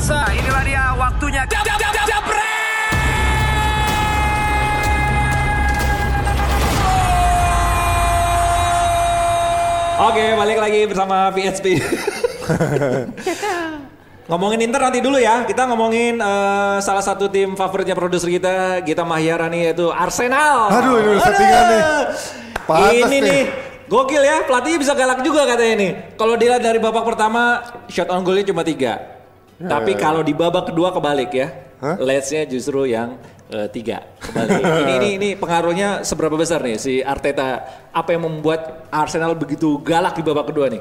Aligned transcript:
pemirsa, 0.00 0.32
inilah 0.32 0.64
dia 0.64 0.84
waktunya. 0.96 1.42
Jab, 1.44 1.60
jab, 1.60 1.76
jab, 1.76 1.92
jab, 2.08 2.24
Oke, 10.00 10.24
balik 10.32 10.56
lagi 10.56 10.80
bersama 10.88 11.28
VSP. 11.36 11.76
ngomongin 14.32 14.64
Inter 14.64 14.80
nanti 14.88 15.04
dulu 15.04 15.20
ya. 15.20 15.44
Kita 15.44 15.68
ngomongin 15.68 16.16
eh, 16.16 16.76
salah 16.80 17.04
satu 17.04 17.28
tim 17.28 17.52
favoritnya 17.52 17.92
produser 17.92 18.32
kita, 18.32 18.80
Gita 18.80 19.04
Mahyarani 19.04 19.68
yaitu 19.68 19.92
Arsenal. 19.92 20.72
Aduh, 20.72 20.96
ini 20.96 21.08
udah 21.12 21.22
settingan 21.28 21.64
nih. 21.68 21.82
Pantes 22.64 22.92
ini 22.96 23.04
nih. 23.04 23.20
nih. 23.20 23.42
Gokil 23.92 24.22
ya, 24.24 24.48
pelatihnya 24.48 24.78
bisa 24.80 24.96
galak 24.96 25.20
juga 25.20 25.44
katanya 25.44 25.74
nih. 25.76 25.92
Kalau 26.16 26.34
dilihat 26.40 26.64
dari 26.64 26.80
babak 26.80 27.04
pertama, 27.04 27.60
shot 27.92 28.08
on 28.08 28.24
goalnya 28.24 28.48
cuma 28.48 28.64
tiga. 28.64 29.19
Tapi 29.60 29.92
kalau 30.00 30.24
di 30.24 30.32
babak 30.32 30.72
kedua 30.72 30.88
kebalik 30.88 31.30
ya, 31.36 31.48
Hah? 31.80 31.96
Leeds-nya 32.00 32.48
justru 32.48 32.88
yang 32.88 33.20
eh, 33.52 33.68
tiga 33.68 34.04
kebalik. 34.20 34.56
ini, 34.84 34.92
ini 34.96 35.08
ini 35.20 35.28
pengaruhnya 35.36 36.00
seberapa 36.00 36.36
besar 36.36 36.64
nih 36.64 36.80
si 36.80 37.04
Arteta? 37.04 37.60
Apa 37.92 38.16
yang 38.16 38.24
membuat 38.24 38.88
Arsenal 38.88 39.36
begitu 39.36 39.80
galak 39.84 40.16
di 40.16 40.22
babak 40.24 40.48
kedua 40.48 40.72
nih? 40.72 40.80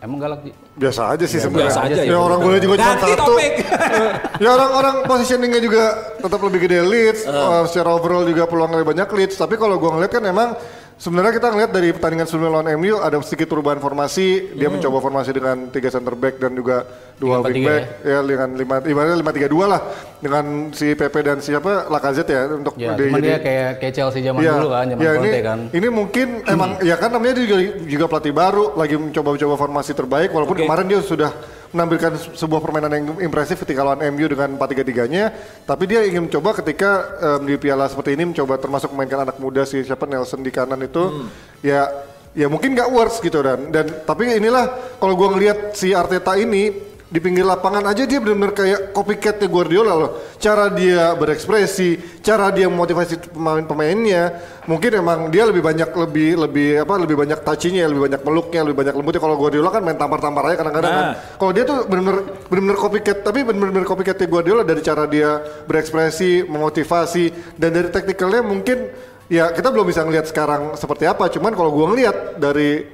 Emang 0.00 0.16
galak 0.16 0.40
Ji? 0.48 0.52
Biasa 0.80 1.12
aja 1.12 1.24
sih 1.28 1.36
sebenarnya. 1.36 1.68
biasa 1.68 1.80
aja 1.84 2.00
ya. 2.00 2.16
ya. 2.16 2.16
orang 2.16 2.40
golnya 2.40 2.62
juga 2.64 2.76
cuma 2.80 2.96
satu. 2.96 3.20
topik. 3.20 3.52
ya 4.44 4.48
orang-orang 4.56 4.96
positioningnya 5.04 5.60
juga 5.60 5.84
tetap 6.16 6.40
lebih 6.40 6.60
gede 6.64 6.78
Leeds. 6.88 7.20
Uh. 7.28 7.36
Uh, 7.36 7.62
secara 7.68 7.92
overall 7.92 8.24
juga 8.24 8.48
peluang 8.48 8.80
lebih 8.80 8.96
banyak 8.96 9.08
Leeds. 9.12 9.36
Tapi 9.36 9.60
kalau 9.60 9.76
gua 9.76 10.00
ngeliat 10.00 10.08
kan 10.08 10.24
emang 10.24 10.56
sebenarnya 11.00 11.32
kita 11.32 11.48
ngeliat 11.48 11.70
dari 11.72 11.88
pertandingan 11.90 12.28
sebelumnya 12.28 12.52
lawan 12.54 12.68
MU 12.76 13.00
ada 13.00 13.16
sedikit 13.20 13.48
perubahan 13.48 13.80
formasi. 13.80 14.52
Dia 14.52 14.68
Hmm. 14.68 14.76
mencoba 14.76 14.98
formasi 15.00 15.30
dengan 15.32 15.56
tiga 15.68 15.88
center 15.88 16.12
back 16.12 16.36
dan 16.36 16.52
juga 16.52 16.84
dua 17.16 17.40
3-4-3 17.40 17.48
wing 17.50 17.64
back. 17.64 17.82
Ya 18.02 18.18
dengan 18.20 18.48
lima 18.52 18.74
ibaratnya 18.78 19.16
lima 19.16 19.32
tiga 19.32 19.48
dua 19.48 19.64
lah 19.66 19.80
dengan 20.20 20.44
si 20.70 20.92
Pepe 20.92 21.20
dan 21.20 21.40
siapa 21.40 21.88
Lacazette 21.88 22.30
ya 22.30 22.42
untuk 22.46 22.76
Ya, 22.76 22.92
di- 22.94 23.08
cuman 23.08 23.18
di- 23.18 23.26
dia 23.26 23.38
kayak 23.38 23.70
kayak 23.80 23.94
Chelsea 23.94 24.20
zaman 24.20 24.40
Iya, 24.40 24.52
dulu 24.54 24.68
kan, 24.70 24.84
zaman 24.86 25.00
iya, 25.00 25.10
Conte 25.16 25.26
ini, 25.26 25.40
kan. 25.40 25.58
Ini 25.72 25.88
mungkin 25.88 26.26
emang 26.44 26.70
ya 26.92 26.96
kan 26.96 27.08
namanya 27.08 27.32
dia 27.34 27.44
juga, 27.44 27.56
juga 27.80 28.04
pelatih 28.06 28.34
baru, 28.36 28.64
lagi 28.76 28.94
mencoba-coba 28.94 29.54
formasi 29.56 29.92
terbaik. 29.92 30.28
Walaupun 30.30 30.56
Oke. 30.56 30.62
kemarin 30.64 30.84
dia 30.86 31.00
sudah 31.00 31.32
menampilkan 31.70 32.12
se- 32.18 32.34
sebuah 32.34 32.60
permainan 32.62 32.90
yang 32.90 33.04
impresif 33.22 33.62
ketika 33.62 33.86
lawan 33.86 34.02
MU 34.10 34.26
dengan 34.26 34.58
4-3-3-nya. 34.58 35.24
Tapi 35.66 35.84
dia 35.86 36.02
ingin 36.02 36.26
mencoba 36.26 36.58
ketika 36.58 36.90
em, 37.18 37.46
di 37.46 37.54
piala 37.56 37.86
seperti 37.86 38.18
ini 38.18 38.34
mencoba 38.34 38.58
termasuk 38.58 38.90
memainkan 38.90 39.24
anak 39.24 39.36
muda 39.38 39.62
si 39.62 39.82
siapa 39.86 40.04
Nelson 40.06 40.42
di 40.42 40.50
kanan 40.50 40.82
itu. 40.82 41.02
Hmm. 41.02 41.26
Ya 41.62 41.86
ya 42.30 42.46
mungkin 42.46 42.78
nggak 42.78 42.90
works 42.94 43.18
gitu 43.18 43.42
dan 43.42 43.74
dan 43.74 43.90
tapi 44.06 44.30
inilah 44.38 44.70
kalau 45.02 45.18
gua 45.18 45.34
ngelihat 45.34 45.74
si 45.74 45.90
Arteta 45.90 46.38
ini 46.38 46.89
di 47.10 47.18
pinggir 47.18 47.42
lapangan 47.42 47.90
aja 47.90 48.06
dia 48.06 48.22
benar-benar 48.22 48.54
kayak 48.54 48.94
copycatnya 48.94 49.50
Guardiola 49.50 49.92
loh. 49.98 50.10
Cara 50.38 50.70
dia 50.70 51.10
berekspresi, 51.18 52.22
cara 52.22 52.54
dia 52.54 52.70
memotivasi 52.70 53.34
pemain-pemainnya, 53.34 54.38
mungkin 54.70 55.02
emang 55.02 55.26
dia 55.26 55.42
lebih 55.50 55.58
banyak 55.58 55.90
lebih 55.90 56.30
lebih 56.46 56.68
apa 56.86 56.94
lebih 57.02 57.18
banyak 57.18 57.42
touchingnya, 57.42 57.90
lebih 57.90 58.06
banyak 58.06 58.22
meluknya, 58.22 58.60
lebih 58.62 58.78
banyak 58.78 58.94
lembutnya. 58.94 59.22
Kalau 59.26 59.36
Guardiola 59.42 59.68
kan 59.74 59.82
main 59.82 59.98
tampar-tampar 59.98 60.54
aja 60.54 60.56
kadang-kadang 60.62 60.92
kan. 60.94 61.06
Nah. 61.10 61.14
Kalau 61.34 61.50
dia 61.50 61.64
tuh 61.66 61.78
benar-benar 61.90 62.18
benar-benar 62.46 62.78
copycat, 62.78 63.18
tapi 63.26 63.38
benar-benar 63.42 63.84
copycatnya 63.90 64.26
Guardiola 64.30 64.62
dari 64.62 64.80
cara 64.86 65.04
dia 65.10 65.30
berekspresi, 65.66 66.46
memotivasi 66.46 67.58
dan 67.58 67.74
dari 67.74 67.90
teknikalnya 67.90 68.46
mungkin 68.46 68.86
ya 69.26 69.50
kita 69.50 69.74
belum 69.74 69.90
bisa 69.90 70.06
ngelihat 70.06 70.30
sekarang 70.30 70.78
seperti 70.78 71.10
apa. 71.10 71.26
Cuman 71.26 71.58
kalau 71.58 71.74
gua 71.74 71.90
ngelihat 71.90 72.38
dari 72.38 72.86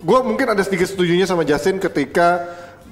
gua 0.00 0.24
mungkin 0.24 0.56
ada 0.56 0.64
sedikit 0.64 0.88
setujunya 0.88 1.28
sama 1.28 1.44
Justin 1.44 1.76
ketika 1.76 2.48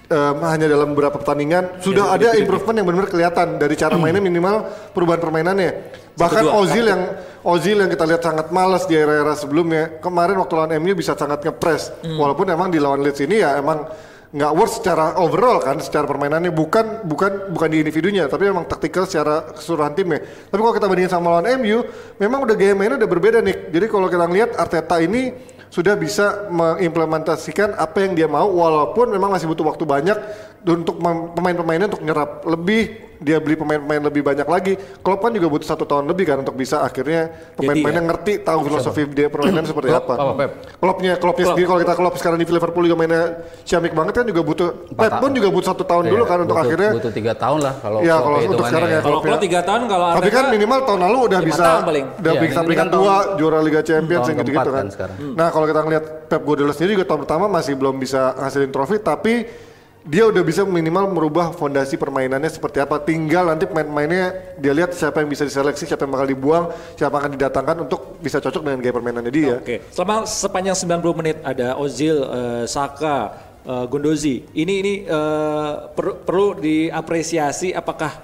em, 0.07 0.37
hanya 0.47 0.67
dalam 0.71 0.95
beberapa 0.95 1.19
pertandingan 1.19 1.83
sudah 1.83 2.15
ada 2.15 2.35
improvement 2.39 2.77
yang 2.79 2.87
benar-benar 2.87 3.12
kelihatan 3.12 3.47
dari 3.59 3.75
cara 3.75 3.95
mainnya 3.99 4.23
minimal 4.23 4.67
perubahan 4.95 5.21
permainannya. 5.21 5.73
Bahkan 6.17 6.43
dua. 6.49 6.53
Ozil 6.65 6.85
yang 6.89 7.03
Ozil 7.47 7.77
yang 7.78 7.91
kita 7.93 8.09
lihat 8.09 8.22
sangat 8.25 8.50
malas 8.50 8.89
di 8.89 8.97
era-era 8.97 9.37
sebelumnya. 9.37 10.00
Kemarin 10.00 10.41
waktu 10.41 10.55
lawan 10.56 10.72
MU 10.81 10.97
bisa 10.97 11.15
sangat 11.15 11.45
ngepres 11.45 11.93
walaupun 12.03 12.49
emang 12.50 12.72
di 12.72 12.81
lawan 12.81 13.05
Leeds 13.05 13.21
ini 13.22 13.45
ya 13.45 13.61
emang 13.61 13.87
nggak 14.27 14.53
worth 14.59 14.83
secara 14.83 15.15
overall 15.22 15.62
kan 15.62 15.78
secara 15.78 16.09
permainannya. 16.09 16.50
Bukan 16.50 17.06
bukan 17.06 17.53
bukan 17.53 17.69
di 17.71 17.84
individunya 17.84 18.27
tapi 18.27 18.49
memang 18.49 18.66
taktikal 18.66 19.05
secara 19.06 19.55
keseluruhan 19.55 19.93
timnya. 19.95 20.25
Tapi 20.25 20.59
kalau 20.59 20.75
kita 20.75 20.87
bandingin 20.89 21.12
sama 21.12 21.39
lawan 21.39 21.47
MU 21.61 21.84
memang 22.19 22.49
udah 22.49 22.56
gaya 22.59 22.72
mainnya 22.72 22.99
udah 22.99 23.11
berbeda 23.11 23.39
nih 23.45 23.71
jadi 23.71 23.87
kalau 23.87 24.09
kita 24.09 24.27
lihat 24.27 24.50
Arteta 24.56 24.97
ini 24.99 25.31
sudah 25.76 25.92
bisa 25.92 26.48
mengimplementasikan 26.48 27.76
apa 27.76 28.00
yang 28.00 28.16
dia 28.16 28.25
mau 28.25 28.48
walaupun 28.48 29.12
memang 29.12 29.28
masih 29.28 29.44
butuh 29.44 29.76
waktu 29.76 29.84
banyak 29.84 30.16
untuk 30.64 30.97
pemain-pemainnya 31.37 31.92
untuk 31.92 32.00
nyerap 32.00 32.48
lebih 32.48 33.06
dia 33.19 33.37
beli 33.37 33.54
pemain-pemain 33.54 34.03
lebih 34.03 34.22
banyak 34.22 34.44
lagi 34.44 34.72
Klopp 34.99 35.21
kan 35.21 35.32
juga 35.32 35.49
butuh 35.49 35.66
satu 35.66 35.82
tahun 35.82 36.04
lebih 36.06 36.25
kan 36.25 36.37
untuk 36.41 36.54
bisa 36.54 36.81
akhirnya 36.81 37.27
pemain-pemainnya 37.54 38.03
ya. 38.03 38.09
ngerti 38.09 38.32
tahu 38.41 38.59
filosofi 38.62 39.03
dia 39.09 39.27
permainan 39.27 39.65
seperti 39.66 39.88
Klopp 39.88 40.09
apa 40.09 40.34
Pep? 40.37 40.50
Kloppnya 40.77 41.12
Kloppnya 41.16 41.44
Klopp. 41.44 41.50
sendiri 41.53 41.66
kalau 41.66 41.81
kita 41.81 41.94
Klopp 41.94 42.16
sekarang 42.16 42.37
di 42.37 42.47
Liverpool 42.47 42.84
juga 42.84 42.97
mainnya 42.97 43.22
ciamik 43.62 43.93
banget 43.93 44.12
kan 44.15 44.25
juga 44.25 44.41
butuh 44.41 44.69
Pep 44.93 45.12
pun 45.16 45.31
juga 45.31 45.49
butuh 45.49 45.69
satu 45.69 45.82
tahun 45.82 46.04
dulu 46.06 46.15
Iya, 46.19 46.25
kan 46.27 46.38
untuk 46.43 46.59
akhirnya 46.59 46.91
butuh 46.93 47.12
tiga 47.12 47.32
tahun 47.32 47.59
lah 47.60 47.75
kalau 47.78 47.99
Iya, 48.00 48.16
kalau 48.16 48.25
kalau 48.37 48.38
untuk 48.47 48.65
sekarang 48.65 48.88
ya. 48.88 49.00
Kalau 49.00 49.10
Klopp 49.12 49.25
Klopp 49.27 49.43
tiga 49.43 49.60
tahun, 49.62 49.83
kalau 49.87 50.06
tapi 50.16 50.31
kan 50.31 50.44
minimal 50.48 50.78
tahun 50.83 51.00
lalu 51.03 51.19
udah 51.27 51.41
bisa 51.41 51.65
udah 51.66 51.93
Iya, 52.27 52.41
bisa 52.41 52.59
peringkat 52.60 52.77
kan 52.77 52.88
tahun- 52.88 52.97
dua 52.98 53.15
juara 53.37 53.59
Liga 53.60 53.81
Champions 53.81 54.27
gitu-gitu 54.27 54.54
keempat 54.54 54.66
kan. 54.69 54.87
kan. 54.91 55.10
Nah, 55.34 55.48
kalau 55.50 55.66
kita 55.66 55.81
ngeliat 55.81 56.04
Pep 56.27 56.43
Guardiola 56.43 56.72
sendiri 56.72 56.93
juga 56.94 57.06
tahun 57.06 57.21
pertama 57.22 57.44
masih 57.47 57.75
belum 57.75 57.94
bisa 57.97 58.34
ngasilin 58.37 58.71
trofi 58.71 58.97
tapi 58.98 59.34
dia 60.06 60.22
udah 60.22 60.43
bisa 60.47 60.62
minimal 60.62 61.11
merubah 61.11 61.50
fondasi 61.50 61.99
permainannya 61.99 62.47
seperti 62.47 62.78
apa. 62.78 63.03
Tinggal 63.03 63.50
nanti 63.50 63.67
pemain-pemainnya 63.67 64.55
dia 64.55 64.71
lihat 64.71 64.94
siapa 64.94 65.19
yang 65.19 65.27
bisa 65.27 65.43
diseleksi, 65.43 65.83
siapa 65.83 66.06
yang 66.06 66.15
bakal 66.15 66.28
dibuang, 66.31 66.65
siapa 66.94 67.11
yang 67.11 67.22
akan 67.27 67.33
didatangkan 67.34 67.77
untuk 67.91 68.00
bisa 68.22 68.39
cocok 68.39 68.62
dengan 68.62 68.78
gaya 68.78 68.95
permainannya 68.95 69.33
dia. 69.34 69.59
Oke, 69.59 69.83
selama 69.91 70.22
sepanjang 70.22 70.78
90 70.78 71.19
menit 71.19 71.37
ada 71.43 71.75
Ozil, 71.75 72.22
eh, 72.22 72.65
Saka, 72.71 73.34
eh, 73.66 73.84
Gundozi. 73.91 74.47
Ini 74.55 74.75
ini 74.78 74.95
eh, 75.03 75.72
perlu 75.91 76.22
perlu 76.22 76.47
diapresiasi 76.62 77.75
apakah 77.75 78.15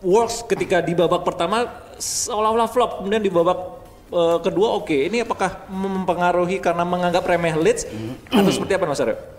works 0.00 0.40
ketika 0.48 0.80
di 0.80 0.96
babak 0.96 1.20
pertama 1.20 1.68
seolah-olah 2.00 2.68
flop, 2.72 3.04
kemudian 3.04 3.20
di 3.20 3.28
babak 3.28 3.84
eh, 4.08 4.38
kedua 4.40 4.80
oke. 4.80 4.96
Ini 4.96 5.28
apakah 5.28 5.68
mempengaruhi 5.68 6.64
karena 6.64 6.88
menganggap 6.88 7.28
remeh 7.28 7.60
Leeds 7.60 7.84
atau 8.32 8.48
seperti 8.48 8.72
apa 8.80 8.88
Mas 8.88 9.04
Aryo? 9.04 9.36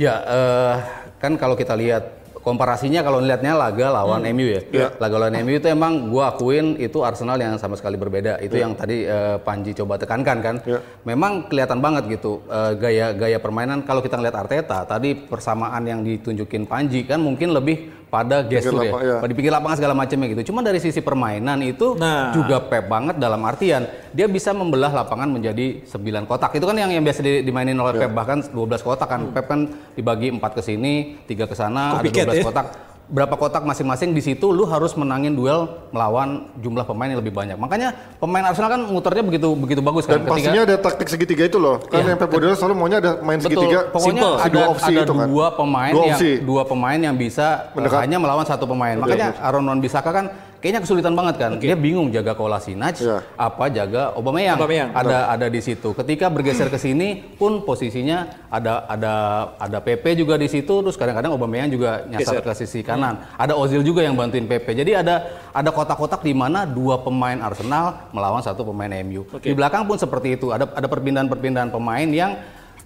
Ya, 0.00 0.24
eh, 0.24 0.76
kan 1.22 1.38
kalau 1.38 1.54
kita 1.54 1.78
lihat 1.78 2.22
komparasinya 2.42 3.06
kalau 3.06 3.22
lihatnya 3.22 3.54
laga 3.54 3.86
lawan 3.94 4.26
MU 4.34 4.46
ya. 4.50 4.60
Iya. 4.74 4.88
Laga 4.98 5.16
lawan 5.22 5.38
MU 5.46 5.54
itu 5.62 5.68
emang 5.70 6.10
gua 6.10 6.34
akuin 6.34 6.74
itu 6.76 6.98
Arsenal 7.06 7.38
yang 7.38 7.54
sama 7.56 7.78
sekali 7.78 7.94
berbeda. 7.94 8.42
Itu 8.42 8.58
yang 8.58 8.74
tadi 8.74 9.06
eh, 9.06 9.38
Panji 9.38 9.70
coba 9.78 9.96
tekankan 9.96 10.38
kan. 10.42 10.56
Iya. 10.66 10.82
Memang 11.06 11.46
kelihatan 11.46 11.78
banget 11.78 12.10
gitu 12.18 12.42
eh, 12.50 12.74
gaya-gaya 12.74 13.38
permainan 13.38 13.86
kalau 13.86 14.02
kita 14.02 14.18
ngeliat 14.18 14.34
Arteta 14.34 14.82
tadi 14.82 15.14
persamaan 15.14 15.86
yang 15.86 16.02
ditunjukin 16.02 16.66
Panji 16.66 17.06
kan 17.06 17.22
mungkin 17.22 17.54
lebih 17.54 18.01
pada 18.12 18.44
gestur 18.44 18.76
ya. 18.76 18.92
lapang, 18.92 19.00
iya. 19.00 19.16
Di 19.24 19.32
pinggir 19.32 19.48
lapangan 19.50 19.76
segala 19.80 19.94
macamnya 19.96 20.28
gitu. 20.28 20.52
Cuma 20.52 20.60
dari 20.60 20.76
sisi 20.76 21.00
permainan 21.00 21.64
itu 21.64 21.96
Nah. 21.96 22.28
juga 22.30 22.60
pep 22.60 22.84
banget 22.84 23.16
dalam 23.16 23.40
artian 23.40 23.82
dia 24.12 24.28
bisa 24.28 24.52
membelah 24.52 24.92
lapangan 24.92 25.24
menjadi 25.26 25.80
9 25.82 26.28
kotak. 26.28 26.52
Itu 26.52 26.68
kan 26.68 26.76
yang 26.76 26.92
yang 26.92 27.00
biasa 27.00 27.24
di- 27.24 27.40
dimainin 27.40 27.72
oleh 27.74 27.96
Iya. 27.96 28.04
Pep 28.04 28.12
bahkan 28.12 28.44
12 28.44 28.84
kotak 28.84 29.08
kan. 29.08 29.32
Pep 29.32 29.48
kan 29.48 29.64
dibagi 29.96 30.28
4 30.28 30.52
ke 30.52 30.60
sini, 30.60 31.24
3 31.24 31.48
ke 31.48 31.56
sana, 31.56 31.96
ada 31.96 32.04
Copycat 32.04 32.28
12 32.28 32.36
ya. 32.36 32.44
kotak. 32.44 32.66
Berapa 33.02 33.34
kotak 33.34 33.60
masing-masing 33.62 34.10
di 34.10 34.22
situ 34.22 34.48
lu 34.48 34.64
harus 34.64 34.94
menangin 34.94 35.34
duel 35.34 35.68
melawan 35.90 36.48
jumlah 36.56 36.80
pemain 36.82 37.10
yang 37.10 37.20
lebih 37.20 37.30
banyak. 37.30 37.56
Makanya 37.56 37.92
pemain 38.16 38.40
Arsenal 38.46 38.72
kan 38.72 38.80
muternya 38.86 39.20
begitu 39.20 39.52
begitu 39.52 39.80
bagus 39.80 40.06
kan 40.06 40.16
Dan 40.16 40.30
pastinya 40.30 40.62
ada 40.62 40.76
taktik 40.76 41.08
segitiga 41.10 41.44
itu 41.44 41.58
loh. 41.58 41.76
Kan 41.82 42.00
Iya. 42.00 42.14
yang 42.14 42.18
Pep 42.18 42.30
Guardiola 42.30 42.56
selalu 42.56 42.74
maunya 42.74 42.98
ada 42.98 43.12
main 43.20 43.36
Betul. 43.36 43.52
segitiga. 43.52 43.78
Pokoknya 43.90 44.08
simple. 44.16 44.32
Si 44.32 44.42
ada 44.42 44.54
dua 44.54 44.64
opsi 44.70 44.92
ada 44.92 45.02
itu 45.02 45.12
kan. 45.12 45.26
dua 45.28 45.46
pemain 45.52 45.92
Dua 45.92 46.04
yang 46.08 46.18
dua 46.40 46.62
pemain 46.64 46.98
yang 47.02 47.14
bisa 47.14 47.46
Mendekat. 47.74 48.00
hanya 48.00 48.16
melawan 48.16 48.46
satu 48.46 48.64
pemain. 48.64 48.96
Makanya 48.96 49.28
Aaron 49.38 49.64
Wan 49.66 49.80
Bisaka 49.82 50.08
kan 50.08 50.26
kayaknya 50.62 50.80
kesulitan 50.86 51.18
banget 51.18 51.34
kan. 51.42 51.50
Dia 51.58 51.74
bingung 51.74 52.14
jaga 52.14 52.38
Kolasinac 52.38 53.02
Iya. 53.02 53.18
apa 53.34 53.66
jaga 53.66 54.14
Aubameyang. 54.14 54.54
Aubameyang, 54.56 54.94
Ada 54.94 55.34
ada 55.34 55.46
di 55.50 55.58
situ. 55.58 55.90
Ketika 55.90 56.30
bergeser 56.30 56.70
ke 56.70 56.78
sini 56.78 57.18
pun 57.34 57.66
posisinya 57.66 58.46
ada 58.46 58.86
ada 58.86 59.12
ada 59.58 59.78
PP 59.82 60.22
juga 60.22 60.38
di 60.38 60.46
situ 60.46 60.70
terus 60.86 60.94
kadang-kadang 60.94 61.34
Aubameyang 61.34 61.66
juga 61.66 62.06
nyasar 62.06 62.38
Geser. 62.38 62.46
ke 62.46 62.52
sisi 62.54 62.80
kanan. 62.86 63.18
Ada 63.34 63.58
Ozil 63.58 63.82
juga 63.82 64.06
yang 64.06 64.14
bantuin 64.14 64.46
PP. 64.46 64.78
Jadi 64.78 64.94
ada 64.94 65.26
ada 65.50 65.70
kotak-kotak 65.74 66.22
di 66.22 66.30
mana 66.30 66.62
dua 66.62 67.02
pemain 67.02 67.42
Arsenal 67.42 68.08
melawan 68.14 68.38
satu 68.40 68.62
pemain 68.62 68.94
MU. 69.02 69.26
Oke. 69.34 69.50
Di 69.50 69.54
belakang 69.58 69.82
pun 69.90 69.98
seperti 69.98 70.38
itu. 70.38 70.54
Ada 70.54 70.70
ada 70.70 70.86
perpindahan-perpindahan 70.86 71.74
pemain 71.74 72.06
yang 72.06 72.38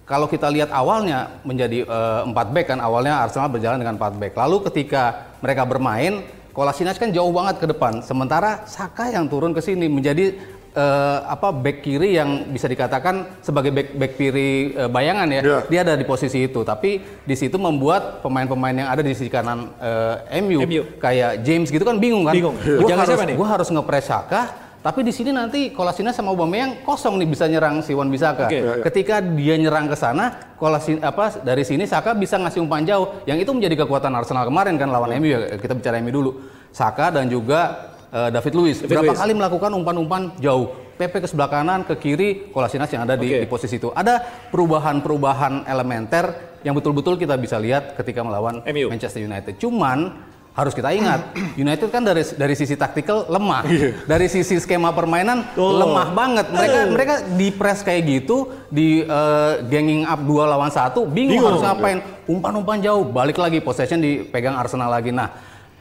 kalau 0.07 0.25
kita 0.25 0.47
lihat 0.47 0.71
awalnya 0.71 1.37
menjadi 1.43 1.83
eh, 1.83 2.21
empat 2.25 2.47
back 2.55 2.73
kan 2.73 2.79
awalnya 2.81 3.21
Arsenal 3.21 3.51
berjalan 3.53 3.77
dengan 3.77 3.99
empat 4.01 4.17
back. 4.17 4.33
Lalu 4.33 4.57
ketika 4.71 5.35
mereka 5.43 5.67
bermain, 5.67 6.23
Kolasinac 6.57 6.97
kan 6.97 7.13
jauh 7.13 7.29
banget 7.29 7.61
ke 7.61 7.69
depan. 7.69 8.01
Sementara 8.01 8.65
Saka 8.65 9.13
yang 9.13 9.29
turun 9.29 9.53
ke 9.53 9.61
sini 9.61 9.85
menjadi 9.85 10.33
eh, 10.73 11.19
apa 11.29 11.53
back 11.53 11.85
kiri 11.85 12.17
yang 12.17 12.49
bisa 12.49 12.65
dikatakan 12.65 13.45
sebagai 13.45 13.69
back 13.69 13.93
back 13.93 14.17
kiri 14.17 14.73
eh, 14.73 14.89
bayangan 14.89 15.29
ya. 15.37 15.41
Iya. 15.45 15.59
Dia 15.69 15.79
ada 15.85 15.93
di 15.93 16.01
posisi 16.01 16.41
itu, 16.49 16.65
tapi 16.65 16.97
di 17.21 17.35
situ 17.37 17.61
membuat 17.61 18.25
pemain-pemain 18.25 18.73
yang 18.73 18.89
ada 18.89 19.05
di 19.05 19.13
sisi 19.13 19.29
kanan 19.29 19.69
eh, 19.77 20.41
MU, 20.41 20.65
MU. 20.65 20.81
kayak 20.97 21.45
James 21.45 21.69
gitu 21.69 21.85
kan 21.85 22.01
bingung 22.01 22.25
kan. 22.25 22.33
Bingung. 22.33 22.57
Gua 22.57 22.89
Jangan 22.89 23.05
harus 23.05 23.13
siapa 23.13 23.29
nih? 23.29 23.35
gua 23.37 23.47
harus 23.53 23.67
ngepres 23.69 24.05
Saka, 24.09 24.41
tapi 24.87 25.03
di 25.03 25.11
sini 25.11 25.35
nanti 25.35 25.75
Kolasinac 25.75 26.15
sama 26.15 26.31
Aubameyang 26.31 26.79
kosong 26.87 27.19
nih 27.19 27.27
bisa 27.27 27.43
nyerang 27.43 27.83
si 27.83 27.91
Wan 27.91 28.07
Bisaka. 28.07 28.47
Oke. 28.47 28.55
Iya, 28.55 28.79
iya. 28.79 28.83
Ketika 28.87 29.19
dia 29.19 29.59
nyerang 29.59 29.91
ke 29.91 29.99
sana, 29.99 30.55
Kolasin 30.55 31.03
apa 31.03 31.43
dari 31.43 31.67
sini 31.67 31.83
Saka 31.83 32.15
bisa 32.15 32.39
ngasih 32.39 32.63
umpan 32.63 32.87
jauh. 32.87 33.19
Yang 33.27 33.43
itu 33.43 33.51
menjadi 33.51 33.83
kekuatan 33.83 34.15
Arsenal 34.15 34.47
kemarin 34.47 34.79
kan 34.79 34.87
lawan 34.87 35.11
MU 35.19 35.27
ya. 35.27 35.59
Kita 35.59 35.75
bicara 35.75 35.99
MU 35.99 36.07
dulu. 36.15 36.31
Saka 36.71 37.11
dan 37.11 37.27
juga 37.27 37.91
eh, 38.15 38.31
David 38.31 38.53
Luiz 38.55 38.79
David 38.79 38.95
berapa 38.95 39.11
Luiz. 39.11 39.19
kali 39.19 39.33
melakukan 39.35 39.71
umpan-umpan 39.75 40.39
jauh. 40.39 40.71
PP 40.95 41.13
ke 41.19 41.27
sebelah 41.27 41.51
kanan, 41.51 41.83
ke 41.83 41.93
kiri, 41.99 42.47
Kolasinac 42.55 42.87
yang 42.87 43.03
ada 43.03 43.19
di, 43.19 43.27
Oke. 43.27 43.43
di 43.43 43.47
posisi 43.51 43.75
itu. 43.75 43.91
Ada 43.91 44.23
perubahan-perubahan 44.55 45.67
elementer 45.67 46.55
yang 46.63 46.79
betul-betul 46.79 47.19
kita 47.19 47.35
bisa 47.35 47.59
lihat 47.59 47.99
ketika 47.99 48.23
melawan 48.23 48.63
MU. 48.63 48.87
Manchester 48.87 49.19
United. 49.19 49.59
Cuman 49.59 50.15
harus 50.57 50.73
kita 50.73 50.89
ingat, 50.89 51.37
United 51.63 51.85
kan 51.87 52.01
dari 52.01 52.25
dari 52.33 52.57
sisi 52.57 52.73
taktikal 52.73 53.29
lemah, 53.29 53.61
dari 54.09 54.25
sisi 54.25 54.57
skema 54.57 54.89
permainan 54.89 55.53
Oh. 55.53 55.77
lemah 55.77 56.09
banget. 56.09 56.45
Mereka 56.49 56.77
mereka 56.89 57.13
di 57.37 57.53
press 57.53 57.85
kayak 57.85 58.01
gitu, 58.03 58.49
di 58.67 59.05
eh, 59.05 59.53
ganging 59.63 60.03
up 60.03 60.17
dua 60.19 60.49
lawan 60.49 60.73
satu, 60.73 61.05
bingung, 61.05 61.37
Bingung. 61.37 61.45
harus 61.45 61.61
ngapain. 61.61 61.97
Umpan-umpan 62.25 62.81
jauh, 62.81 63.05
balik 63.05 63.37
lagi 63.37 63.61
possession 63.61 64.01
dipegang 64.01 64.57
Arsenal 64.57 64.89
lagi. 64.89 65.13
Nah, 65.13 65.29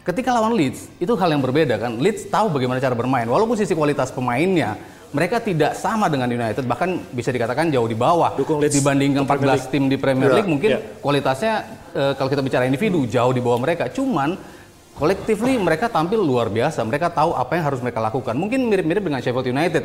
ketika 0.05 0.31
lawan 0.31 0.53
Leeds 0.53 0.93
itu 1.01 1.11
hal 1.17 1.33
yang 1.33 1.41
berbeda 1.41 1.81
kan. 1.81 1.97
Leeds 1.97 2.29
tahu 2.29 2.53
bagaimana 2.53 2.77
cara 2.77 2.93
bermain, 2.93 3.25
walaupun 3.25 3.57
sisi 3.57 3.73
kualitas 3.73 4.13
pemainnya 4.13 4.77
mereka 5.11 5.41
tidak 5.41 5.73
sama 5.73 6.13
dengan 6.13 6.29
United, 6.29 6.69
bahkan 6.69 7.01
bisa 7.11 7.33
dikatakan 7.33 7.73
jauh 7.73 7.89
di 7.89 7.97
bawah 7.97 8.37
Dukung 8.37 8.61
Leeds 8.61 8.77
dibandingkan 8.77 9.25
ke 9.25 9.31
Premier 9.33 9.57
14 9.57 9.73
tim 9.73 9.85
di 9.89 9.97
Premier 9.97 10.29
Iya, 10.29 10.37
League 10.37 10.51
mungkin 10.51 10.71
iya. 10.77 10.81
kualitasnya 11.01 11.55
eh, 11.97 12.13
kalau 12.13 12.29
kita 12.29 12.43
bicara 12.45 12.69
individu 12.69 13.09
jauh 13.09 13.33
di 13.33 13.41
bawah 13.41 13.57
mereka. 13.57 13.89
Cuman 13.89 14.37
collectively 14.97 15.55
mereka 15.57 15.87
tampil 15.87 16.19
luar 16.19 16.49
biasa. 16.49 16.81
Mereka 16.81 17.13
tahu 17.13 17.33
apa 17.33 17.53
yang 17.55 17.65
harus 17.65 17.81
mereka 17.81 18.01
lakukan. 18.01 18.33
Mungkin 18.33 18.67
mirip-mirip 18.67 19.01
dengan 19.01 19.21
Sheffield 19.21 19.47
United. 19.47 19.85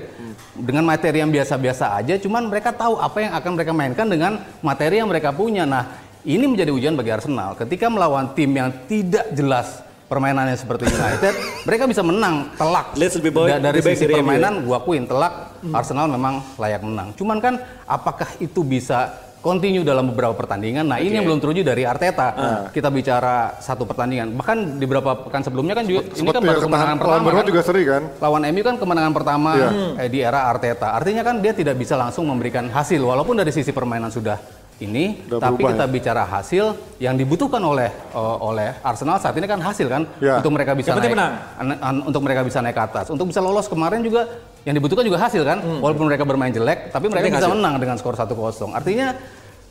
Dengan 0.54 0.84
materi 0.84 1.20
yang 1.20 1.30
biasa-biasa 1.30 1.96
aja, 1.96 2.16
cuman 2.16 2.48
mereka 2.48 2.72
tahu 2.72 2.96
apa 2.96 3.18
yang 3.20 3.34
akan 3.34 3.52
mereka 3.54 3.72
mainkan 3.72 4.08
dengan 4.08 4.32
materi 4.60 4.98
yang 4.98 5.08
mereka 5.08 5.30
punya. 5.30 5.64
Nah, 5.64 5.84
ini 6.22 6.46
menjadi 6.46 6.72
ujian 6.72 6.94
bagi 6.94 7.12
Arsenal. 7.12 7.54
Ketika 7.54 7.88
melawan 7.88 8.32
tim 8.32 8.52
yang 8.52 8.72
tidak 8.86 9.32
jelas 9.32 9.80
permainannya 10.06 10.56
seperti 10.56 10.88
United, 10.88 11.34
mereka 11.68 11.84
bisa 11.86 12.02
menang 12.02 12.52
telak. 12.56 12.96
Leeds 12.96 13.16
lebih 13.20 13.32
baik- 13.34 13.52
Da- 13.58 13.64
dari 13.64 13.80
lebih 13.80 13.96
sisi 13.96 14.06
ya? 14.06 14.16
permainan 14.16 14.54
gua 14.62 14.78
akuin 14.78 15.04
telak 15.04 15.34
Arsenal 15.70 16.08
memang 16.08 16.44
layak 16.56 16.82
menang. 16.82 17.08
Cuman 17.16 17.38
kan 17.40 17.54
apakah 17.84 18.28
itu 18.38 18.62
bisa 18.62 19.12
continue 19.42 19.82
dalam 19.82 20.14
beberapa 20.14 20.32
pertandingan? 20.32 20.86
Nah, 20.86 20.98
ini 20.98 21.18
yang 21.18 21.26
belum 21.26 21.42
teruji 21.42 21.62
dari 21.62 21.84
Arteta. 21.84 22.30
Kita 22.70 22.88
bicara 22.88 23.58
satu 23.58 23.84
pertandingan. 23.84 24.38
Bahkan 24.38 24.78
di 24.78 24.86
beberapa 24.86 25.18
pekan 25.20 25.42
sebelumnya 25.42 25.74
kan 25.74 25.84
juga 25.84 26.06
ini 26.06 26.30
kan 26.30 26.38
Seperti 26.38 26.48
baru 26.48 26.60
kemenangan 26.62 26.98
pertama. 26.98 27.26
lawan 27.26 27.36
kan? 27.36 27.50
juga 27.50 27.62
seri 27.62 27.84
kan. 27.84 28.02
Lawan 28.22 28.42
MU 28.48 28.62
kan 28.62 28.76
kemenangan 28.78 29.14
pertama 29.14 29.50
Iya. 29.52 29.70
eh, 29.98 30.10
di 30.10 30.20
era 30.22 30.40
Arteta. 30.48 30.94
Artinya 30.94 31.22
kan 31.22 31.42
dia 31.42 31.52
tidak 31.52 31.76
bisa 31.76 31.98
langsung 31.98 32.30
memberikan 32.30 32.70
hasil 32.70 33.02
walaupun 33.02 33.36
dari 33.36 33.50
sisi 33.50 33.74
permainan 33.74 34.08
sudah 34.08 34.61
ini, 34.82 35.22
Udah 35.30 35.38
tapi 35.40 35.62
berubah 35.62 35.70
kita 35.72 35.86
ya. 35.86 35.94
bicara 35.94 36.24
hasil 36.26 36.66
yang 36.98 37.14
dibutuhkan 37.14 37.62
oleh 37.62 37.88
eh, 37.94 38.38
oleh 38.42 38.74
Arsenal 38.82 39.18
saat 39.18 39.34
ini 39.34 39.46
kan 39.46 39.58
hasil 39.58 39.86
kan 39.86 40.04
Iya. 40.18 40.42
untuk 40.42 40.52
mereka 40.52 40.74
bisa 40.74 40.90
Yang 40.90 40.98
penting 41.00 41.14
naik 41.14 41.22
menang. 41.22 41.34
an- 41.72 41.80
an- 41.80 42.04
untuk 42.04 42.22
mereka 42.22 42.42
bisa 42.42 42.58
naik 42.60 42.74
ke 42.74 42.84
atas. 42.84 43.06
Untuk 43.08 43.26
bisa 43.26 43.40
lolos 43.40 43.66
kemarin 43.66 44.02
juga 44.02 44.26
yang 44.62 44.74
dibutuhkan 44.74 45.02
juga 45.02 45.18
hasil 45.18 45.42
kan. 45.42 45.62
Walaupun 45.62 46.06
mereka 46.06 46.26
bermain 46.26 46.50
jelek, 46.50 46.90
tapi 46.90 47.06
mereka 47.06 47.26
Penting 47.26 47.38
bisa 47.38 47.48
hasil. 47.48 47.56
menang 47.56 47.76
dengan 47.78 47.96
skor 47.96 48.14
1-0. 48.14 48.34
Artinya 48.72 49.08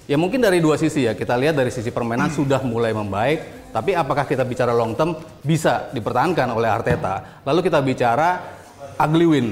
ya 0.07 0.17
mungkin 0.17 0.39
dari 0.39 0.59
dua 0.59 0.75
sisi 0.75 1.05
ya. 1.05 1.13
Kita 1.13 1.35
lihat 1.35 1.55
dari 1.55 1.69
sisi 1.69 1.91
permainan 1.91 2.31
sudah 2.31 2.63
mulai 2.63 2.91
membaik, 2.91 3.71
tapi 3.71 3.93
apakah 3.93 4.25
kita 4.25 4.43
bicara 4.43 4.71
long 4.71 4.95
term 4.95 5.13
bisa 5.41 5.91
dipertahankan 5.91 6.51
oleh 6.51 6.67
Arteta? 6.67 7.43
Lalu 7.43 7.61
kita 7.63 7.79
bicara 7.81 8.29
ugly 8.97 9.27
win. 9.27 9.49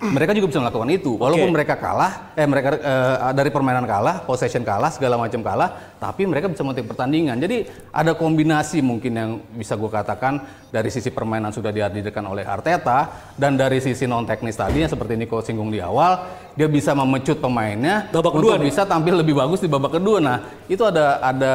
Mereka 0.00 0.32
juga 0.32 0.48
bisa 0.48 0.64
melakukan 0.64 0.88
itu, 0.88 1.12
walaupun 1.12 1.52
Oke. 1.52 1.56
mereka 1.60 1.76
kalah, 1.76 2.32
eh 2.32 2.48
mereka 2.48 2.72
eh, 2.72 3.36
dari 3.36 3.52
permainan 3.52 3.84
kalah, 3.84 4.24
possession 4.24 4.64
kalah, 4.64 4.88
segala 4.88 5.20
macam 5.20 5.44
kalah, 5.44 6.00
tapi 6.00 6.24
mereka 6.24 6.48
bisa 6.48 6.64
memetik 6.64 6.88
pertandingan. 6.88 7.36
Jadi 7.36 7.68
ada 7.92 8.16
kombinasi 8.16 8.80
mungkin 8.80 9.12
yang 9.12 9.30
bisa 9.52 9.76
gue 9.76 9.92
katakan 9.92 10.40
dari 10.72 10.88
sisi 10.88 11.12
permainan 11.12 11.52
sudah 11.52 11.68
dihadirkan 11.68 12.24
oleh 12.24 12.48
Arteta 12.48 13.12
dan 13.36 13.60
dari 13.60 13.76
sisi 13.84 14.08
non 14.08 14.24
teknis 14.24 14.56
tadi 14.56 14.80
yang 14.80 14.88
seperti 14.88 15.20
Nico 15.20 15.44
singgung 15.44 15.68
di 15.68 15.84
awal, 15.84 16.24
dia 16.56 16.64
bisa 16.64 16.96
memecut 16.96 17.36
pemainnya 17.36 18.08
Babak 18.08 18.32
untuk 18.32 18.32
kedua 18.40 18.54
nih. 18.56 18.72
bisa 18.72 18.88
tampil 18.88 19.20
lebih 19.20 19.36
bagus 19.36 19.60
di 19.60 19.68
babak 19.68 20.00
kedua. 20.00 20.16
Nah 20.16 20.64
itu 20.64 20.80
ada 20.80 21.20
ada 21.20 21.52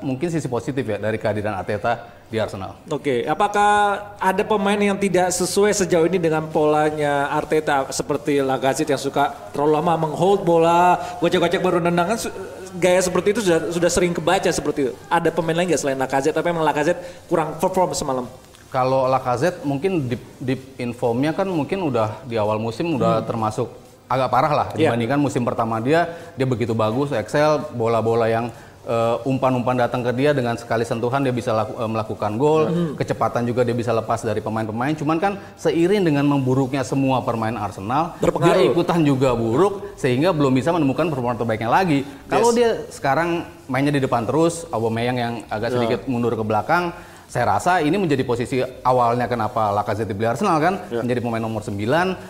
mungkin 0.00 0.32
sisi 0.32 0.48
positif 0.48 0.80
ya 0.88 0.96
dari 0.96 1.20
kehadiran 1.20 1.60
Arteta 1.60 2.21
di 2.32 2.40
Arsenal. 2.40 2.72
Oke, 2.88 3.28
apakah 3.28 4.00
ada 4.16 4.40
pemain 4.40 4.80
yang 4.80 4.96
tidak 4.96 5.28
sesuai 5.28 5.76
sejauh 5.76 6.08
ini 6.08 6.16
dengan 6.16 6.48
polanya 6.48 7.28
Arteta 7.28 7.92
seperti 7.92 8.40
Lacazette 8.40 8.88
yang 8.88 9.02
suka 9.02 9.52
terlalu 9.52 9.76
lama 9.76 10.08
menghold 10.08 10.40
bola, 10.40 10.96
gocek-gocek 11.20 11.60
baru 11.60 11.84
nendang 11.84 12.16
kan 12.16 12.18
gaya 12.80 13.04
seperti 13.04 13.36
itu 13.36 13.44
sudah 13.44 13.68
sudah 13.68 13.90
sering 13.92 14.16
kebaca 14.16 14.48
seperti 14.48 14.88
itu. 14.88 14.92
Ada 15.12 15.28
pemain 15.28 15.52
lain 15.52 15.68
nggak 15.68 15.82
selain 15.84 16.00
Lacazette 16.00 16.32
tapi 16.32 16.48
memang 16.48 16.64
Lacazette 16.64 17.04
kurang 17.28 17.60
perform 17.60 17.92
semalam. 17.92 18.24
Kalau 18.72 19.04
Lacazette 19.04 19.60
mungkin 19.68 20.08
deep, 20.08 20.24
deep 20.40 20.60
informnya 20.80 21.36
kan 21.36 21.44
mungkin 21.44 21.84
udah 21.84 22.24
di 22.24 22.40
awal 22.40 22.56
musim 22.56 22.96
udah 22.96 23.20
termasuk 23.20 23.68
agak 24.08 24.28
parah 24.28 24.52
lah 24.52 24.66
Iya. 24.72 24.88
dibandingkan 24.88 25.20
musim 25.20 25.44
pertama 25.44 25.80
dia 25.80 26.08
dia 26.36 26.44
begitu 26.44 26.72
bagus 26.72 27.12
excel 27.12 27.64
bola-bola 27.72 28.28
yang 28.28 28.48
eh, 28.82 29.16
umpan-umpan 29.22 29.78
datang 29.78 30.02
ke 30.02 30.10
dia 30.12 30.30
dengan 30.30 30.54
sekali 30.54 30.82
sentuhan 30.82 31.20
dia 31.20 31.30
bisa 31.30 31.50
laku- 31.50 31.74
eh, 31.74 31.86
melakukan 31.86 32.32
gol. 32.34 32.62
Kecepatan 32.94 33.44
juga 33.44 33.62
dia 33.62 33.72
bisa 33.72 33.90
lepas 33.90 34.20
dari 34.20 34.38
pemain-pemain. 34.38 34.92
Cuman 34.92 35.16
kan 35.16 35.32
seiring 35.54 36.02
dengan 36.02 36.24
memburuknya 36.24 36.82
semua 36.82 37.20
permainan 37.20 37.58
Arsenal 37.58 38.18
Berpengaruh. 38.18 38.52
dia 38.52 38.68
ikutan 38.68 39.00
juga 39.00 39.32
buruk 39.32 39.94
sehingga 39.94 40.30
belum 40.30 40.52
bisa 40.52 40.70
menemukan 40.70 41.08
performa 41.08 41.34
terbaiknya 41.34 41.68
lagi. 41.68 42.02
Kalau 42.26 42.50
Yes. 42.50 42.56
dia 42.56 42.70
sekarang 42.90 43.28
mainnya 43.66 43.90
di 43.90 44.00
depan 44.00 44.22
terus 44.22 44.66
Aubameyang 44.68 45.16
yang 45.16 45.34
agak 45.46 45.70
sedikit 45.72 46.00
mundur 46.04 46.32
ke 46.32 46.42
belakang 46.42 46.90
saya 47.24 47.48
rasa 47.48 47.80
ini 47.80 47.96
menjadi 47.96 48.20
posisi 48.22 48.60
awalnya 48.82 49.24
kenapa 49.24 49.72
Lacazette 49.72 50.04
dibeli 50.06 50.28
Arsenal 50.28 50.60
kan 50.60 50.74
menjadi 50.92 51.16
pemain 51.18 51.40
nomor 51.40 51.64
9 51.64 51.72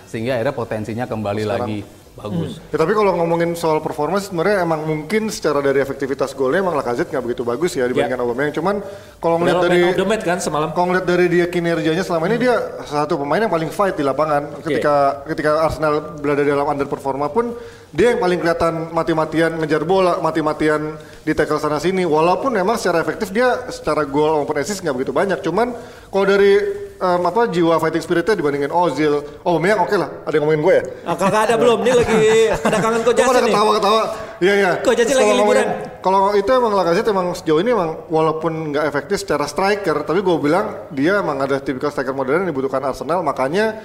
sehingga 0.06 0.38
akhirnya 0.38 0.54
potensinya 0.54 1.04
kembali 1.04 1.42
lagi 1.42 1.78
bagus. 2.12 2.60
Ya, 2.68 2.76
tapi 2.76 2.92
kalau 2.92 3.16
ngomongin 3.16 3.56
soal 3.56 3.80
performance 3.80 4.28
sebenarnya 4.28 4.68
emang 4.68 4.84
mungkin 4.84 5.32
secara 5.32 5.64
dari 5.64 5.80
efektivitas 5.80 6.36
golnya 6.36 6.60
emang 6.60 6.76
Lacazette 6.76 7.08
nggak 7.08 7.24
begitu 7.24 7.42
bagus 7.42 7.72
ya 7.72 7.88
dibandingkan 7.88 8.20
Aubameyang. 8.20 8.52
Cuman 8.52 8.84
kalau 9.16 9.40
ngeliat 9.40 9.64
dari 9.64 9.80
match 10.04 10.24
kan 10.28 10.38
semalam. 10.38 10.76
kalau 10.76 10.92
ngeliat 10.92 11.06
dari 11.08 11.26
dia 11.32 11.46
kinerjanya 11.48 12.04
selama 12.04 12.28
ini 12.28 12.36
dia 12.36 12.54
satu 12.84 13.16
pemain 13.16 13.40
yang 13.40 13.52
paling 13.52 13.72
fight 13.72 13.96
di 13.96 14.04
lapangan. 14.04 14.60
Ketika 14.60 15.24
ketika 15.24 15.50
Arsenal 15.64 16.20
berada 16.20 16.44
dalam 16.44 16.68
underperforma 16.68 17.32
pun 17.32 17.56
dia 17.92 18.12
yang 18.12 18.20
paling 18.20 18.40
kelihatan 18.40 18.92
mati-matian 18.92 19.56
ngejar 19.60 19.84
bola, 19.88 20.20
mati-matian 20.20 21.00
di 21.24 21.32
tackle 21.32 21.60
sana 21.60 21.80
sini. 21.80 22.04
Walaupun 22.04 22.52
memang 22.52 22.76
secara 22.76 23.00
efektif 23.00 23.32
dia 23.32 23.72
secara 23.72 24.04
gol 24.04 24.44
maupun 24.44 24.60
assist 24.60 24.84
nggak 24.84 24.96
begitu 25.00 25.12
banyak. 25.16 25.40
Cuman 25.40 25.72
kalau 26.12 26.24
dari 26.28 26.60
em, 27.02 27.22
apa 27.26 27.50
jiwa 27.50 27.74
fighting 27.82 28.02
spiritnya 28.02 28.38
dibandingin 28.38 28.70
Ozil, 28.70 29.42
Aubameyang 29.42 29.82
oke 29.82 29.96
lah. 29.98 30.08
Ada 30.22 30.38
yang 30.38 30.46
ngomongin 30.46 30.62
gue 30.62 30.74
ya? 30.78 30.84
Ah, 31.02 31.16
kakak 31.18 31.42
ada 31.50 31.54
belum? 31.58 31.78
Ini 31.82 31.92
lagi 31.98 32.20
ada 32.54 32.78
kangen 32.78 33.00
kok 33.02 33.12
nih. 33.18 33.26
ketawa-ketawa? 33.50 34.02
Iya 34.42 34.54
iya. 34.58 34.72
Kok 34.82 34.92
Terus 34.94 35.18
lagi 35.18 35.32
liburan? 35.34 35.66
Kalau 36.02 36.34
itu 36.34 36.50
emang 36.50 36.72
Lacazette 36.74 37.10
emang 37.14 37.30
sejauh 37.34 37.60
ini 37.62 37.70
emang 37.74 37.90
walaupun 38.10 38.74
nggak 38.74 38.84
efektif 38.90 39.22
secara 39.22 39.46
striker, 39.46 40.02
tapi 40.06 40.18
gue 40.22 40.36
bilang 40.38 40.90
dia 40.90 41.22
emang 41.22 41.38
ada 41.38 41.58
tipikal 41.62 41.90
striker 41.94 42.14
modern 42.14 42.42
yang 42.46 42.50
dibutuhkan 42.50 42.82
Arsenal, 42.82 43.22
makanya 43.22 43.82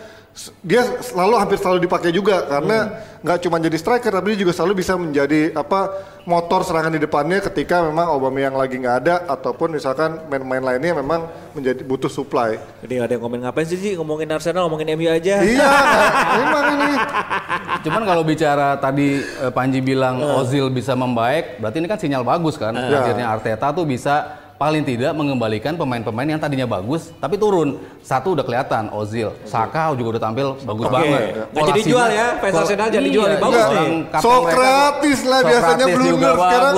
dia 0.61 1.01
selalu 1.01 1.35
hampir 1.41 1.57
selalu 1.57 1.79
dipakai 1.89 2.13
juga 2.13 2.45
karena 2.45 3.01
nggak 3.25 3.37
cuma 3.41 3.57
jadi 3.57 3.77
striker 3.77 4.13
tapi 4.13 4.37
dia 4.37 4.45
juga 4.45 4.53
selalu 4.53 4.85
bisa 4.85 4.93
menjadi 4.93 5.49
apa 5.57 5.89
motor 6.29 6.61
serangan 6.61 6.93
di 6.93 7.01
depannya 7.01 7.41
ketika 7.41 7.81
memang 7.81 8.13
Aubameyang 8.13 8.53
lagi 8.53 8.77
nggak 8.77 8.95
ada 9.01 9.15
ataupun 9.25 9.73
misalkan 9.73 10.21
main-main 10.29 10.61
lainnya 10.61 11.01
memang 11.01 11.25
menjadi 11.57 11.81
butuh 11.81 12.11
supply. 12.11 12.61
Ini 12.85 13.01
ada 13.01 13.17
yang 13.17 13.23
komen 13.23 13.41
ngapain 13.41 13.65
sih 13.65 13.79
Ji? 13.79 13.97
ngomongin 13.97 14.29
Arsenal, 14.29 14.69
ngomongin 14.69 14.93
MU 14.93 15.09
aja. 15.09 15.41
iya, 15.41 15.71
memang 16.43 16.65
ini. 16.77 16.93
Cuman 17.87 18.03
kalau 18.05 18.21
bicara 18.27 18.77
tadi 18.77 19.23
eh, 19.23 19.51
Panji 19.55 19.79
bilang 19.81 20.21
Ozil 20.21 20.69
bisa 20.69 20.93
membaik, 20.93 21.57
berarti 21.57 21.81
ini 21.81 21.87
kan 21.89 21.97
sinyal 21.97 22.21
bagus 22.21 22.59
kan. 22.59 22.75
Ya. 22.75 23.01
Akhirnya 23.01 23.25
Arteta 23.31 23.73
tuh 23.73 23.87
bisa 23.87 24.46
paling 24.57 24.81
tidak 24.81 25.13
mengembalikan 25.13 25.77
pemain-pemain 25.77 26.25
yang 26.27 26.41
tadinya 26.41 26.65
bagus 26.65 27.13
tapi 27.21 27.37
turun. 27.37 27.77
Satu 28.01 28.33
udah 28.33 28.41
kelihatan 28.41 28.89
Ozil, 28.89 29.29
Saka 29.45 29.93
juga 29.93 30.17
udah 30.17 30.23
tampil 30.23 30.47
bagus 30.65 30.85
Oke. 30.89 30.93
banget. 30.97 31.21
Nggak 31.53 31.63
jadi 31.69 31.81
jual 31.85 32.07
ya, 32.09 32.27
Arsenal 32.41 32.87
jadi 32.89 33.09
jual, 33.13 33.27
Iya, 33.27 33.37
bagus 33.37 33.65
nih. 33.69 33.89
Sokratis 34.17 35.19
lah 35.23 35.39
biasanya 35.45 35.85
blunder 35.87 36.33
sekarang. 36.33 36.73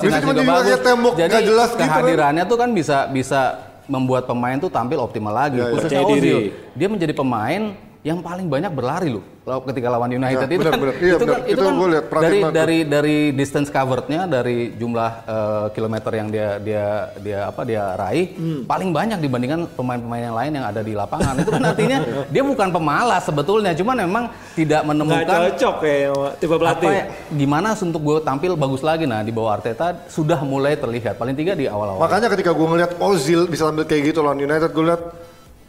cuma 0.00 0.32
juga 0.32 0.32
jadi 0.32 0.48
bagus. 0.48 0.64
kayak 0.64 0.80
tembok 0.80 1.12
Jadi 1.14 1.28
nggak 1.28 1.44
jelas 1.44 1.68
gitu 1.68 1.78
kan. 1.78 1.86
kehadirannya 1.88 2.44
tuh 2.46 2.56
kan 2.56 2.68
bisa 2.72 2.96
bisa 3.10 3.40
membuat 3.84 4.24
pemain 4.24 4.56
tuh 4.56 4.70
tampil 4.72 4.96
optimal 4.96 5.34
lagi. 5.34 5.60
Iya, 5.60 5.64
iya. 5.68 5.72
Khususnya 5.76 6.00
Percaya 6.00 6.14
diri. 6.16 6.30
Ozil, 6.32 6.40
dia 6.72 6.88
menjadi 6.88 7.12
pemain 7.12 7.62
yang 8.04 8.20
paling 8.20 8.46
banyak 8.46 8.68
berlari 8.68 9.08
loh 9.08 9.24
ketika 9.64 9.88
lawan 9.88 10.08
United 10.08 10.40
Ya, 10.40 10.44
itu 10.46 10.56
benar, 10.58 10.72
kan 10.72 10.80
benar. 10.82 10.94
Iya, 10.94 11.04
itu 11.10 11.16
kan 11.16 11.28
benar. 11.30 11.40
itu 11.42 11.52
Itu 11.52 11.62
kan 11.62 11.74
lihat, 11.86 12.04
dari 12.14 12.38
banget. 12.38 12.52
dari 12.54 12.78
dari 12.84 13.16
distance 13.32 13.68
coverednya 13.68 14.20
dari 14.26 14.56
jumlah 14.72 15.10
eh, 15.24 15.66
kilometer 15.70 16.12
yang 16.12 16.28
dia 16.28 16.48
dia 16.58 16.84
dia 17.18 17.38
apa 17.46 17.60
dia 17.62 17.92
raih 17.94 18.26
Hmm. 18.34 18.60
paling 18.64 18.90
banyak 18.90 19.18
dibandingkan 19.18 19.60
pemain-pemain 19.72 20.22
yang 20.22 20.34
lain 20.34 20.52
yang 20.54 20.66
ada 20.66 20.80
di 20.80 20.92
lapangan 20.92 21.34
itu 21.34 21.48
kan 21.48 21.62
artinya 21.62 21.98
dia 22.34 22.42
bukan 22.42 22.68
pemalas 22.70 23.22
sebetulnya 23.22 23.72
cuman 23.72 23.96
memang 24.02 24.24
tidak 24.54 24.80
Nggak 24.80 24.88
menemukan 24.90 25.24
cocok 25.26 25.74
kayak 25.78 26.12
tipe 26.38 26.50
apa 26.50 26.60
pelatih. 26.60 26.88
ya, 26.90 27.04
gimana 27.30 27.68
untuk 27.74 28.00
gue 28.00 28.16
tampil 28.20 28.52
bagus 28.54 28.80
lagi 28.80 29.04
nah 29.04 29.20
di 29.20 29.32
bawah 29.32 29.52
Arteta 29.54 29.96
sudah 30.06 30.40
mulai 30.40 30.72
terlihat 30.74 31.16
paling 31.16 31.32
tiga 31.32 31.52
di 31.52 31.64
awal-awal 31.66 32.00
Makanya 32.00 32.28
ketika 32.28 32.50
gue 32.50 32.66
ngeliat 32.66 32.92
Ozil 32.98 33.44
bisa 33.46 33.64
ambil 33.66 33.84
kayak 33.84 34.02
gitu 34.06 34.20
lawan 34.20 34.36
United, 34.36 34.68
gue 34.68 34.84
liat 34.84 35.02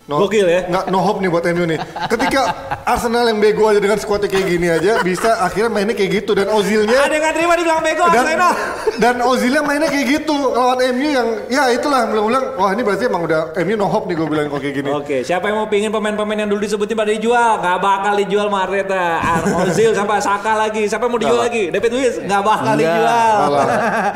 no, 0.05 0.21
Gokil 0.21 0.45
ya? 0.45 0.61
Nggak 0.65 0.85
no 0.87 0.99
hope 0.99 1.17
nih 1.17 1.27
buat 1.27 1.43
MU 1.47 1.65
nih. 1.65 1.79
Ketika 2.05 2.41
Arsenal 2.83 3.25
yang 3.25 3.37
bego 3.37 3.65
aja 3.65 3.77
dengan 3.77 3.97
skuadnya 3.97 4.25
kayak 4.25 4.45
gini 4.47 4.67
aja 4.67 5.01
bisa 5.01 5.39
akhirnya 5.39 5.67
mainnya 5.67 5.91
kayak 5.91 6.21
gitu 6.21 6.31
dan 6.31 6.47
Ozilnya 6.47 6.93
Ada 6.99 7.09
yang 7.09 7.21
nggak 7.21 7.35
terima 7.35 7.53
dibilang 7.55 7.81
bego 7.81 8.05
dan, 8.05 8.21
Arsenal. 8.21 8.51
dan 8.95 9.15
Ozilnya 9.19 9.61
mainnya 9.61 9.87
kayak 9.87 10.05
gitu 10.15 10.35
lawan 10.51 10.77
MU 10.91 11.09
yang 11.09 11.27
ya 11.47 11.63
itulah 11.69 12.05
bilang-bilang 12.05 12.45
wah 12.55 12.69
ini 12.69 12.81
berarti 12.81 13.03
emang 13.05 13.23
udah 13.23 13.41
MU 13.59 13.73
no 13.73 13.87
hope 13.87 14.05
nih 14.05 14.15
gue 14.15 14.27
bilang 14.27 14.45
kok 14.47 14.59
kayak 14.59 14.75
gini. 14.75 14.89
Oke, 14.89 15.17
siapa 15.21 15.45
yang 15.47 15.57
mau 15.57 15.67
pingin 15.67 15.89
pemain-pemain 15.89 16.37
yang 16.37 16.49
dulu 16.49 16.61
disebutin 16.61 16.93
pada 16.93 17.09
dijual? 17.09 17.57
Gak 17.57 17.77
bakal 17.79 18.13
dijual 18.15 18.45
sama 18.49 18.59
Arteta. 18.61 19.05
Ar- 19.17 19.43
Ozil 19.65 19.91
sampai 19.91 20.19
Saka 20.19 20.53
lagi. 20.55 20.85
Siapa 20.85 21.03
yang 21.03 21.11
mau 21.11 21.19
dijual 21.19 21.41
lagi? 21.41 21.63
David 21.69 21.91
Luiz? 21.91 22.15
Gak 22.19 22.41
bakal 22.41 22.73
Enggak. 22.73 22.81
dijual. 22.85 23.35
Alah. 23.41 23.65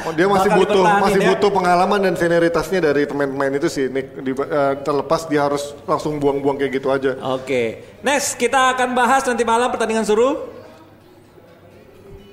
Oh, 0.05 0.13
dia 0.17 0.27
masih 0.27 0.50
Bakal 0.50 0.60
butuh 0.62 0.84
masih 0.86 1.19
ya. 1.19 1.27
butuh 1.29 1.50
pengalaman 1.50 2.00
dan 2.00 2.13
senioritasnya 2.13 2.79
dari 2.84 3.03
pemain-pemain 3.03 3.53
itu 3.53 3.67
sih 3.67 3.86
Nick 3.88 4.13
Di- 4.15 4.38
eh, 4.38 4.74
terlepas 4.81 5.25
dia 5.25 5.43
harus 5.43 5.74
langsung 5.89 6.22
buang-buang 6.22 6.55
kayak 6.55 6.72
gitu 6.77 6.88
aja. 6.88 7.12
Oke, 7.34 7.81
next 8.05 8.38
kita 8.38 8.77
akan 8.77 8.93
bahas 8.93 9.25
nanti 9.25 9.41
malam 9.41 9.74
pertandingan 9.74 10.05
suruh. 10.05 10.46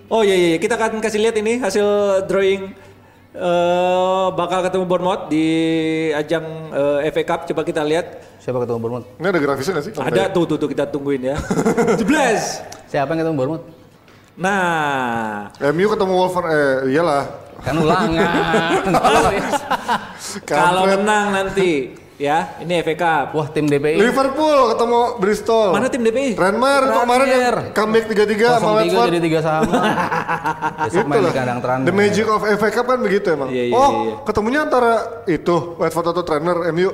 Oh 0.07 0.23
iya 0.23 0.37
iya, 0.39 0.49
iya. 0.55 0.59
kita 0.63 0.79
akan 0.79 1.03
kasih 1.03 1.19
lihat 1.19 1.35
ini 1.35 1.59
hasil 1.59 1.83
drawing 2.31 2.71
eh 3.37 4.27
bakal 4.33 4.65
ketemu 4.65 4.85
Bournemouth 4.87 5.27
di 5.27 5.47
ajang 6.15 6.47
eh, 6.71 7.11
FA 7.11 7.23
Cup. 7.25 7.41
Coba 7.49 7.65
kita 7.65 7.83
lihat. 7.83 8.23
siapa 8.39 8.63
ketemu 8.63 8.79
Bournemouth 8.79 9.07
Ini 9.19 9.27
ada 9.27 9.41
grafisnya 9.43 9.73
nggak 9.75 9.85
sih? 9.91 9.93
Ada 9.99 10.23
tuh 10.31 10.45
tuh 10.47 10.57
tuh 10.63 10.69
kita 10.71 10.87
tungguin 10.87 11.27
ya. 11.27 11.37
Jeblas. 11.99 12.63
siapa 12.87 13.11
yang 13.13 13.27
ketemu 13.27 13.37
Bournemouth 13.37 13.67
Nah, 14.37 15.49
MU 15.73 15.89
ketemu 15.89 16.13
Wolver 16.13 16.45
eh 16.53 16.93
iyalah. 16.93 17.25
kan 17.57 17.73
ulangan 17.73 18.85
kalau 20.45 20.85
menang 20.85 21.27
nanti 21.33 21.89
ya, 22.17 22.57
ini 22.65 22.81
FA 22.81 22.95
Cup. 22.97 23.27
wah 23.37 23.49
tim 23.53 23.69
DPI 23.69 24.01
Liverpool 24.01 24.73
ketemu 24.73 25.01
Bristol. 25.21 25.69
Mana 25.73 25.87
tim 25.93 26.03
DPI? 26.03 26.33
Renmar 26.37 26.83
kemarin 26.85 27.27
yang 27.29 27.43
comeback 27.73 28.05
3-3 28.09 28.57
sama 28.57 28.81
03 28.83 28.89
Watford. 28.89 29.07
jadi 29.13 29.21
tiga 29.21 29.41
sama 29.45 29.73
besok 30.89 31.05
main 31.07 31.21
di 31.23 31.33
kandang 31.33 31.59
The 31.85 31.93
magic 31.93 32.27
of 32.29 32.41
FA 32.43 32.69
Cup 32.73 32.87
kan 32.89 32.99
begitu 33.05 33.27
emang. 33.33 33.49
Iya, 33.53 33.65
iya, 33.69 33.77
oh, 33.77 33.91
iya. 33.93 34.15
ketemunya 34.25 34.61
antara 34.65 35.25
itu 35.29 35.77
Watford 35.77 36.07
atau 36.13 36.23
trainer 36.25 36.57
MU. 36.73 36.91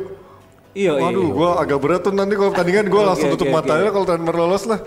Iya, 0.72 0.96
iya. 0.96 1.04
Waduh, 1.04 1.28
gua 1.36 1.60
agak 1.60 1.78
berat 1.84 2.00
tuh 2.00 2.16
nanti 2.16 2.32
kalau 2.32 2.48
pertandingan 2.48 2.88
gua 2.88 3.02
langsung 3.12 3.28
tutup 3.36 3.52
oke, 3.52 3.60
matanya 3.60 3.92
kalau 3.92 4.06
trainer 4.08 4.32
lolos 4.32 4.64
lah. 4.64 4.80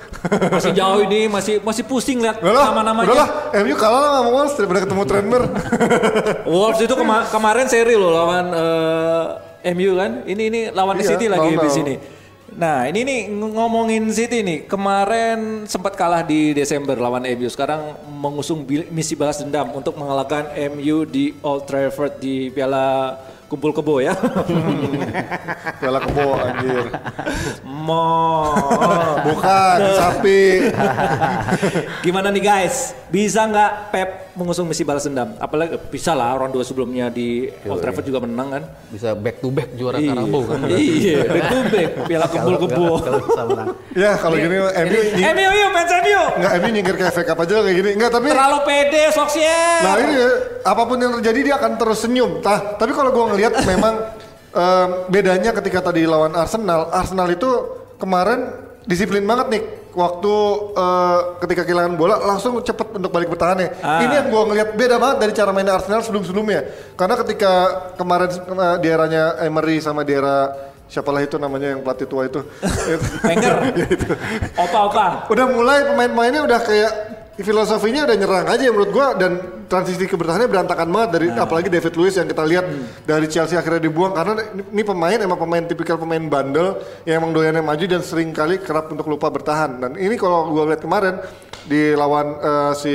Masih 0.49 0.73
jauh 0.81 0.99
ini, 1.05 1.29
masih 1.29 1.61
masih 1.61 1.85
pusing 1.85 2.25
lihat 2.25 2.41
nama-namanya. 2.41 3.05
udah 3.05 3.17
lah, 3.21 3.29
MU 3.61 3.75
kalah 3.77 4.01
lah 4.01 4.11
sama 4.17 4.29
Wolves 4.33 4.53
daripada 4.57 4.79
ketemu 4.81 5.03
trainer. 5.05 5.41
Wolves 6.49 6.81
itu 6.81 6.93
kema- 6.97 7.29
kemarin 7.29 7.65
seri 7.69 7.93
loh 7.93 8.09
lawan 8.09 8.45
eh, 8.49 9.25
MU 9.73 9.97
kan. 9.97 10.11
Ini 10.23 10.43
ini 10.45 10.61
lawan 10.69 11.01
Iya, 11.01 11.15
City 11.15 11.25
lagi 11.25 11.57
di 11.57 11.71
sini. 11.71 11.95
Nah 12.55 12.85
ini 12.85 13.01
nih 13.01 13.19
ng- 13.27 13.53
ngomongin 13.57 14.05
City 14.13 14.45
nih. 14.45 14.69
Kemarin 14.69 15.65
sempat 15.65 15.97
kalah 15.97 16.21
di 16.21 16.53
Desember 16.53 16.93
lawan 16.95 17.25
MU. 17.25 17.49
Sekarang 17.49 17.97
mengusung 18.05 18.63
misi 18.93 19.17
balas 19.17 19.41
dendam 19.41 19.73
untuk 19.73 19.97
mengalahkan 19.97 20.53
MU 20.71 21.03
di 21.03 21.33
Old 21.41 21.65
Trafford 21.65 22.21
di 22.21 22.53
Piala 22.53 23.17
Kumpul 23.45 23.71
Kebo 23.71 24.01
ya. 24.01 24.17
Piala 25.79 26.01
kebo 26.01 26.33
anjir. 26.33 26.89
Mo. 27.61 28.57
Bukan, 29.21 29.77
sapi. 29.93 30.65
Gimana 32.05 32.29
nih 32.29 32.41
guys? 32.41 32.97
Bisa 33.07 33.45
nggak 33.45 33.71
Pep 33.89 34.09
mengusung 34.33 34.65
misi 34.65 34.81
balas 34.81 35.05
dendam? 35.05 35.37
Apalagi 35.37 35.77
bisa 35.87 36.11
lah 36.11 36.33
orang 36.33 36.49
dua 36.49 36.65
sebelumnya 36.65 37.07
di 37.07 37.47
Old 37.63 37.79
Trafford 37.79 38.03
juga 38.03 38.19
menang 38.19 38.49
kan. 38.49 38.63
bisa 38.89 39.13
back 39.13 39.39
to 39.39 39.49
back 39.49 39.69
juara 39.73 39.99
Karabo 39.99 40.39
kan 40.43 40.65
Iya, 40.73 41.23
back 41.25 41.45
to 41.45 41.57
back. 41.69 41.89
Piala 42.09 42.25
Kumpul 42.25 42.55
Kebo. 42.59 42.87
Ya 43.93 44.17
kalau 44.17 44.35
gini 44.35 44.57
MU 44.57 44.69
nying- 45.13 45.31
MU 45.31 45.51
yuk, 45.53 45.69
fans 45.71 45.91
MU. 45.93 46.21
nggak 46.35 46.51
MU 46.57 46.67
nyingkir 46.71 46.95
ke 46.95 47.03
FA 47.09 47.23
Cup 47.23 47.37
aja 47.39 47.61
kayak 47.61 47.75
gini. 47.75 47.89
Enggak, 47.93 48.11
tapi 48.11 48.27
Terlalu 48.27 48.57
pede 48.63 49.03
Solskjaer. 49.11 49.79
Nah 49.81 49.93
ini 49.99 50.13
apa 50.65 50.81
pun 50.83 50.97
yang 50.97 51.13
terjadi 51.15 51.39
dia 51.43 51.55
akan 51.55 51.71
terus 51.75 51.99
senyum. 52.01 52.41
Tah, 52.41 52.75
tapi 52.75 52.91
kalau 52.91 53.13
gua 53.13 53.34
ngelihat 53.35 53.53
memang 53.67 53.93
em, 54.55 54.89
bedanya 55.11 55.51
ketika 55.51 55.91
tadi 55.91 56.07
lawan 56.07 56.31
Arsenal, 56.33 56.87
Arsenal 56.95 57.27
itu 57.27 57.49
kemarin 57.99 58.65
disiplin 58.87 59.25
banget 59.25 59.47
nih 59.51 59.63
waktu 59.95 60.33
eh, 60.75 61.19
ketika 61.41 61.63
kehilangan 61.63 61.95
bola 61.95 62.15
langsung 62.19 62.59
cepet 62.59 62.99
untuk 62.99 63.09
balik 63.09 63.31
bertahannya. 63.31 63.79
Ah. 63.79 64.03
Ini 64.03 64.13
yang 64.23 64.27
gua 64.29 64.43
ngelihat 64.51 64.75
beda 64.75 64.95
banget 64.99 65.17
dari 65.23 65.31
cara 65.33 65.49
mainnya 65.55 65.79
Arsenal 65.79 66.03
sebelum-sebelumnya. 66.03 66.93
Karena 66.99 67.15
ketika 67.23 67.51
kemarin 67.95 68.29
eh, 68.35 68.75
di 68.83 68.87
eranya 68.91 69.39
Emery 69.41 69.79
sama 69.79 70.03
di 70.03 70.13
era 70.13 70.51
siapalah 70.85 71.25
itu 71.25 71.41
namanya 71.41 71.73
yang 71.73 71.81
pelatih 71.81 72.05
tua 72.05 72.27
itu. 72.27 72.43
Wenger. 73.27 73.55
Ya. 73.75 74.63
Opa-opa. 74.67 75.27
udah 75.27 75.45
mulai 75.51 75.83
pemain-pemainnya 75.87 76.41
udah 76.47 76.59
kayak 76.63 76.91
filosofinya 77.43 78.07
udah 78.07 78.15
nyerang 78.15 78.47
aja 78.47 78.63
ya 78.63 78.71
menurut 78.71 78.91
gua 78.95 79.11
dan 79.11 79.35
transisi 79.67 80.07
ke 80.07 80.15
bertahannya 80.15 80.47
berantakan 80.47 80.87
banget 80.87 81.09
dari 81.19 81.27
apalagi 81.35 81.67
David 81.67 81.93
Luiz 81.99 82.15
yang 82.15 82.31
kita 82.31 82.43
lihat 82.47 82.65
dari 83.03 83.27
Chelsea 83.27 83.59
akhirnya 83.59 83.83
dibuang 83.83 84.15
karena 84.15 84.39
ini, 84.55 84.83
pemain 84.87 85.19
emang 85.19 85.35
pemain 85.35 85.63
tipikal 85.67 85.99
pemain 85.99 86.21
bandel 86.23 86.79
yang 87.03 87.19
emang 87.19 87.35
doyannya 87.35 87.59
maju 87.59 87.83
dan 87.83 87.99
sering 87.99 88.31
kali 88.31 88.63
kerap 88.63 88.87
untuk 88.87 89.03
lupa 89.11 89.27
bertahan. 89.27 89.83
Dan 89.83 89.91
ini 89.99 90.15
kalau 90.15 90.47
gua 90.47 90.71
lihat 90.71 90.79
kemarin 90.79 91.19
di 91.67 91.91
lawan 91.91 92.39
eh, 92.39 92.71
si 92.79 92.93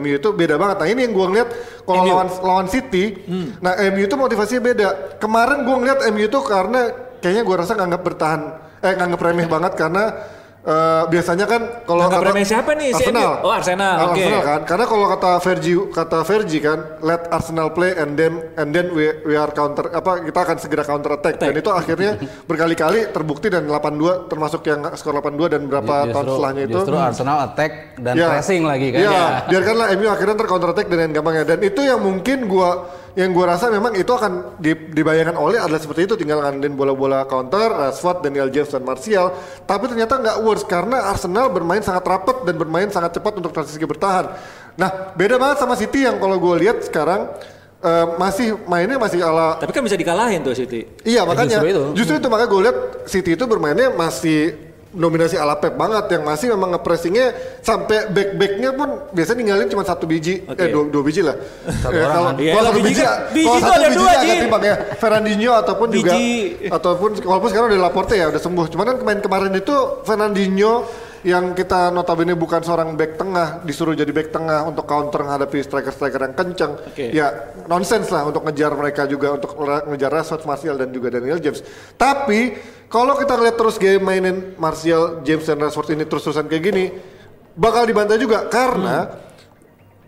MU 0.00 0.16
itu 0.16 0.28
beda 0.32 0.56
banget. 0.56 0.76
Nah 0.80 0.88
ini 0.88 1.00
yang 1.04 1.12
gua 1.12 1.26
ngeliat 1.28 1.48
kalau 1.84 2.02
lawan 2.08 2.28
lawan 2.40 2.66
City, 2.72 3.28
nah 3.60 3.76
MU 3.92 4.08
itu 4.08 4.16
motivasinya 4.16 4.62
beda. 4.62 4.88
Kemarin 5.20 5.68
gua 5.68 5.76
ngeliat 5.82 6.00
MU 6.08 6.24
itu 6.24 6.38
karena 6.40 6.80
kayaknya 7.20 7.42
gua 7.44 7.56
rasa 7.60 7.76
nganggap 7.76 8.00
bertahan, 8.00 8.40
eh 8.80 8.94
nganggap 8.96 9.20
remeh 9.20 9.48
banget 9.50 9.72
karena 9.76 10.04
eh, 10.64 10.74
biasanya 11.06 11.44
kan 11.44 11.62
kalau 11.82 12.06
kata 12.06 12.22
remeh 12.24 12.42
siapa 12.42 12.70
nih, 12.72 12.90
Arsenal. 12.90 13.30
Oh, 13.40 13.50
Arsenal, 13.50 13.94
Ah, 13.94 14.04
oke. 14.06 14.14
Arsenal 14.14 14.42
kan, 14.42 14.60
karena 14.62 14.84
kalau 14.86 15.06
kata 15.08 15.30
Fergie, 15.38 15.78
kata 15.88 16.18
Fergie 16.22 16.60
kan, 16.60 16.78
let 17.00 17.26
Arsenal 17.28 17.68
play 17.68 17.92
and 17.92 18.14
then 18.14 18.32
and 18.54 18.70
then 18.70 18.90
we, 18.90 19.06
we 19.24 19.34
are 19.34 19.50
counter 19.50 19.90
apa 19.90 20.22
kita 20.22 20.38
akan 20.40 20.56
segera 20.56 20.82
counter 20.82 21.10
attack. 21.12 21.34
Dan 21.36 21.50
Attack. 21.50 21.58
itu 21.58 21.70
akhirnya 21.72 22.10
berkali-kali 22.44 23.00
terbukti 23.08 23.46
dan 23.48 23.66
8-2 23.66 23.78
termasuk 24.26 24.62
yang 24.62 24.80
skor 24.92 25.14
8-2 25.14 25.50
dan 25.50 25.60
berapa 25.64 25.94
tahun 26.08 26.26
setelahnya 26.28 26.62
itu 26.64 26.74
justru 26.76 26.94
Arsenal 26.94 27.38
attack 27.44 27.72
dan 27.96 28.14
Ya. 28.14 28.28
pressing 28.28 28.62
lagi 28.62 28.88
kan 28.88 29.00
Iya, 29.00 29.10
ya. 29.10 29.26
biarkanlah 29.48 29.86
MU 29.92 30.06
akhirnya 30.06 30.34
ntar 30.34 30.46
counter 30.46 30.70
attack 30.70 30.86
dengan 30.86 31.08
gampangnya 31.10 31.44
dan 31.44 31.58
itu 31.60 31.80
yang 31.80 31.98
mungkin 31.98 32.46
gua 32.46 32.70
yang 33.12 33.30
gua 33.36 33.56
rasa 33.56 33.68
memang 33.68 33.92
itu 33.92 34.08
akan 34.08 34.56
di- 34.56 34.88
dibayangkan 34.92 35.36
oleh 35.36 35.60
adalah 35.60 35.76
seperti 35.76 36.08
itu 36.08 36.14
tinggal 36.16 36.40
ngandelin 36.40 36.72
bola-bola 36.72 37.28
counter 37.28 37.68
Rashford, 37.68 38.24
Daniel 38.24 38.48
James 38.48 38.72
dan 38.72 38.82
Martial 38.82 39.36
tapi 39.68 39.84
ternyata 39.88 40.16
nggak 40.16 40.36
worse 40.40 40.64
karena 40.64 41.12
Arsenal 41.12 41.52
bermain 41.52 41.84
sangat 41.84 42.04
rapat 42.08 42.48
dan 42.48 42.56
bermain 42.56 42.88
sangat 42.88 43.20
cepat 43.20 43.36
untuk 43.36 43.52
transisi 43.52 43.76
bertahan. 43.84 44.32
Nah, 44.80 45.12
beda 45.12 45.36
banget 45.36 45.60
sama 45.60 45.76
City 45.76 46.08
yang 46.08 46.16
kalau 46.16 46.40
gua 46.40 46.56
lihat 46.56 46.80
sekarang 46.80 47.28
eh, 47.82 48.06
masih 48.16 48.56
mainnya 48.64 48.96
masih 48.96 49.20
ala 49.20 49.60
Tapi 49.60 49.72
kan 49.76 49.84
bisa 49.84 49.98
dikalahin 49.98 50.40
tuh 50.40 50.56
City. 50.56 50.86
Iya 51.04 51.28
makanya 51.28 51.60
justru 51.60 51.68
itu. 51.68 51.82
justru 51.98 52.14
itu 52.22 52.28
makanya 52.32 52.48
gue 52.48 52.60
lihat 52.64 52.78
City 53.10 53.30
itu 53.36 53.44
bermainnya 53.44 53.92
masih 53.92 54.71
dominasi 54.92 55.34
ala 55.34 55.56
Pep 55.56 55.72
banget 55.72 56.04
yang 56.12 56.22
masih 56.22 56.52
memang 56.52 56.76
ngepressingnya 56.76 57.32
sampai 57.58 58.08
back 58.08 58.36
backnya 58.36 58.70
pun 58.70 58.88
biasanya 59.08 59.38
ninggalin 59.40 59.66
cuma 59.66 59.82
satu 59.82 60.04
biji 60.04 60.44
Oke. 60.44 60.60
eh 60.60 60.68
dua, 60.68 60.84
dua 60.86 61.02
biji 61.02 61.20
lah 61.20 61.36
Satu 61.80 61.92
Eh, 61.92 62.00
orang 62.00 62.12
kalau. 62.14 62.30
Iya, 62.36 62.52
kalau 62.52 62.64
satu 62.68 62.76
biji 62.76 62.88
biji, 62.92 63.04
biji 63.32 63.46
kalau 63.48 63.58
satu 63.58 63.72
ada 63.72 63.80
bijinya 63.82 63.98
dua, 63.98 64.12
agak 64.14 64.36
timbang 64.38 64.62
ya 64.62 64.74
Fernandinho 64.94 65.52
ataupun 65.54 65.88
juga 65.90 66.12
Biji. 66.12 66.68
ataupun 66.68 67.10
walaupun 67.22 67.48
sekarang 67.48 67.66
udah 67.68 67.80
Laporte 67.82 68.14
ya 68.14 68.26
udah 68.28 68.38
sembuh 68.38 68.66
cuman 68.68 68.84
kan 68.86 68.96
kemarin 68.98 69.20
kemarin 69.20 69.52
itu 69.54 69.76
Fernandinho 70.04 70.74
yang 71.22 71.54
kita 71.54 71.88
notabene 71.88 72.34
bukan 72.34 72.60
seorang 72.60 72.98
back 72.98 73.14
tengah 73.14 73.62
disuruh 73.62 73.94
jadi 73.94 74.10
back 74.10 74.34
tengah 74.34 74.66
untuk 74.66 74.82
counter 74.84 75.22
menghadapi 75.22 75.62
striker-striker 75.62 76.18
yang 76.18 76.34
kencang 76.34 76.72
Oke. 76.82 77.14
ya 77.14 77.30
nonsens 77.64 78.10
lah 78.10 78.26
untuk 78.26 78.42
ngejar 78.42 78.74
mereka 78.74 79.06
juga 79.06 79.38
untuk 79.38 79.54
ngejar 79.86 80.10
Rashford, 80.10 80.42
Martial 80.42 80.74
dan 80.76 80.90
juga 80.90 81.14
Daniel 81.14 81.38
James. 81.38 81.62
Tapi 81.94 82.58
kalau 82.92 83.16
kita 83.16 83.40
lihat 83.40 83.56
terus 83.56 83.80
game 83.80 84.04
mainin 84.04 84.52
Martial, 84.60 85.24
James 85.24 85.48
dan 85.48 85.56
Rashford 85.56 85.96
ini 85.96 86.04
terus-terusan 86.04 86.44
kayak 86.44 86.62
gini, 86.62 86.84
bakal 87.56 87.88
dibantai 87.88 88.20
juga. 88.20 88.52
Karena 88.52 89.08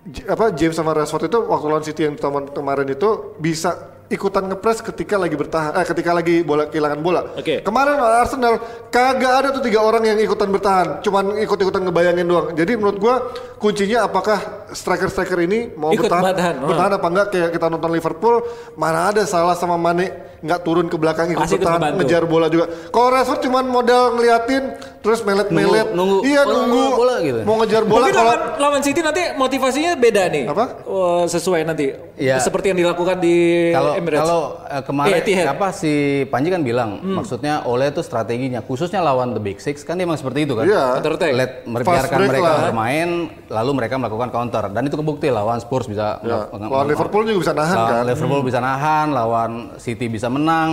J- 0.05 0.29
apa 0.29 0.53
James 0.53 0.77
sama 0.77 0.93
Rashford 0.93 1.33
itu 1.33 1.41
waktu 1.49 1.65
lawan 1.65 1.81
City 1.81 2.05
yang 2.05 2.21
teman 2.21 2.45
kemarin 2.53 2.85
itu 2.93 3.33
bisa 3.41 3.94
ikutan 4.05 4.45
ngepres 4.45 4.85
ketika 4.85 5.17
lagi 5.17 5.33
bertahan 5.33 5.73
eh 5.75 5.87
ketika 5.89 6.13
lagi 6.13 6.45
bola 6.45 6.69
kehilangan 6.69 7.01
bola. 7.01 7.21
Oke. 7.35 7.65
Kemarin 7.65 7.97
lawan 7.97 8.17
Arsenal 8.21 8.55
kagak 8.93 9.33
ada 9.33 9.49
tuh 9.51 9.65
tiga 9.65 9.81
orang 9.81 10.05
yang 10.05 10.19
ikutan 10.21 10.53
bertahan, 10.53 11.01
cuman 11.01 11.41
ikut-ikutan 11.41 11.89
ngebayangin 11.89 12.27
doang. 12.29 12.47
Jadi 12.53 12.73
menurut 12.77 12.99
gua 13.01 13.15
kuncinya 13.57 14.05
apakah 14.05 14.69
striker-striker 14.71 15.41
ini 15.41 15.73
mau 15.73 15.89
Ikut 15.89 16.05
bertahan 16.05 16.23
bertahan, 16.31 16.55
oh. 16.61 16.69
bertahan 16.69 16.93
apa 16.95 17.07
enggak 17.09 17.27
kayak 17.33 17.51
kita 17.51 17.67
nonton 17.67 17.91
Liverpool 17.91 18.35
mana 18.77 19.09
ada 19.09 19.25
salah 19.25 19.57
sama 19.57 19.81
Mane 19.81 20.37
nggak 20.45 20.61
turun 20.61 20.93
ke 20.93 21.01
belakang 21.01 21.33
ikut 21.33 21.41
Pasti 21.41 21.57
ikut 21.57 21.65
bertahan 21.65 21.81
ngebantu. 21.81 21.99
ngejar 22.05 22.23
bola 22.29 22.47
juga. 22.53 22.65
Kalau 22.93 23.09
Rashford 23.09 23.41
cuman 23.41 23.65
modal 23.65 24.13
ngeliatin 24.13 24.63
terus 25.01 25.25
melet-melet. 25.25 25.89
Nunggu- 25.89 26.21
nunggu 26.21 26.29
iya 26.29 26.45
bola, 26.45 26.53
nunggu 26.61 26.77
bola, 26.77 26.97
bola 27.01 27.15
gitu. 27.25 27.39
Mau 27.49 27.57
ngejar 27.57 27.83
bola 27.83 27.97
Mungkin 28.05 28.13
kalau 28.13 28.29
lawan, 28.29 28.41
lawan 28.61 28.81
City 28.85 29.01
nanti 29.01 29.23
motivasinya 29.33 29.97
beda 29.97 30.23
nih. 30.29 30.45
Apa? 30.45 30.65
Oh, 30.85 31.25
sesuai 31.25 31.65
nanti. 31.65 31.97
Iya. 32.15 32.39
Seperti 32.39 32.71
yang 32.71 32.79
dilakukan 32.79 33.19
di 33.19 33.37
Kalau 33.69 33.99
Emirates. 33.99 34.23
kalau 34.23 34.41
eh, 34.63 34.83
kemarin 34.87 35.13
Eh, 35.19 35.45
apa 35.45 35.69
si 35.71 35.93
Panji 36.31 36.47
kan 36.47 36.63
bilang 36.63 37.03
maksudnya 37.03 37.67
Ole 37.67 37.91
itu 37.91 38.01
strateginya 38.01 38.63
khususnya 38.63 39.03
lawan 39.03 39.35
the 39.35 39.43
big 39.43 39.59
six 39.59 39.83
kan 39.83 39.99
dia 39.99 40.07
emang 40.07 40.15
seperti 40.15 40.47
itu 40.47 40.55
kan. 40.55 40.63
Iya. 40.63 40.95
Counter 40.97 41.13
attack. 41.19 41.33
Let 41.35 41.53
membiarkan 41.65 42.19
mereka 42.25 42.47
lah. 42.47 42.63
bermain 42.65 43.09
lalu 43.51 43.71
mereka 43.75 43.95
melakukan 43.97 44.29
counter 44.31 44.65
dan 44.71 44.83
itu 44.85 44.95
kebukti 44.95 45.27
lawan 45.29 45.59
Spurs 45.59 45.87
bisa 45.87 46.23
Ya, 46.23 46.47
melakukan- 46.47 46.71
lawan 46.71 46.87
Liverpool 46.87 47.23
juga 47.25 47.39
bisa 47.41 47.53
nahan 47.53 47.75
lawan 47.77 47.91
kan. 47.91 48.03
Liverpool 48.07 48.43
bisa 48.43 48.59
nahan, 48.59 49.07
lawan 49.11 49.51
City 49.77 50.07
bisa 50.07 50.31
menang. 50.31 50.71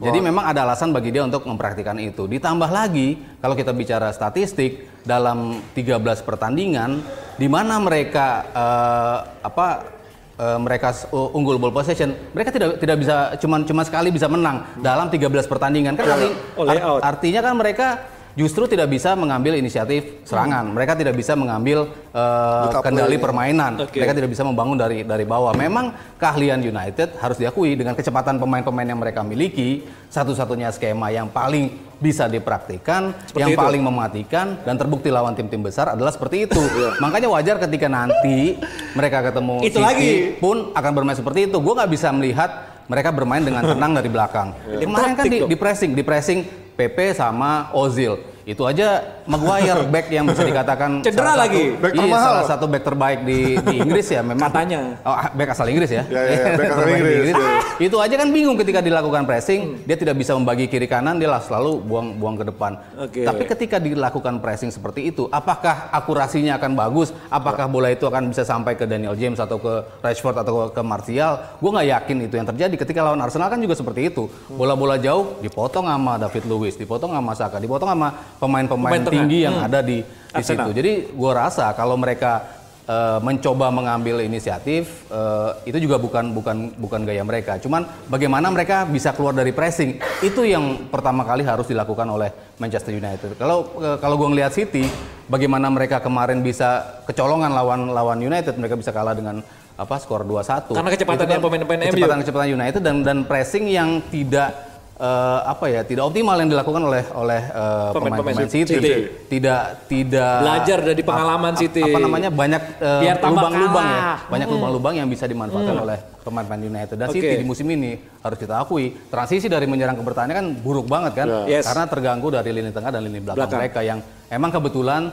Jadi 0.00 0.18
memang 0.18 0.42
ada 0.42 0.64
alasan 0.64 0.90
bagi 0.90 1.12
dia 1.12 1.20
untuk 1.20 1.44
mempraktikkan 1.44 2.00
itu. 2.00 2.24
Ditambah 2.24 2.66
lagi 2.66 3.14
kalau 3.36 3.52
kita 3.52 3.70
bicara 3.70 4.08
statistik 4.10 4.88
dalam 5.04 5.60
13 5.70 6.00
pertandingan 6.18 7.04
di 7.36 7.46
mana 7.46 7.76
mereka 7.76 8.26
eh, 8.50 9.18
apa 9.44 9.99
eh, 10.40 10.58
mereka 10.58 10.88
uh, 11.12 11.36
unggul 11.36 11.60
ball 11.60 11.70
possession, 11.70 12.16
mereka 12.32 12.48
tidak 12.50 12.80
tidak 12.80 12.96
bisa 12.96 13.16
cuman 13.36 13.60
cuma 13.62 13.82
sekali 13.84 14.08
bisa 14.08 14.24
menang 14.26 14.64
dalam 14.80 15.12
13 15.12 15.20
pertandingan. 15.44 15.92
Kan 15.94 16.08
arti- 16.08 16.36
Oh, 16.56 16.64
layout. 16.64 17.00
artinya 17.04 17.40
kan 17.40 17.54
mereka 17.54 17.88
justru 18.34 18.66
tidak 18.66 18.90
bisa 18.90 19.14
mengambil 19.14 19.58
inisiatif 19.58 20.22
serangan. 20.22 20.70
Mereka 20.70 20.94
tidak 20.94 21.14
bisa 21.14 21.34
mengambil 21.34 21.90
Buta 22.10 22.82
kendali 22.82 23.16
play. 23.16 23.22
permainan. 23.22 23.72
Oke. 23.86 23.98
Mereka 23.98 24.14
tidak 24.14 24.30
bisa 24.30 24.42
membangun 24.42 24.74
dari 24.74 25.02
dari 25.02 25.22
bawah. 25.22 25.54
Memang 25.54 25.94
keahlian 26.18 26.58
United 26.58 27.18
harus 27.18 27.36
diakui 27.38 27.74
dengan 27.74 27.94
kecepatan 27.94 28.38
pemain-pemain 28.38 28.86
yang 28.86 28.98
mereka 28.98 29.22
miliki, 29.22 29.86
satu-satunya 30.10 30.70
skema 30.70 31.10
yang 31.10 31.30
paling 31.30 31.70
bisa 32.00 32.24
dipraktikkan, 32.26 33.12
Seperti 33.28 33.44
yang 33.44 33.52
itu. 33.52 33.60
paling 33.60 33.82
mematikan 33.84 34.46
dan 34.64 34.74
terbukti 34.74 35.12
lawan 35.12 35.36
tim-tim 35.36 35.60
besar 35.60 35.92
adalah 35.92 36.08
seperti 36.10 36.48
itu. 36.48 36.56
Makanya 37.04 37.28
wajar 37.28 37.60
ketika 37.60 37.92
nanti 37.92 38.56
mereka 38.96 39.20
ketemu 39.20 39.60
Itu 39.60 39.78
City 39.78 39.84
lagi. 39.84 40.12
pun 40.40 40.72
akan 40.72 40.92
bermain 40.96 41.16
seperti 41.18 41.52
itu. 41.52 41.60
Gue 41.60 41.76
nggak 41.76 41.90
bisa 41.92 42.08
melihat 42.10 42.50
mereka 42.88 43.14
bermain 43.14 43.44
dengan 43.44 43.62
tenang 43.62 43.92
dari 43.94 44.08
belakang. 44.10 44.48
Kemarin 44.66 45.12
kan 45.14 45.24
di, 45.30 45.46
di 45.46 45.56
pressing, 45.60 45.94
di 45.94 46.02
pressing 46.02 46.69
PP 46.80 47.12
sama 47.12 47.68
Ozil. 47.76 48.16
Itu 48.50 48.66
aja 48.66 48.98
Maguire 49.30 49.86
back 49.86 50.10
yang 50.10 50.26
bisa 50.26 50.42
dikatakan 50.42 50.90
Cedera 51.06 51.38
salah 51.38 51.46
lagi. 51.46 51.62
Satu, 51.70 51.78
Back 51.78 51.92
iya, 51.94 52.00
termahal. 52.02 52.26
salah 52.26 52.44
satu 52.50 52.64
back 52.66 52.82
terbaik 52.82 53.20
di, 53.22 53.38
di 53.62 53.74
Inggris 53.78 54.06
ya 54.10 54.20
memang. 54.26 54.50
Katanya. 54.50 54.80
Oh, 55.06 55.14
ah, 55.14 55.30
back 55.30 55.54
asal 55.54 55.70
Inggris 55.70 55.90
ya. 55.94 56.02
Ya, 56.10 56.20
ya, 56.26 56.34
ya, 56.34 56.44
back 56.58 56.68
asal 56.74 56.82
Terbaik 56.82 56.98
di 56.98 57.12
Inggris. 57.14 57.34
Ah, 57.38 57.62
Itu 57.78 57.96
aja 58.02 58.14
kan 58.18 58.28
bingung 58.34 58.56
ketika 58.58 58.82
dilakukan 58.82 59.22
pressing, 59.22 59.86
dia 59.86 59.94
tidak 59.94 60.18
bisa 60.18 60.34
membagi 60.34 60.66
kiri 60.66 60.90
kanan, 60.90 61.22
dia 61.22 61.30
lah 61.30 61.38
selalu 61.38 61.78
buang 61.78 62.18
buang 62.18 62.34
ke 62.42 62.44
depan. 62.50 62.72
Oke. 62.98 63.22
Tapi 63.22 63.42
ketika 63.46 63.76
dilakukan 63.78 64.42
pressing 64.42 64.74
seperti 64.74 65.14
itu, 65.14 65.30
apakah 65.30 65.86
akurasinya 65.94 66.58
akan 66.58 66.74
bagus? 66.74 67.14
Apakah 67.30 67.70
bola 67.70 67.94
itu 67.94 68.02
akan 68.10 68.34
bisa 68.34 68.42
sampai 68.42 68.74
ke 68.74 68.82
Daniel 68.82 69.14
James 69.14 69.38
atau 69.38 69.62
ke 69.62 69.86
Rashford 70.02 70.42
atau 70.42 70.66
ke 70.74 70.82
Martial? 70.82 71.38
Gue 71.62 71.70
nggak 71.70 71.86
yakin 71.86 72.16
itu 72.26 72.34
yang 72.34 72.48
terjadi. 72.50 72.74
Ketika 72.74 73.06
lawan 73.06 73.22
Arsenal 73.22 73.46
kan 73.46 73.62
juga 73.62 73.78
seperti 73.78 74.10
itu. 74.10 74.26
Bola-bola 74.50 74.98
jauh 74.98 75.38
dipotong 75.38 75.86
sama 75.86 76.18
David 76.18 76.50
Luiz, 76.50 76.74
dipotong 76.74 77.14
sama 77.14 77.32
Saka, 77.38 77.62
dipotong 77.62 77.94
sama 77.94 78.08
pemain-pemain 78.40 79.04
tengah. 79.04 79.12
tinggi 79.12 79.38
yang 79.44 79.60
ada 79.60 79.84
di, 79.84 80.00
di 80.00 80.32
Arsenal. 80.32 80.66
situ. 80.66 80.70
Jadi 80.72 80.92
gue 81.12 81.32
rasa 81.36 81.76
kalau 81.76 82.00
mereka 82.00 82.48
eh, 82.88 83.18
mencoba 83.20 83.68
mengambil 83.68 84.24
inisiatif 84.24 85.04
eh, 85.12 85.50
itu 85.68 85.78
juga 85.84 86.00
bukan 86.00 86.32
bukan 86.32 86.56
bukan 86.80 87.00
gaya 87.04 87.20
mereka. 87.20 87.60
Cuman 87.60 87.84
bagaimana 88.08 88.48
mereka 88.48 88.88
bisa 88.88 89.12
keluar 89.12 89.36
dari 89.36 89.52
pressing 89.52 90.00
itu 90.24 90.40
yang 90.48 90.88
pertama 90.88 91.22
kali 91.22 91.44
harus 91.44 91.68
dilakukan 91.68 92.08
oleh 92.08 92.32
Manchester 92.56 92.96
United. 92.96 93.36
Kalau 93.36 93.76
eh, 93.76 93.96
kalau 94.00 94.16
gue 94.16 94.28
ngelihat 94.32 94.56
City, 94.56 94.88
bagaimana 95.28 95.68
mereka 95.68 96.00
kemarin 96.00 96.40
bisa 96.40 97.04
kecolongan 97.04 97.52
lawan 97.52 97.92
lawan 97.92 98.18
United, 98.24 98.56
mereka 98.56 98.80
bisa 98.80 98.90
kalah 98.90 99.12
dengan 99.12 99.44
apa 99.80 99.96
skor 99.96 100.28
2-1. 100.28 100.76
Karena 100.76 100.90
kecepatannya 100.92 101.24
Itu 101.24 101.36
kan 101.40 101.40
pemain-pemain 101.40 101.80
kecepatan 101.88 102.18
kecepatan 102.20 102.48
United 102.52 102.80
dan 102.84 102.96
dan 103.00 103.18
pressing 103.24 103.64
yang 103.64 104.04
tidak 104.12 104.69
eh, 105.00 105.40
apa 105.48 105.64
ya 105.66 105.80
tidak 105.82 106.04
optimal 106.06 106.36
yang 106.36 106.50
dilakukan 106.52 106.82
oleh 106.84 107.02
oleh 107.16 107.40
eh, 107.40 107.88
Pemain-pemain 107.96 108.46
City. 108.46 108.68
City. 108.68 108.92
Tidak 109.26 109.62
tidak 109.88 110.34
Belajar 110.44 110.78
dari 110.84 111.02
pengalaman 111.02 111.52
City. 111.56 111.80
Apa 111.80 111.98
namanya 111.98 112.28
banyak 112.28 112.62
eh, 112.78 113.00
Biar 113.08 113.16
lubang-lubang 113.18 113.86
ya, 113.88 114.00
banyak 114.28 114.48
lubang-lubang 114.48 114.94
yang 115.00 115.08
bisa 115.08 115.24
dimanfaatkan 115.24 115.76
oleh 115.80 115.98
pemain-pemain 116.20 116.62
United 116.62 116.96
dan 117.00 117.08
Oke. 117.08 117.16
City 117.16 117.34
di 117.40 117.46
musim 117.48 117.64
ini 117.72 117.96
harus 118.20 118.36
kita 118.36 118.60
akui 118.60 118.92
transisi 119.08 119.48
dari 119.48 119.64
menyerang 119.64 119.96
ke 119.96 120.04
bertahan 120.04 120.28
kan 120.28 120.46
buruk 120.52 120.84
banget 120.84 121.16
kan, 121.16 121.48
Yes. 121.48 121.64
karena 121.64 121.88
terganggu 121.88 122.28
dari 122.28 122.52
lini 122.52 122.68
tengah 122.68 122.92
dan 122.92 123.00
lini 123.00 123.24
belakang, 123.24 123.48
Belakang. 123.48 123.58
mereka 123.64 123.80
yang 123.80 123.98
emang 124.28 124.52
kebetulan 124.52 125.08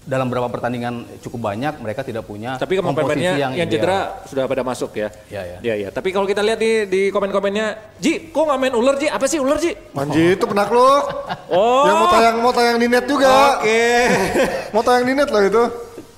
dalam 0.00 0.32
beberapa 0.32 0.48
pertandingan 0.48 1.04
cukup 1.20 1.52
banyak 1.52 1.76
mereka 1.76 2.00
tidak 2.00 2.24
punya 2.24 2.56
Tapi 2.56 2.80
komposisi 2.80 3.20
yang, 3.20 3.52
ideal. 3.52 3.68
cedera 3.68 4.00
sudah 4.24 4.44
pada 4.48 4.62
masuk 4.64 4.96
ya. 4.96 5.08
Ya, 5.28 5.42
ya. 5.44 5.58
Ya, 5.60 5.74
ya. 5.76 5.88
Tapi 5.92 6.08
kalau 6.10 6.24
kita 6.24 6.40
lihat 6.40 6.56
di 6.56 6.88
di 6.88 7.00
komen-komennya, 7.12 7.96
Ji, 8.00 8.32
kok 8.32 8.42
nggak 8.48 8.58
main 8.58 8.74
ular 8.74 8.96
Ji? 8.96 9.12
Apa 9.12 9.28
sih 9.28 9.36
ular 9.36 9.60
Ji? 9.60 9.76
Manji 9.92 10.40
itu 10.40 10.44
penakluk. 10.48 11.04
Oh. 11.52 11.84
Yang 11.84 11.96
mau 12.00 12.08
tayang 12.08 12.36
mau 12.40 12.52
tayang 12.54 12.76
di 12.80 12.86
net 12.88 13.04
juga. 13.04 13.60
Oke. 13.60 13.84
Mau 14.72 14.82
tayang 14.86 15.04
di 15.04 15.12
net 15.12 15.28
loh 15.28 15.42
itu. 15.44 15.64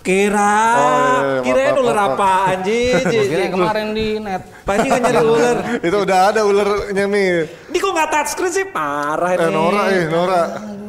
Kira, 0.03 0.55
Oh, 0.75 1.47
iya, 1.47 1.71
Maaf, 1.71 1.79
ular 1.79 2.59
Ji? 2.67 2.91
Ji, 3.15 3.19
Kira 3.31 3.55
kemarin 3.55 3.95
di 3.95 4.19
net 4.19 4.43
Panji 4.67 4.91
kan 4.91 4.99
nyari 4.99 5.23
ular. 5.23 5.57
itu 5.87 5.97
udah 6.03 6.19
ada 6.35 6.41
ularnya 6.43 7.05
nih. 7.07 7.31
Ini 7.71 7.77
kok 7.79 7.91
nggak 7.95 8.09
touchscreen 8.11 8.51
sih? 8.51 8.67
Parah 8.67 9.31
Eh 9.35 9.47
ini. 9.47 9.55
Nora 9.55 9.83
eh 9.95 10.05
Nora. 10.11 10.41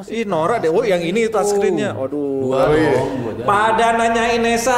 Ih 0.09 0.25
Nora 0.25 0.55
deh. 0.57 0.73
Oh 0.73 0.81
yang 0.81 0.97
ini 0.97 1.29
touchscreen-nya. 1.29 1.93
Waduh. 1.93 2.41
dua 2.41 2.61
Oh, 2.69 2.73
iya. 2.73 3.01
Pada 3.45 3.87
nanyain 4.01 4.41
Nesa, 4.41 4.77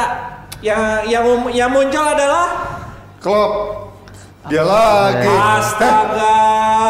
yang 0.60 1.08
yang 1.08 1.24
um- 1.24 1.52
yang 1.52 1.72
muncul 1.72 2.04
adalah 2.04 2.76
Klop. 3.24 3.52
Dia 4.52 4.62
lagi. 4.62 5.32
Astaga. 5.32 6.36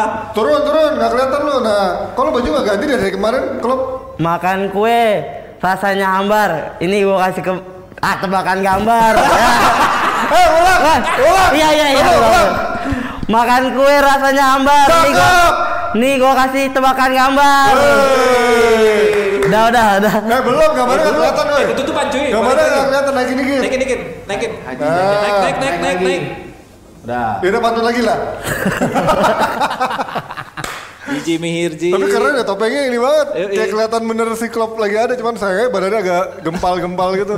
Turun 0.35 0.61
turun 0.67 0.91
nggak 0.99 1.09
kelihatan 1.15 1.41
lu. 1.47 1.55
Nah, 1.63 2.11
kalau 2.13 2.29
baju 2.35 2.43
nggak 2.45 2.65
ganti 2.75 2.85
dari 2.91 3.09
kemarin 3.09 3.43
klop. 3.63 3.81
Makan 4.19 4.69
kue 4.69 5.03
rasanya 5.57 6.07
hambar. 6.15 6.49
Ini 6.77 7.03
gua 7.03 7.27
kasih 7.27 7.41
ke 7.41 7.53
ah 7.99 8.15
tebakan 8.17 8.59
gambar. 8.61 9.13
ya. 9.41 9.51
Eh 10.27 10.45
ulang. 10.51 10.81
Ulang. 11.17 11.51
Iya 11.53 11.69
iya 11.71 11.87
iya. 11.93 12.05
Makan 13.27 13.63
kue 13.75 13.95
rasanya 13.99 14.43
hambar. 14.55 14.87
Nih 14.87 15.11
gua, 15.11 15.19
Cakep. 15.19 15.53
nih 15.97 16.13
gua 16.15 16.33
kasih 16.37 16.63
tebakan 16.71 17.11
gambar. 17.11 17.73
Udah 19.47 19.61
udah 19.71 19.85
udah. 19.99 20.13
Eh 20.27 20.41
belum 20.43 20.69
gambarnya 20.75 21.03
nggak 21.03 21.15
kelihatan 21.15 21.45
Eh, 21.47 21.53
woi. 21.55 21.63
ketutupan 21.71 22.05
cuy. 22.11 22.27
Gambarnya 22.29 22.65
nggak 22.67 22.85
kelihatan 22.87 23.13
naikin 23.15 23.35
dikit. 23.39 23.59
Naikin 23.63 23.79
dikit, 23.79 23.99
naikin. 24.27 24.51
Ah. 24.59 24.75
Naik, 25.23 25.35
naik, 25.39 25.55
naik, 25.57 25.75
naik, 25.79 25.99
naik. 26.03 26.23
udah 27.07 27.39
udah 27.39 27.61
pantun 27.63 27.83
lagi 27.87 28.01
lah. 28.03 28.17
Hiji 31.07 31.35
Mihirji. 31.35 31.89
Tapi 31.89 32.05
keren 32.05 32.35
ya 32.35 32.43
topengnya 32.43 32.83
ini 32.83 32.95
banget. 32.95 33.27
Eh, 33.33 33.47
Kayak 33.49 33.69
kelihatan 33.69 34.01
bener 34.03 34.27
si 34.33 34.47
klop 34.47 34.75
lagi 34.75 34.95
ada, 34.95 35.13
cuman 35.13 35.35
saya 35.35 35.67
badannya 35.67 35.99
agak 35.99 36.23
gempal-gempal 36.41 37.15
gitu. 37.15 37.35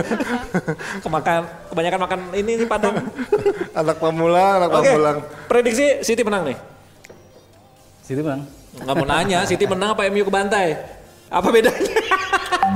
Kemakan, 1.04 1.40
kebanyakan 1.68 2.00
makan 2.00 2.20
ini 2.32 2.52
nih 2.56 2.68
padang. 2.68 2.96
anak 3.72 3.96
pemula, 3.96 4.46
anak 4.58 4.70
Oke, 4.72 4.86
pamulang. 4.88 5.18
prediksi 5.46 5.86
City 6.00 6.22
menang 6.22 6.46
nih. 6.46 6.58
situ 8.02 8.20
bang 8.20 8.42
Nggak 8.76 8.94
mau 8.96 9.06
nanya, 9.06 9.38
City 9.44 9.64
menang 9.64 9.94
apa 9.94 10.06
MU 10.08 10.22
ke 10.22 10.32
bantai? 10.32 10.66
Apa 11.26 11.48
bedanya? 11.48 11.99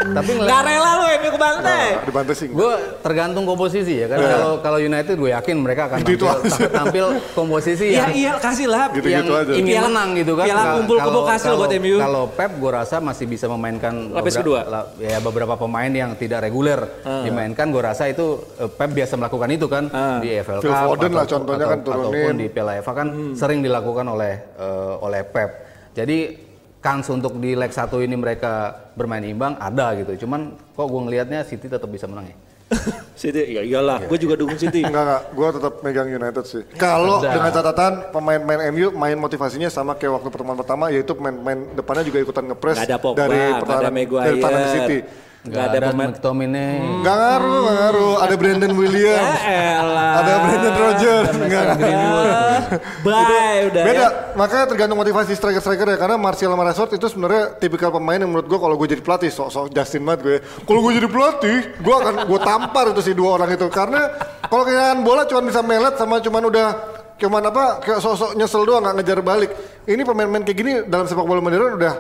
Tapi 0.05 0.31
Nggak 0.37 0.61
rela 0.63 0.91
lu 0.93 1.05
MU 1.15 1.29
ke 1.29 1.39
bantai. 1.39 1.87
Nah, 1.91 2.05
dibantu 2.05 2.33
sih. 2.35 2.49
gue 2.49 2.73
tergantung 3.01 3.45
komposisi 3.45 3.95
ya 3.97 4.07
kan 4.07 4.19
kalau 4.21 4.53
kalau 4.61 4.79
United 4.79 5.15
gue 5.15 5.31
yakin 5.31 5.57
mereka 5.57 5.83
akan 5.87 5.99
Itu-itu 5.99 6.25
tampil, 6.25 6.51
aja. 6.51 6.67
tampil 6.79 7.05
komposisi 7.33 7.87
Iya, 7.87 7.97
yang 7.97 8.11
iya, 8.13 8.33
kasih 8.37 8.67
lah. 8.67 8.85
Gitu-gitu 8.91 9.11
yang 9.25 9.41
aja. 9.41 9.53
ingin 9.55 9.81
menang 9.83 10.09
gitu 10.15 10.33
kan. 10.35 10.45
piala 10.45 10.63
kumpul 10.75 10.97
kebo 10.99 11.21
kasih 11.25 11.51
buat 11.55 11.73
MU. 11.75 11.97
Kalau 11.97 12.23
Pep 12.29 12.51
gue 12.55 12.71
rasa 12.71 12.97
masih 12.99 13.25
bisa 13.25 13.47
memainkan 13.47 13.95
Lapis 14.11 14.35
beberapa- 14.35 14.41
kedua. 14.43 14.61
la- 14.67 14.89
ya 15.01 15.19
beberapa 15.19 15.55
pemain 15.57 15.89
yang 15.89 16.11
tidak 16.15 16.43
reguler 16.43 16.81
dimainkan. 17.23 17.67
Gue 17.67 17.83
rasa 17.83 18.05
itu 18.07 18.27
eh, 18.57 18.69
Pep 18.69 18.91
biasa 18.91 19.15
melakukan 19.15 19.49
itu 19.49 19.67
kan 19.67 19.85
Ah. 19.89 20.19
di 20.19 20.29
EFL 20.31 20.61
Phil 20.61 20.69
Cup 20.69 20.85
Foden 20.91 21.11
lah 21.11 21.23
atau- 21.23 21.33
contohnya 21.35 21.67
kan 21.67 21.79
turunin. 21.81 22.05
ataupun 22.05 22.35
di 22.37 22.47
Piala 22.49 22.73
FA 22.77 22.93
kan 22.93 23.09
sering 23.33 23.61
dilakukan 23.61 24.05
oleh 24.07 24.33
eh, 24.55 24.95
oleh 24.99 25.23
Pep. 25.23 25.51
Jadi 25.95 26.44
kans 26.85 27.09
untuk 27.09 27.41
di 27.41 27.57
leg 27.57 27.73
1 27.73 27.89
ini 28.05 28.13
mereka 28.13 28.77
bermain 28.93 29.25
imbang 29.25 29.57
ada 29.57 29.97
gitu. 29.97 30.29
Cuman 30.29 30.53
kok 30.53 30.85
gue 30.85 31.01
ngelihatnya 31.09 31.41
City 31.49 31.73
tetap 31.73 31.89
bisa 31.89 32.05
menang 32.05 32.29
ya. 32.29 32.37
City, 33.21 33.57
ya 33.57 33.63
iyalah, 33.65 34.05
gue 34.05 34.19
juga 34.21 34.37
dukung 34.37 34.61
City. 34.61 34.85
Enggak 34.85 35.05
enggak, 35.05 35.23
gue 35.33 35.49
tetap 35.57 35.73
megang 35.81 36.09
United 36.13 36.45
sih. 36.45 36.63
Kalau 36.77 37.25
dengan 37.25 37.49
catatan 37.49 38.13
pemain-pemain 38.13 38.61
MU 38.69 38.93
main 39.01 39.17
motivasinya 39.17 39.73
sama 39.73 39.97
kayak 39.97 40.21
waktu 40.21 40.29
pertemuan 40.29 40.61
pertama 40.61 40.93
yaitu 40.93 41.17
pemain-pemain 41.17 41.73
depannya 41.73 42.05
juga 42.05 42.19
ikutan 42.21 42.45
ngepres 42.53 42.77
dari 42.85 43.41
pertahanan 43.57 43.93
dari 43.97 44.37
pertahanan 44.37 44.69
City. 44.77 44.99
Gak 45.45 45.65
ada 45.71 45.93
pemain. 45.93 46.09
McTominay. 46.09 46.77
Enggak 46.81 47.17
ngaruh, 47.21 47.57
enggak 47.61 47.77
ngaruh. 47.77 48.15
Ada 48.17 48.35
Brandon 48.35 48.73
Williams, 48.73 49.39
Ya 49.45 49.61
elah. 49.77 50.13
ada 50.17 50.33
Brandon 50.41 50.75
Rodgers, 50.75 51.29
enggak. 51.37 51.65
Ah, 51.85 52.61
Bye 53.05 53.59
udah 53.69 53.83
Beda, 53.85 54.01
ya. 54.01 54.09
makanya 54.33 54.65
tergantung 54.67 54.97
motivasi 54.97 55.37
striker-striker 55.37 55.85
ya 55.85 55.99
Karena 56.01 56.17
Martial 56.17 56.49
sama 56.49 56.65
Rashford 56.65 56.97
itu 56.97 57.07
sebenarnya 57.07 57.61
tipikal 57.61 57.93
pemain 57.93 58.17
yang 58.17 58.31
menurut 58.33 58.49
gue 58.49 58.57
kalau 58.57 58.75
gue 58.75 58.89
jadi 58.89 59.03
pelatih 59.05 59.29
Sok-sok 59.29 59.69
Justin 59.71 60.03
banget 60.03 60.21
gue 60.25 60.37
Kalau 60.65 60.81
gue 60.81 60.93
jadi 60.97 61.09
pelatih, 61.11 61.59
gue 61.77 61.95
akan 61.95 62.15
gue 62.25 62.41
tampar 62.41 62.85
itu 62.97 63.03
si 63.05 63.13
dua 63.13 63.37
orang 63.37 63.53
itu 63.53 63.67
Karena 63.69 64.09
kalau 64.49 64.65
kehilangan 64.65 64.99
bola 65.05 65.23
cuma 65.29 65.45
bisa 65.45 65.61
melet 65.61 65.95
sama 65.95 66.19
cuman 66.19 66.43
udah 66.49 66.69
Cuman 67.15 67.43
apa, 67.47 67.65
kayak 67.79 68.01
sok-sok 68.01 68.33
nyesel 68.35 68.63
doang 68.65 68.83
gak 68.83 68.97
ngejar 68.99 69.21
balik 69.21 69.51
Ini 69.85 70.03
pemain-pemain 70.03 70.43
kayak 70.43 70.59
gini 70.59 70.73
dalam 70.89 71.05
sepak 71.05 71.23
bola 71.23 71.39
modern 71.39 71.77
udah 71.77 71.95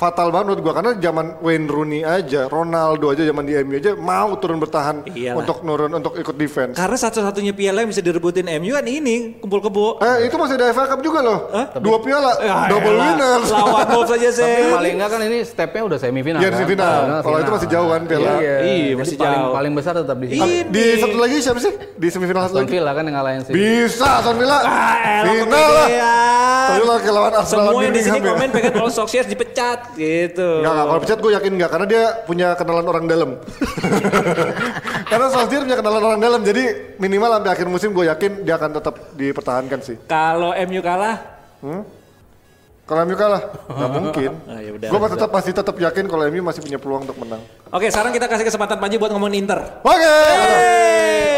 fatal 0.00 0.32
banget 0.32 0.44
menurut 0.48 0.62
gue 0.64 0.72
karena 0.72 0.92
zaman 0.96 1.26
Wayne 1.38 1.68
Rooney 1.68 2.00
aja, 2.00 2.48
Ronaldo 2.48 3.12
aja 3.12 3.20
zaman 3.20 3.44
di 3.44 3.52
MU 3.60 3.76
aja 3.76 3.92
mau 3.92 4.32
turun 4.34 4.56
bertahan 4.56 5.04
Iyalah. 5.04 5.36
untuk 5.36 5.60
nurun 5.60 5.92
untuk 5.92 6.16
ikut 6.16 6.32
defense. 6.32 6.72
Karena 6.72 6.96
satu-satunya 6.96 7.52
piala 7.52 7.84
yang 7.84 7.92
bisa 7.92 8.00
direbutin 8.00 8.48
MU 8.56 8.72
kan 8.72 8.86
ini, 8.88 9.36
kumpul 9.36 9.60
kebo. 9.60 10.00
Eh 10.00 10.24
itu 10.24 10.40
masih 10.40 10.56
ada 10.56 10.72
FA 10.72 10.88
Cup 10.88 11.04
juga 11.04 11.20
loh, 11.20 11.38
dua 11.76 12.00
piala, 12.00 12.32
Ya 12.40 12.64
double 12.66 12.96
elah, 12.96 13.04
winners. 13.12 13.48
Lawan 13.52 13.86
Wolves 13.92 14.08
saja 14.08 14.28
Tapi 14.32 14.40
sih. 14.40 14.72
paling 14.72 14.92
enggak 14.96 15.10
kan 15.12 15.20
ini 15.20 15.38
stepnya 15.44 15.82
udah 15.84 15.98
semifinal. 16.00 16.40
Iya 16.40 16.48
kan? 16.48 16.56
di 16.56 16.64
final. 16.66 16.88
Final, 16.96 17.20
Kalau 17.20 17.36
itu 17.36 17.50
masih 17.52 17.68
jauh 17.68 17.88
kan 17.90 18.00
piala. 18.08 18.30
Iya, 18.40 18.56
Iya, 18.64 18.92
masih 18.96 19.16
paling, 19.20 19.36
jauh. 19.36 19.52
paling 19.52 19.72
besar 19.76 19.92
tetap 19.92 20.16
di 20.16 20.26
sini. 20.26 20.40
Ini. 20.40 20.58
Di 20.72 20.84
satu 20.96 21.16
lagi 21.20 21.36
siapa 21.44 21.60
sih? 21.60 21.72
Di 21.76 22.08
semifinal 22.08 22.40
satu 22.48 22.56
Aston 22.56 22.64
lagi? 22.64 22.72
Villa 22.72 22.92
kan 22.96 23.02
yang 23.04 23.16
ngalahin 23.20 23.42
sih. 23.44 23.52
Bisa 23.52 24.06
Aston 24.24 24.36
Villa. 24.40 24.58
Ah, 24.64 25.22
Final 25.28 25.68
lah. 25.68 25.88
Tapi 26.70 26.82
lawan 27.10 27.32
Arsenal 27.34 27.64
Semua 27.66 27.82
yang 27.82 27.94
di 27.94 28.02
sini 28.02 28.18
ya. 28.18 28.24
komen 28.30 28.48
pengen 28.50 28.72
kalau 28.72 28.90
Solskjaer 28.90 29.26
dipecat 29.26 29.89
gitu. 29.94 30.48
Enggak, 30.60 30.72
enggak. 30.72 30.86
Kalau 30.86 31.00
pecat 31.00 31.18
gue 31.18 31.32
yakin 31.34 31.52
enggak. 31.56 31.70
Karena 31.70 31.86
dia 31.86 32.02
punya 32.22 32.48
kenalan 32.54 32.86
orang 32.86 33.04
dalam. 33.06 33.30
karena 35.10 35.26
Solskjaer 35.28 35.62
punya 35.66 35.78
kenalan 35.78 36.02
orang 36.04 36.20
dalam. 36.20 36.40
Jadi 36.42 36.62
minimal 36.96 37.30
sampai 37.38 37.50
akhir 37.50 37.66
musim 37.66 37.90
gue 37.90 38.04
yakin 38.06 38.42
dia 38.42 38.54
akan 38.54 38.70
tetap 38.74 38.94
dipertahankan 39.14 39.78
sih. 39.80 39.96
Kalau 40.04 40.52
MU 40.54 40.80
kalah, 40.80 41.16
Kalau 42.84 43.06
MU 43.06 43.14
kalah, 43.14 43.42
nggak 43.70 43.90
mungkin. 44.02 44.30
Ah, 44.50 44.58
ya 44.58 44.70
udah. 44.74 44.88
gue 44.90 45.08
tetap 45.14 45.30
masih 45.30 45.52
tetap 45.54 45.76
yakin 45.78 46.04
kalau 46.06 46.22
MU 46.26 46.42
masih 46.42 46.60
punya 46.60 46.78
peluang 46.78 47.06
untuk 47.06 47.18
menang. 47.22 47.42
Oke, 47.70 47.86
sekarang 47.86 48.10
kita 48.10 48.26
kasih 48.26 48.46
kesempatan 48.46 48.82
Panji 48.82 48.98
buat 48.98 49.14
ngomongin 49.14 49.46
Inter. 49.46 49.62
Oke. 49.86 50.14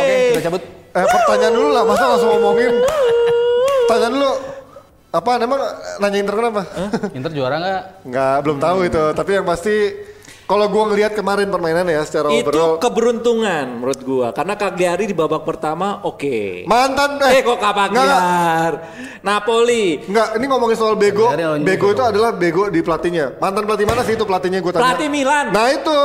Oke, 0.01 0.17
kita 0.33 0.41
cabut. 0.49 0.63
Eh 0.93 1.05
pertanyaan 1.05 1.55
dulu 1.57 1.69
lah, 1.73 1.83
masa 1.85 2.05
langsung 2.09 2.31
ngomongin? 2.37 2.73
Tanya 3.89 4.09
dulu. 4.09 4.33
Apa 5.13 5.37
emang 5.37 5.61
nanya 6.01 6.19
Inter 6.25 6.35
kenapa? 6.41 6.63
Inter 7.13 7.31
juara 7.37 7.61
nggak? 7.61 7.83
Nggak, 8.09 8.37
belum 8.49 8.59
tahu 8.59 8.79
itu. 8.89 9.05
Tapi 9.13 9.31
yang 9.37 9.45
pasti 9.45 9.75
kalau 10.49 10.73
gua 10.73 10.89
ngelihat 10.89 11.13
kemarin 11.13 11.53
permainan 11.53 11.85
ya 11.85 12.01
secara 12.01 12.33
Itu 12.33 12.49
overall. 12.49 12.81
keberuntungan 12.81 13.77
menurut 13.77 14.01
gua 14.01 14.33
karena 14.33 14.57
Cagliari 14.57 15.05
di 15.05 15.13
babak 15.13 15.45
pertama 15.45 16.01
oke. 16.09 16.65
Mantan 16.65 17.21
Eh 17.29 17.45
kok 17.45 17.61
Nggak, 17.61 17.93
nggak. 17.93 17.93
Cagliari? 17.93 18.77
Napoli. 19.21 19.85
Nggak, 20.09 20.29
ini 20.41 20.45
ngomongin 20.49 20.77
soal 20.81 20.97
bego. 20.97 21.29
Cagliari 21.29 21.61
Bego 21.61 21.87
itu 21.93 22.03
adalah 22.03 22.31
bego 22.33 22.73
di 22.73 22.81
pelatihnya. 22.81 23.37
Mantan 23.37 23.69
pelatih 23.69 23.85
mana 23.85 24.01
sih 24.09 24.17
itu 24.17 24.25
pelatihnya 24.25 24.65
gue 24.65 24.73
tanya? 24.73 24.83
Pelatih 24.83 25.09
Milan. 25.13 25.45
Nah 25.53 25.67
itu. 25.69 25.99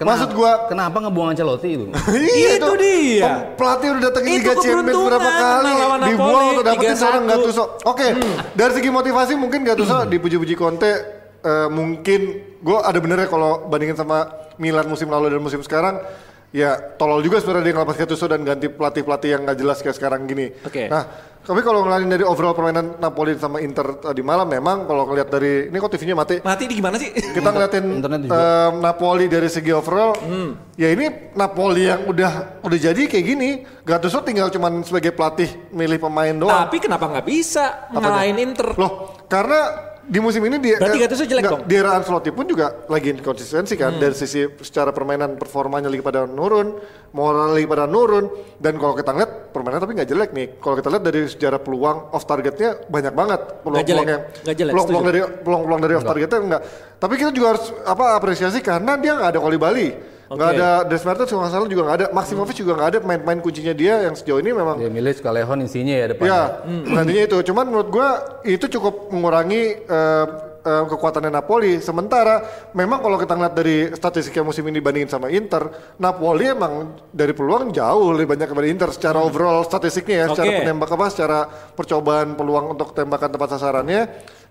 Maksud 0.00 0.30
gua 0.32 0.64
Kenapa 0.66 0.96
ngebuang 0.98 1.28
Ancelotti 1.30 1.68
itu? 1.70 1.84
Iya 2.38 2.50
Itu 2.56 2.72
dia. 2.74 3.52
Pelatih 3.52 3.88
udah 3.92 4.02
datengin 4.02 4.40
Liga 4.40 4.54
Champions 4.56 5.00
berapa 5.02 5.30
kali 5.30 5.72
dibuang 6.06 6.46
atau 6.50 6.62
dapetin 6.64 6.92
3-1. 6.92 6.98
seorang 6.98 7.22
Gattuso. 7.24 7.64
Oke, 7.84 8.06
Hmm. 8.10 8.34
dari 8.52 8.72
segi 8.72 8.88
motivasi 8.88 9.32
mungkin 9.34 9.60
Gattuso 9.62 10.04
dipuji-puji 10.04 10.54
Conte 10.54 10.92
eh, 11.40 11.68
mungkin 11.68 12.20
gue 12.58 12.78
ada 12.78 12.96
benernya 12.96 13.26
kalau 13.26 13.64
bandingin 13.64 13.94
sama 13.94 14.28
Milan 14.56 14.84
musim 14.84 15.08
lalu 15.08 15.30
dan 15.30 15.40
musim 15.40 15.60
sekarang 15.60 15.96
ya 16.50 16.74
tolol 16.98 17.22
juga 17.22 17.38
sebenarnya 17.38 17.64
dia 17.70 17.74
ngelepas 17.78 17.96
Gattuso 17.96 18.26
dan 18.26 18.42
ganti 18.42 18.66
pelatih-pelatih 18.66 19.28
yang 19.30 19.40
nggak 19.46 19.58
jelas 19.58 19.78
kayak 19.80 19.96
sekarang 19.96 20.26
gini. 20.26 20.50
Oke. 20.66 20.90
Nah, 20.90 21.06
tapi 21.40 21.64
kalau 21.64 21.82
ngelain 21.82 22.04
dari 22.04 22.20
overall 22.20 22.52
permainan 22.52 23.00
Napoli 23.00 23.32
sama 23.40 23.64
Inter 23.64 23.96
tadi 23.96 24.20
malam 24.20 24.44
memang 24.44 24.84
kalau 24.84 25.08
ngeliat 25.08 25.32
dari 25.32 25.72
ini 25.72 25.76
kok 25.80 25.88
TV-nya 25.88 26.12
mati 26.12 26.36
Mati 26.44 26.68
di 26.68 26.76
gimana 26.76 27.00
sih? 27.00 27.08
kita 27.10 27.48
ngeliatin 27.48 27.84
em, 28.28 28.74
Napoli 28.76 29.24
dari 29.24 29.48
segi 29.48 29.72
overall 29.72 30.12
ya 30.76 30.92
ini 30.92 31.32
Napoli 31.32 31.88
yang 31.88 32.04
udah 32.04 32.60
udah 32.60 32.78
jadi 32.78 33.02
kayak 33.08 33.24
gini 33.24 33.64
Gattuso 33.82 34.20
tinggal 34.20 34.52
cuman 34.52 34.84
sebagai 34.84 35.16
pelatih 35.16 35.48
milih 35.72 35.96
pemain 35.96 36.36
doang 36.36 36.68
Tapi 36.68 36.76
kenapa 36.76 37.08
nggak 37.08 37.26
bisa 37.26 37.88
ngalahin 37.88 38.36
Inter? 38.36 38.76
loh 38.76 39.16
karena 39.24 39.89
di 40.10 40.18
musim 40.18 40.42
ini 40.42 40.58
dia 40.58 40.82
Berarti 40.82 40.98
Gattuso 40.98 41.22
jelek 41.22 41.42
nggak, 41.46 41.54
dong? 41.54 41.62
di 41.70 41.74
era 41.78 41.94
Ancelotti 41.94 42.34
pun 42.34 42.44
juga 42.50 42.82
lagi 42.90 43.14
inkonsistensi 43.14 43.78
kan. 43.78 43.94
Dari 43.94 44.14
sisi 44.18 44.42
secara 44.58 44.90
permainan 44.90 45.38
performanya 45.38 45.86
lagi 45.86 46.02
pada 46.02 46.26
nurun 46.26 46.74
moral 47.14 47.54
lagi 47.54 47.70
pada 47.70 47.86
nurun. 47.86 48.26
Dan 48.58 48.74
kalau 48.82 48.98
kita 48.98 49.14
lihat 49.14 49.54
permainan 49.54 49.78
tapi 49.78 49.94
nggak 49.94 50.10
jelek 50.10 50.30
nih. 50.34 50.46
Kalau 50.58 50.74
kita 50.74 50.88
lihat 50.90 51.04
dari 51.06 51.20
sejarah 51.30 51.62
peluang 51.62 52.10
off 52.10 52.26
targetnya 52.26 52.90
banyak 52.90 53.14
banget 53.14 53.40
peluang-peluang 53.62 54.08
yang 54.10 54.22
peluang-peluang 54.74 55.04
dari 55.06 55.20
peluang-peluang 55.46 55.80
dari 55.80 55.94
off 55.94 56.06
targetnya 56.06 56.38
enggak 56.42 56.62
tapi 57.00 57.14
kita 57.16 57.30
juga 57.32 57.56
harus 57.56 57.64
apa 57.86 58.04
apresiasi 58.18 58.58
karena 58.60 58.98
dia 59.00 59.16
nggak 59.16 59.30
ada 59.36 59.40
Koli 59.40 59.58
Bali 59.58 59.88
nggak 60.30 60.50
Oke. 60.54 60.58
ada 60.62 60.68
Des 60.86 61.02
Mertens 61.02 61.26
kalau 61.26 61.42
nggak 61.42 61.54
salah 61.58 61.66
juga 61.66 61.82
nggak 61.90 61.98
ada 61.98 62.06
Maximovic 62.14 62.56
juga 62.62 62.72
nggak 62.78 62.88
ada 62.94 62.98
pemain-pemain 63.02 63.40
kuncinya 63.42 63.74
dia 63.74 64.06
yang 64.06 64.14
sejauh 64.14 64.38
ini 64.38 64.54
memang 64.54 64.78
Dia 64.78 64.86
milih 64.86 65.18
Callejon 65.18 65.58
insinya 65.66 65.90
ya 65.90 66.06
depannya. 66.14 66.30
Ya, 66.30 66.42
nantinya 66.86 67.22
itu. 67.26 67.38
Cuman 67.50 67.64
menurut 67.66 67.88
gua 67.90 68.08
itu 68.46 68.70
cukup 68.70 69.10
mengurangi 69.10 69.82
eh, 69.82 70.26
eh, 70.62 70.84
kekuatannya 70.86 71.34
Napoli. 71.34 71.82
Sementara 71.82 72.46
memang 72.78 73.02
kalau 73.02 73.18
kita 73.18 73.34
ngeliat 73.34 73.54
dari 73.58 73.90
statistiknya 73.90 74.46
musim 74.46 74.62
ini 74.70 74.78
dibandingin 74.78 75.10
sama 75.10 75.34
Inter, 75.34 75.66
Napoli 75.98 76.46
emang 76.46 76.94
dari 77.10 77.34
peluang 77.34 77.74
jauh 77.74 78.14
lebih 78.14 78.30
banyak 78.30 78.54
daripada 78.54 78.70
Inter 78.70 78.88
secara 78.94 79.18
overall 79.18 79.66
statistiknya 79.66 80.24
ya, 80.24 80.26
secara 80.30 80.46
Oke. 80.46 80.58
penembak 80.62 80.90
apa, 80.94 81.06
secara 81.10 81.38
percobaan 81.74 82.38
peluang 82.38 82.78
untuk 82.78 82.94
tembakan 82.94 83.34
tempat 83.34 83.48
sasarannya 83.58 84.00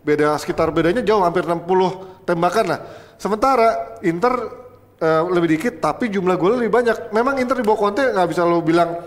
beda 0.03 0.35
sekitar 0.35 0.75
bedanya 0.75 1.03
jauh 1.07 1.23
hampir 1.23 1.47
60 1.47 2.27
tembakan 2.27 2.65
lah. 2.67 2.79
Sementara 3.15 3.99
Inter 4.03 4.67
eh, 4.99 5.21
lebih 5.31 5.57
dikit 5.57 5.73
tapi 5.79 6.11
jumlah 6.11 6.35
gol 6.35 6.59
lebih 6.59 6.71
banyak. 6.71 7.15
Memang 7.15 7.39
Inter 7.39 7.57
di 7.59 7.65
bawah 7.65 7.89
Conte 7.89 8.03
nggak 8.03 8.27
bisa 8.29 8.43
lo 8.43 8.59
bilang 8.59 8.99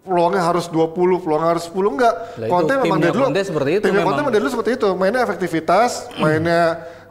peluangnya 0.00 0.42
harus 0.42 0.66
20, 0.72 1.20
peluangnya 1.20 1.48
harus 1.56 1.64
10 1.68 1.94
enggak. 1.94 2.14
Lah 2.40 2.46
itu 2.48 2.52
Conte 2.52 2.72
memang 2.80 2.98
dari 2.98 3.12
dulu 3.12 3.24
Conte 3.28 3.42
seperti 3.44 3.70
itu 3.76 3.84
Timnya 3.84 3.92
memang. 4.00 4.06
Conte 4.08 4.20
memang 4.24 4.32
dari 4.32 4.42
dulu 4.42 4.52
seperti 4.52 4.70
itu. 4.74 4.88
Mainnya 4.96 5.20
efektivitas, 5.22 5.90
mainnya 6.16 6.60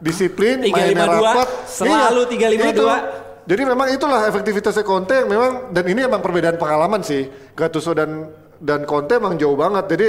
disiplin, 0.02 0.56
3-5-2, 0.66 0.74
mainnya 0.74 1.06
rapat. 1.06 1.48
selalu 1.70 2.22
3-5-2. 2.26 2.72
itu. 2.74 2.86
Jadi 3.50 3.62
memang 3.66 3.88
itulah 3.90 4.20
efektivitasnya 4.30 4.84
Conte 4.84 5.14
yang 5.16 5.28
memang 5.30 5.52
dan 5.74 5.84
ini 5.88 6.00
emang 6.06 6.20
perbedaan 6.22 6.58
pengalaman 6.60 7.00
sih. 7.02 7.26
Gattuso 7.54 7.94
dan 7.96 8.30
dan 8.60 8.84
Conte 8.84 9.16
emang 9.16 9.34
jauh 9.40 9.56
banget. 9.56 9.86
Jadi 9.90 10.06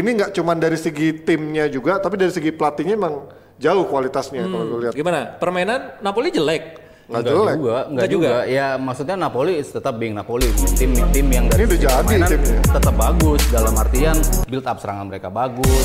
ini 0.00 0.08
nggak 0.16 0.32
cuma 0.32 0.56
dari 0.56 0.80
segi 0.80 1.20
timnya 1.20 1.68
juga, 1.68 2.00
tapi 2.00 2.16
dari 2.16 2.32
segi 2.32 2.50
pelatihnya 2.50 2.96
emang 2.96 3.28
jauh 3.60 3.84
kualitasnya 3.84 4.48
kalau 4.48 4.64
gue 4.74 4.80
lihat. 4.88 4.94
Gimana? 4.96 5.36
Permainan 5.36 6.00
Napoli 6.00 6.32
jelek. 6.32 6.79
Nggak 7.10 7.20
Enggak 7.20 7.34
jelek. 7.34 7.56
juga, 7.56 7.74
enggak 7.74 7.84
Enggak 7.90 8.08
juga. 8.08 8.28
juga. 8.30 8.48
Ya 8.48 8.66
maksudnya 8.78 9.16
Napoli 9.18 9.54
tetap 9.58 9.94
being 9.96 10.14
Napoli, 10.14 10.46
tim 10.78 10.94
tim 11.10 11.26
yang 11.26 11.50
dari 11.50 11.60
Ini 11.60 11.68
udah 11.68 11.78
jadi 11.82 12.06
timnya. 12.06 12.28
tetap 12.70 12.94
bagus 12.94 13.40
dalam 13.50 13.74
artian 13.74 14.16
build 14.46 14.62
up 14.62 14.78
serangan 14.78 15.10
mereka 15.10 15.26
bagus, 15.26 15.84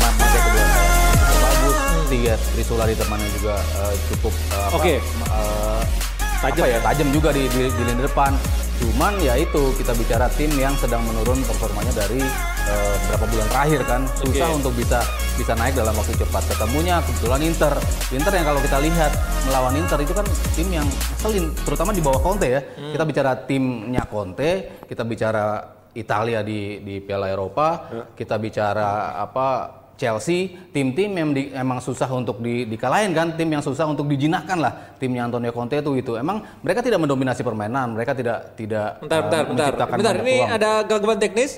mereka 0.00 0.40
bagus, 1.38 1.76
tiga 2.08 2.34
Trisula 2.50 2.84
di 2.84 2.96
depannya 2.96 3.28
juga 3.34 3.54
eh, 3.60 3.94
cukup 4.08 4.32
apa, 4.50 4.74
Oke. 4.74 4.94
eh, 4.96 5.80
Tajam 6.40 6.58
apa 6.58 6.66
ya, 6.66 6.74
ya? 6.74 6.80
tajam 6.82 7.08
juga 7.12 7.28
di, 7.30 7.46
di, 7.46 7.62
di 7.68 7.82
lini 7.84 8.02
depan. 8.02 8.32
Cuman 8.82 9.14
ya 9.22 9.38
itu 9.38 9.70
kita 9.78 9.94
bicara 9.94 10.26
tim 10.34 10.50
yang 10.58 10.74
sedang 10.74 11.06
menurun 11.06 11.38
performanya 11.46 11.94
dari 11.94 12.18
berapa 13.06 13.26
bulan 13.28 13.46
terakhir 13.52 13.80
kan, 13.84 14.00
susah 14.16 14.48
Oke. 14.48 14.58
untuk 14.58 14.72
bisa 14.74 15.04
bisa 15.36 15.52
naik 15.54 15.76
dalam 15.76 15.92
waktu 15.92 16.16
cepat. 16.16 16.42
Ketemunya 16.50 16.98
kebetulan 17.04 17.40
Inter. 17.44 17.74
Inter 18.10 18.32
yang 18.32 18.46
kalau 18.48 18.60
kita 18.64 18.78
lihat 18.80 19.12
melawan 19.44 19.74
Inter 19.76 19.98
itu 20.00 20.14
kan 20.16 20.26
tim 20.56 20.68
yang 20.72 20.86
ngeselin, 20.88 21.52
terutama 21.62 21.90
di 21.92 22.00
bawah 22.00 22.20
Conte 22.22 22.48
ya. 22.48 22.60
Hmm. 22.64 22.92
Kita 22.96 23.04
bicara 23.04 23.32
timnya 23.44 24.02
Conte, 24.08 24.50
kita 24.88 25.02
bicara 25.04 25.44
Italia 25.92 26.40
di 26.40 26.80
di 26.80 26.94
Piala 27.04 27.28
Eropa, 27.28 27.68
Ya. 27.92 28.02
kita 28.16 28.40
bicara 28.40 29.20
apa 29.20 29.81
Chelsea, 30.02 30.38
tim-tim 30.68 31.14
yang 31.14 31.30
di- 31.30 31.54
emang 31.54 31.78
susah 31.78 32.10
untuk 32.10 32.42
di, 32.42 32.66
dikalahin 32.66 33.14
kan, 33.14 33.38
tim 33.38 33.46
yang 33.46 33.62
susah 33.62 33.86
untuk 33.86 34.10
dijinakkan 34.10 34.58
lah. 34.58 34.98
Timnya 34.98 35.22
Antonio 35.22 35.54
Conte 35.54 35.78
itu 35.78 35.94
itu. 35.94 36.18
Emang 36.18 36.42
mereka 36.58 36.82
tidak 36.82 36.98
mendominasi 36.98 37.40
permainan, 37.40 37.94
mereka 37.94 38.10
tidak 38.12 38.58
tidak 38.58 38.98
Bentar, 38.98 39.14
eh, 39.14 39.22
bentar, 39.22 39.42
bentar. 39.46 39.70
menciptakan 39.70 39.94
Bentar, 39.94 40.14
banyak 40.14 40.26
ini 40.26 40.34
peluang. 40.34 40.56
ada 40.58 40.70
gangguan 40.82 41.18
teknis. 41.18 41.52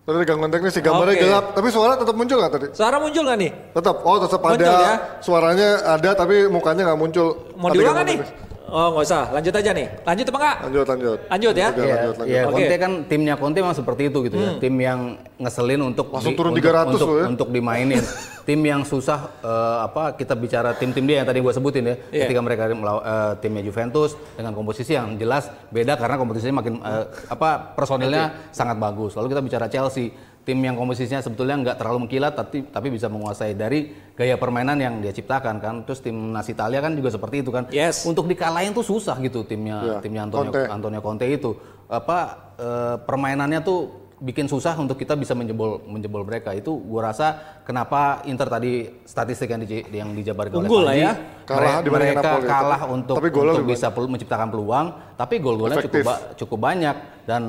Tadi 0.00 0.14
ada 0.14 0.24
gangguan 0.24 0.48
teknis 0.48 0.72
sih, 0.72 0.80
gambarnya 0.80 1.14
Oke. 1.14 1.22
gelap, 1.22 1.44
tapi 1.52 1.68
suara 1.68 1.92
tetap 1.92 2.14
muncul 2.14 2.36
nggak 2.38 2.52
tadi? 2.54 2.66
Suara 2.72 2.96
muncul 2.96 3.22
nggak 3.26 3.38
nih? 3.38 3.50
Tetap, 3.76 3.96
oh 4.00 4.16
tetap 4.16 4.40
Muncul 4.40 4.64
ada 4.64 4.78
ya? 4.80 4.94
suaranya 5.20 5.68
ada 5.84 6.10
tapi 6.14 6.34
mukanya 6.48 6.82
nggak 6.88 6.96
muncul. 6.96 7.28
Mau 7.58 7.68
diulang 7.68 8.06
nih? 8.06 8.16
teknis. 8.16 8.47
Oh 8.68 8.92
nggak 8.92 9.04
usah, 9.08 9.22
lanjut 9.32 9.54
aja 9.56 9.70
nih. 9.72 9.86
Lanjut 10.04 10.26
apa 10.28 10.38
enggak? 10.38 10.56
Lanjut, 10.68 10.86
lanjut. 10.92 11.18
Lanjut 11.24 11.54
ya? 11.56 11.68
Iya, 11.68 11.72
lanjut, 11.72 12.14
lanjut. 12.20 12.28
iya, 12.28 12.40
Oke. 12.44 12.52
Conte 12.52 12.76
kan 12.76 12.92
timnya 13.08 13.34
Conte 13.40 13.58
memang 13.64 13.76
seperti 13.76 14.02
itu 14.12 14.18
gitu 14.28 14.36
ya. 14.36 14.50
Tim 14.60 14.74
yang 14.76 15.00
ngeselin 15.40 15.80
untuk 15.80 16.06
Langsung 16.12 16.36
turun 16.36 16.52
untuk, 16.52 16.60
300 16.60 16.92
untuk, 16.92 17.08
loh 17.08 17.16
ya. 17.16 17.26
untuk 17.32 17.48
dimainin. 17.48 18.04
tim 18.48 18.60
yang 18.64 18.80
susah 18.80 19.28
eh, 19.40 19.78
apa 19.84 20.16
kita 20.16 20.32
bicara 20.32 20.72
tim-tim 20.72 21.04
dia 21.04 21.20
yang 21.20 21.28
tadi 21.28 21.40
gua 21.40 21.52
sebutin 21.52 21.84
ya. 21.84 21.94
Iya. 22.12 22.24
Ketika 22.28 22.40
mereka 22.40 22.62
melaw- 22.68 23.04
eh, 23.04 23.32
timnya 23.40 23.60
Juventus 23.60 24.12
dengan 24.36 24.52
komposisi 24.52 24.92
yang 24.92 25.16
jelas 25.16 25.48
beda 25.68 25.96
karena 25.96 26.16
komposisinya 26.16 26.60
makin 26.60 26.80
eh, 26.80 27.04
apa 27.28 27.72
personilnya 27.72 28.52
sangat 28.52 28.76
bagus. 28.76 29.16
Lalu 29.16 29.32
kita 29.32 29.40
bicara 29.40 29.66
Chelsea, 29.68 30.12
tim 30.48 30.56
yang 30.64 30.80
komposisinya 30.80 31.20
sebetulnya 31.20 31.60
nggak 31.60 31.76
terlalu 31.76 32.08
mengkilat 32.08 32.32
tapi 32.32 32.64
tapi 32.72 32.88
bisa 32.88 33.12
menguasai 33.12 33.52
dari 33.52 33.92
gaya 34.16 34.40
permainan 34.40 34.80
yang 34.80 35.04
dia 35.04 35.12
ciptakan 35.12 35.60
kan. 35.60 35.74
Terus 35.84 36.00
timnas 36.00 36.48
Italia 36.48 36.80
kan 36.80 36.96
juga 36.96 37.12
seperti 37.12 37.44
itu 37.44 37.52
kan. 37.52 37.68
Yes. 37.68 38.08
Untuk 38.08 38.24
dikalahin 38.24 38.72
tuh 38.72 38.80
susah 38.80 39.20
gitu 39.20 39.44
timnya 39.44 39.84
Iya, 39.84 39.96
timnya 40.00 40.24
Antonio 40.24 40.48
Conte. 40.48 40.64
Antonio 40.72 41.00
Conte 41.04 41.28
itu 41.28 41.52
apa 41.84 42.18
eh, 42.56 42.96
permainannya 43.04 43.60
tuh 43.60 44.08
bikin 44.18 44.50
susah 44.50 44.74
untuk 44.80 44.98
kita 44.98 45.14
bisa 45.14 45.36
menjebol 45.36 45.84
menjebol 45.86 46.26
mereka 46.26 46.50
itu 46.50 46.74
gua 46.74 47.12
rasa 47.12 47.60
kenapa 47.62 48.26
Inter 48.26 48.50
tadi 48.50 48.90
statistik 49.06 49.46
yang, 49.46 49.62
di, 49.62 49.84
yang 49.94 50.10
dijabarkan 50.10 50.58
Unggul 50.58 50.82
lah 50.82 50.94
Panji, 50.96 51.06
ya. 51.06 51.12
Kalah 51.46 51.76
mereka 51.86 52.20
Napoli, 52.24 52.48
kalah 52.50 52.80
tapi- 52.82 52.94
untuk 52.98 53.16
tapi 53.20 53.28
untuk 53.30 53.66
bisa 53.68 53.86
menciptakan 53.94 54.48
peluang 54.50 54.86
tapi 55.14 55.34
gol-golnya 55.38 55.78
cukup 55.86 56.34
cukup 56.34 56.58
banyak 56.58 56.96
dan 57.30 57.42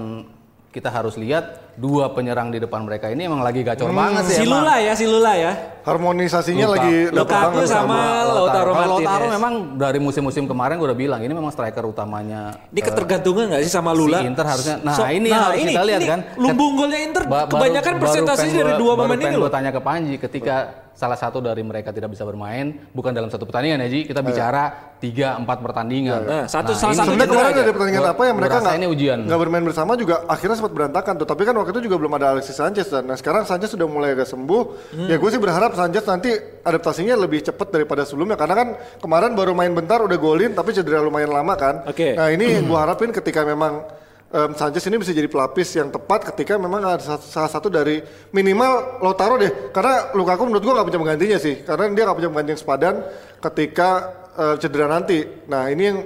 kita 0.70 0.86
harus 0.88 1.18
lihat 1.18 1.74
dua 1.74 2.14
penyerang 2.14 2.48
di 2.48 2.62
depan 2.62 2.86
mereka 2.86 3.10
ini 3.10 3.26
emang 3.26 3.42
lagi 3.42 3.62
gacor 3.62 3.90
banget 3.90 4.22
sih 4.24 4.36
Si 4.36 4.46
emang. 4.46 4.62
Lula 4.62 4.76
ya, 4.78 4.94
si 4.94 5.06
Lula 5.06 5.34
ya. 5.34 5.52
Harmonisasinya 5.82 6.62
Luka- 6.64 6.76
lagi 6.78 6.96
Lukaku 7.10 7.42
banget 7.58 7.66
sama 7.68 7.98
Lautaro 8.22 8.30
Lautaro 8.30 8.72
Martinez. 8.72 8.92
Lautaro 9.02 9.26
memang 9.32 9.54
dari 9.76 9.98
musim-musim 9.98 10.46
kemarin 10.46 10.78
gue 10.78 10.86
udah 10.86 11.00
bilang 11.00 11.20
ini 11.20 11.34
memang 11.34 11.50
striker 11.50 11.82
utamanya 11.84 12.54
Ini 12.70 12.82
ketergantungan 12.84 13.50
nggak 13.50 13.64
sih 13.64 13.72
sama 13.72 13.92
Lula? 13.92 14.22
Si 14.22 14.30
Inter 14.30 14.46
harusnya. 14.46 14.76
Nah, 14.80 14.94
So- 14.94 15.10
ini 15.10 15.28
yang 15.28 15.42
harus 15.44 15.58
kita 15.60 15.82
lihat 15.84 16.00
ini 16.00 16.08
kan. 16.08 16.20
Lumbung 16.38 16.72
golnya 16.76 17.00
Inter 17.00 17.24
Ba- 17.26 17.48
kebanyakan 17.48 17.94
baru 17.98 18.26
dari 18.30 18.74
dua 18.78 18.94
pemain 18.96 19.10
ini 19.12 19.24
pengen 19.24 19.34
loh. 19.36 19.44
gua 19.44 19.52
tanya 19.52 19.72
ke 19.72 19.82
Panji 19.82 20.16
ketika 20.16 20.56
salah 21.00 21.16
satu 21.16 21.40
dari 21.40 21.64
mereka 21.64 21.96
tidak 21.96 22.12
bisa 22.12 22.28
bermain 22.28 22.76
bukan 22.92 23.16
dalam 23.16 23.32
satu 23.32 23.48
pertandingan 23.48 23.80
ya 23.80 23.88
Ji 23.88 24.04
kita 24.04 24.20
bicara 24.20 24.92
tiga 25.00 25.40
empat 25.40 25.64
pertandingan 25.64 26.22
Nah, 26.28 26.44
satu- 26.44 26.76
salah 26.76 26.92
ini 26.92 27.00
satu 27.00 27.10
Sebenarnya 27.16 27.32
kemarin 27.32 27.56
ada 27.56 27.72
pertandingan 27.72 28.04
apa 28.12 28.22
yang 28.28 28.36
mereka 28.36 28.58
nggak 28.60 28.92
ujian. 28.92 29.20
nggak 29.24 29.40
bermain 29.40 29.64
bersama 29.64 29.92
juga 29.96 30.28
akhirnya 30.28 30.60
sempat 30.60 30.74
berantakan 30.76 31.14
tuh. 31.16 31.28
Tapi 31.30 31.42
kan 31.48 31.56
waktu 31.56 31.72
itu 31.72 31.82
juga 31.88 31.96
belum 31.96 32.14
ada 32.20 32.36
Alexis 32.36 32.60
Sanchez 32.60 32.92
dan 32.92 33.08
nah 33.08 33.16
sekarang 33.16 33.48
Sanchez 33.48 33.72
sudah 33.72 33.88
mulai 33.88 34.12
agak 34.12 34.28
sembuh. 34.28 34.64
Hmm. 34.92 35.08
Ya 35.08 35.16
gue 35.16 35.30
sih 35.32 35.40
berharap 35.40 35.72
Sanchez 35.80 36.04
nanti 36.04 36.36
adaptasinya 36.68 37.16
lebih 37.16 37.48
cepat 37.48 37.72
daripada 37.72 38.04
sebelumnya 38.04 38.36
karena 38.36 38.56
kan 38.60 38.68
kemarin 39.00 39.32
baru 39.40 39.56
main 39.56 39.72
bentar 39.72 40.04
udah 40.04 40.20
golin 40.20 40.52
tapi 40.52 40.76
cedera 40.76 41.00
lumayan 41.00 41.32
lama 41.32 41.56
kan. 41.56 41.88
Oke. 41.88 42.20
Nah 42.20 42.28
ini 42.28 42.60
gue 42.60 42.78
harapin 42.78 43.16
ketika 43.16 43.48
memang 43.48 43.88
em, 44.30 44.52
Sanchez 44.56 44.86
ini 44.86 44.98
bisa 45.02 45.12
jadi 45.12 45.30
pelapis 45.30 45.76
yang 45.76 45.90
tepat 45.90 46.34
ketika 46.34 46.56
memang 46.56 46.82
ada 46.86 47.02
sa- 47.02 47.22
salah 47.22 47.52
satu 47.52 47.68
dari 47.68 48.02
minimal 48.34 49.02
Lautaro 49.02 49.36
deh. 49.42 49.74
Karena 49.74 50.14
Lukaku 50.14 50.48
menurut 50.50 50.64
gue 50.64 50.74
nggak 50.74 50.88
punya 50.88 51.00
penggantinya 51.02 51.38
sih. 51.42 51.56
Karena 51.66 51.90
dia 51.94 52.04
nggak 52.06 52.18
punya 52.18 52.30
pengganti 52.30 52.52
yang 52.54 52.62
sepadan 52.62 52.96
ketika 53.42 53.90
eh, 54.38 54.56
cedera 54.62 54.88
nanti. 54.88 55.26
Nah 55.50 55.68
ini 55.68 55.84
yang 55.84 56.00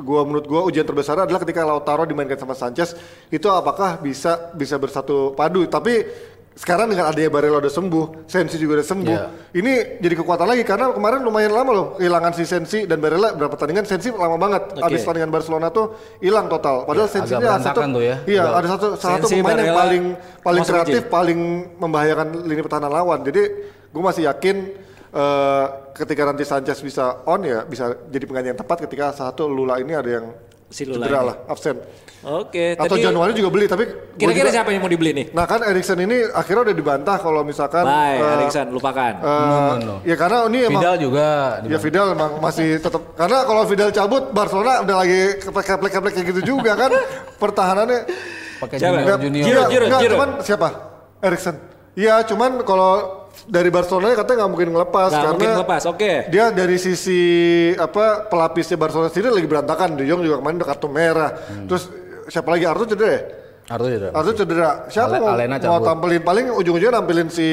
gua 0.00 0.22
menurut 0.22 0.46
gua 0.46 0.62
ujian 0.62 0.86
terbesar 0.86 1.18
adalah 1.18 1.42
ketika 1.42 1.66
Lautaro 1.66 2.06
dimainkan 2.06 2.38
sama 2.38 2.54
Sanchez 2.54 2.94
itu 3.26 3.46
apakah 3.50 3.98
bisa 3.98 4.54
bisa 4.54 4.78
bersatu 4.78 5.34
padu. 5.34 5.66
Tapi 5.66 6.06
sekarang 6.50 6.92
dengan 6.92 7.08
adanya 7.08 7.30
Barella 7.32 7.56
udah 7.62 7.72
sembuh, 7.72 8.04
Sensi 8.28 8.60
juga 8.60 8.82
udah 8.82 8.86
sembuh. 8.86 9.16
Iya. 9.16 9.26
Ini 9.54 9.72
jadi 10.02 10.14
kekuatan 10.18 10.44
lagi 10.44 10.62
karena 10.66 10.92
kemarin 10.92 11.24
lumayan 11.24 11.54
lama 11.54 11.70
loh 11.72 11.86
kehilangan 11.96 12.32
si 12.36 12.44
Sensi 12.44 12.84
dan 12.84 13.00
Barella 13.00 13.32
berapa 13.32 13.54
pertandingan 13.54 13.88
Sensi 13.88 14.12
lama 14.12 14.36
banget. 14.36 14.76
Oke. 14.76 14.84
Abis 14.84 15.00
pertandingan 15.06 15.32
Barcelona 15.32 15.72
tuh 15.72 15.94
hilang 16.20 16.50
total. 16.52 16.84
Padahal 16.84 17.08
Ya, 17.08 17.14
Sensi 17.16 17.32
ada 17.32 17.56
satu, 17.58 17.80
tuh 17.80 18.02
ya. 18.04 18.16
iya 18.28 18.42
ada 18.44 18.68
satu 18.68 18.86
salah 18.98 19.16
satu 19.22 19.26
Sensi, 19.30 19.40
pemain 19.40 19.56
yang 19.56 19.72
paling 19.72 20.04
paling 20.44 20.62
kreatif, 20.66 21.02
uji. 21.06 21.08
paling 21.08 21.40
membahayakan 21.80 22.26
lini 22.44 22.60
pertahanan 22.60 22.92
lawan. 22.92 23.18
Jadi 23.24 23.42
gue 23.88 24.02
masih 24.04 24.22
yakin 24.28 24.56
eh, 25.10 25.66
ketika 25.96 26.22
nanti 26.28 26.44
Sanchez 26.44 26.78
bisa 26.82 27.24
on 27.24 27.40
ya 27.40 27.64
bisa 27.64 27.94
jadi 28.10 28.24
pengganti 28.28 28.48
yang 28.52 28.60
tepat 28.60 28.84
ketika 28.84 29.16
satu 29.16 29.48
Lula 29.48 29.80
ini 29.80 29.96
ada 29.96 30.10
yang 30.10 30.26
Si 30.70 30.86
Lula 30.86 31.02
cedera 31.08 31.18
ini. 31.18 31.28
lah, 31.32 31.36
absen. 31.48 31.76
Oke, 32.20 32.76
Atau 32.76 32.94
tadi 32.94 33.00
Januari 33.02 33.32
juga 33.32 33.48
beli 33.48 33.64
tapi 33.64 33.88
kira-kira 34.14 34.46
juga- 34.46 34.54
siapa 34.54 34.68
yang 34.70 34.84
mau 34.84 34.92
dibeli 34.92 35.10
nih? 35.10 35.26
Nah 35.32 35.44
kan 35.44 35.60
Erikson 35.62 35.96
ini 35.98 36.20
akhirnya 36.26 36.68
udah 36.68 36.76
dibantah 36.76 37.16
kalau 37.16 37.40
misalkan 37.40 37.80
Bye, 37.80 38.20
eh, 38.20 38.34
Erikson, 38.36 38.66
lupakan. 38.68 39.12
eh, 39.16 39.24
No, 39.24 39.56
no, 39.56 39.74
no. 39.80 39.94
ya 40.04 40.14
karena 40.14 40.38
ini 40.44 40.58
emang 40.62 40.82
Vidal 40.84 40.96
juga 40.98 41.28
Ya 41.64 41.78
Vidal 41.78 42.06
emang 42.12 42.30
masih 42.38 42.76
tetap 42.76 43.02
karena 43.14 43.38
kalau 43.42 43.62
Vidal 43.64 43.88
cabut 43.90 44.28
Barcelona 44.30 44.84
udah 44.84 44.96
lagi 44.98 45.20
keplek-keplek 45.40 46.12
kayak 46.12 46.26
gitu 46.28 46.40
juga 46.46 46.72
kan 46.74 46.92
pertahanannya. 47.34 48.00
pakai 48.58 48.76
junior 48.76 49.16
junior 49.16 49.40
Giroud, 49.40 49.40
Iya, 49.40 49.64
Giroud, 49.66 49.86
enggak, 49.88 50.00
Giroud. 50.00 50.14
cuman 50.14 50.30
siapa? 50.44 50.68
Erikson. 51.18 51.56
Iya, 51.90 52.14
cuman 52.22 52.50
kalau 52.60 52.92
dari 53.42 53.66
Barcelona 53.66 54.12
katanya 54.12 54.36
nggak 54.38 54.52
mungkin 54.52 54.68
ngelepas 54.70 55.08
Nggak 55.08 55.16
karena 55.16 55.32
mungkin 55.32 55.50
ngelepas, 55.56 55.82
oke. 55.86 56.12
dia 56.28 56.44
dari 56.50 56.76
sisi 56.76 57.20
apa 57.72 58.26
pelapisnya 58.26 58.76
Barcelona 58.76 59.08
sendiri 59.08 59.32
lagi 59.32 59.48
berantakan. 59.48 59.96
De 59.96 60.04
Jong 60.04 60.20
juga 60.20 60.36
kemarin 60.38 60.56
udah 60.56 60.68
kartu 60.68 60.88
merah. 60.88 61.30
Hmm. 61.40 61.64
Terus 61.66 61.88
siapa 62.30 62.48
lagi 62.48 62.64
Arthur 62.64 62.86
cedera 62.86 63.10
ya? 63.10 63.22
Arthur 63.70 63.90
juga 63.90 64.08
Arthur 64.10 64.34
cedera. 64.34 64.70
Siapa 64.90 65.14
Ale- 65.14 65.20
mau, 65.22 65.30
Alena 65.30 65.56
mau 65.62 65.78
cabut. 65.78 65.86
tampilin 65.86 66.22
paling 66.26 66.46
ujung-ujungnya 66.50 66.98
nampilin 66.98 67.28
si 67.30 67.46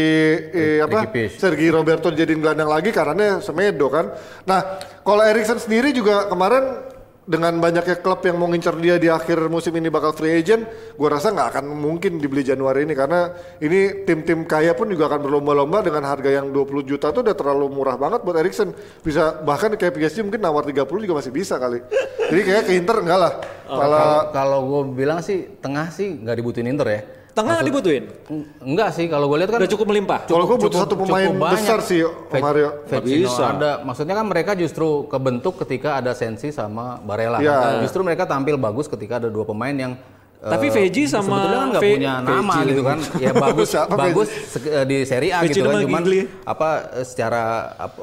eh, 0.49 0.81
apa? 0.81 1.13
Sergi 1.37 1.69
Roberto 1.69 2.09
jadiin 2.09 2.41
gelandang 2.41 2.69
lagi 2.69 2.89
karena 2.89 3.37
Semedo 3.37 3.85
kan. 3.89 4.09
Nah, 4.49 4.81
kalau 5.05 5.21
Erikson 5.21 5.61
sendiri 5.61 5.93
juga 5.93 6.25
kemarin 6.25 6.96
dengan 7.27 7.59
banyaknya 7.59 7.99
klub 7.99 8.23
yang 8.23 8.39
mau 8.39 8.47
ngincar 8.47 8.79
dia 8.79 8.95
di 8.95 9.11
akhir 9.11 9.51
musim 9.51 9.75
ini 9.75 9.91
bakal 9.91 10.15
free 10.15 10.39
agent, 10.39 10.63
gua 10.95 11.19
rasa 11.19 11.35
nggak 11.35 11.47
akan 11.51 11.65
mungkin 11.75 12.23
dibeli 12.23 12.39
Januari 12.39 12.87
ini 12.87 12.95
karena 12.95 13.35
ini 13.59 14.07
tim-tim 14.07 14.47
kaya 14.47 14.71
pun 14.71 14.87
juga 14.87 15.11
akan 15.11 15.27
berlomba-lomba 15.27 15.83
dengan 15.83 16.07
harga 16.07 16.31
yang 16.31 16.55
20 16.55 16.87
juta 16.87 17.11
tuh 17.11 17.27
udah 17.27 17.35
terlalu 17.35 17.67
murah 17.67 17.99
banget 17.99 18.23
buat 18.23 18.39
Erikson. 18.39 18.71
Bisa 19.03 19.43
bahkan 19.43 19.75
kayak 19.75 19.91
PSG 19.91 20.23
mungkin 20.23 20.39
nawar 20.39 20.63
30 20.63 20.87
juga 20.87 21.19
masih 21.19 21.35
bisa 21.35 21.59
kali. 21.59 21.83
Jadi 22.31 22.41
kayak 22.47 22.63
ke 22.63 22.71
Inter 22.79 23.03
enggak 23.03 23.19
lah. 23.19 23.33
Malah 23.67 24.31
kalau 24.31 24.59
gue 24.63 24.95
bilang 24.95 25.19
sih 25.19 25.59
tengah 25.59 25.91
sih 25.91 26.23
nggak 26.23 26.35
dibutuhin 26.39 26.71
Inter 26.71 26.87
ya 26.87 27.01
Tengah 27.37 27.61
dibutuhin. 27.61 28.03
Eng- 28.33 28.47
enggak 28.65 28.89
sih 28.97 29.05
kalau 29.05 29.29
gue 29.29 29.37
lihat 29.37 29.53
kan 29.53 29.61
Udah 29.61 29.69
cukup 29.69 29.85
melimpah. 29.93 30.25
Kalau 30.25 30.49
gue 30.49 30.57
butuh 30.57 30.79
satu 30.81 30.97
pemain 30.97 31.29
besar 31.53 31.85
sih, 31.85 32.01
Ve- 32.01 32.41
Mario. 32.41 32.69
Vecino 32.89 33.29
bisa. 33.29 33.43
ada. 33.53 33.71
Maksudnya 33.85 34.17
kan 34.17 34.25
mereka 34.25 34.51
justru 34.57 35.05
kebentuk 35.05 35.61
ketika 35.61 36.01
ada 36.01 36.17
Sensi 36.17 36.49
sama 36.49 36.97
Barella. 36.97 37.37
Iya. 37.37 37.53
Kan? 37.53 37.73
Justru 37.85 38.01
mereka 38.01 38.25
tampil 38.25 38.57
bagus 38.57 38.89
ketika 38.89 39.21
ada 39.21 39.29
dua 39.29 39.45
pemain 39.45 39.71
yang 39.71 39.93
Tapi 40.37 40.69
eh, 40.69 40.73
Veji 40.73 41.09
sama 41.09 41.33
sebetulnya 41.33 41.57
kan 41.57 41.67
nggak 41.73 41.81
Ve- 41.81 41.93
punya 41.97 42.13
nama 42.21 42.53
Veji 42.53 42.69
gitu 42.69 42.81
kan. 42.85 42.97
Ya 43.17 43.31
bagus 43.49 43.69
bagus 43.89 44.27
eh, 44.61 44.85
di 44.85 44.97
Serie 45.01 45.33
A 45.33 45.41
Veji 45.41 45.49
gitu 45.53 45.65
kan. 45.65 45.81
Cuman 45.81 46.01
Gigli. 46.05 46.19
apa 46.41 46.69
eh, 46.93 47.05
secara 47.05 47.43
apa, 47.73 47.99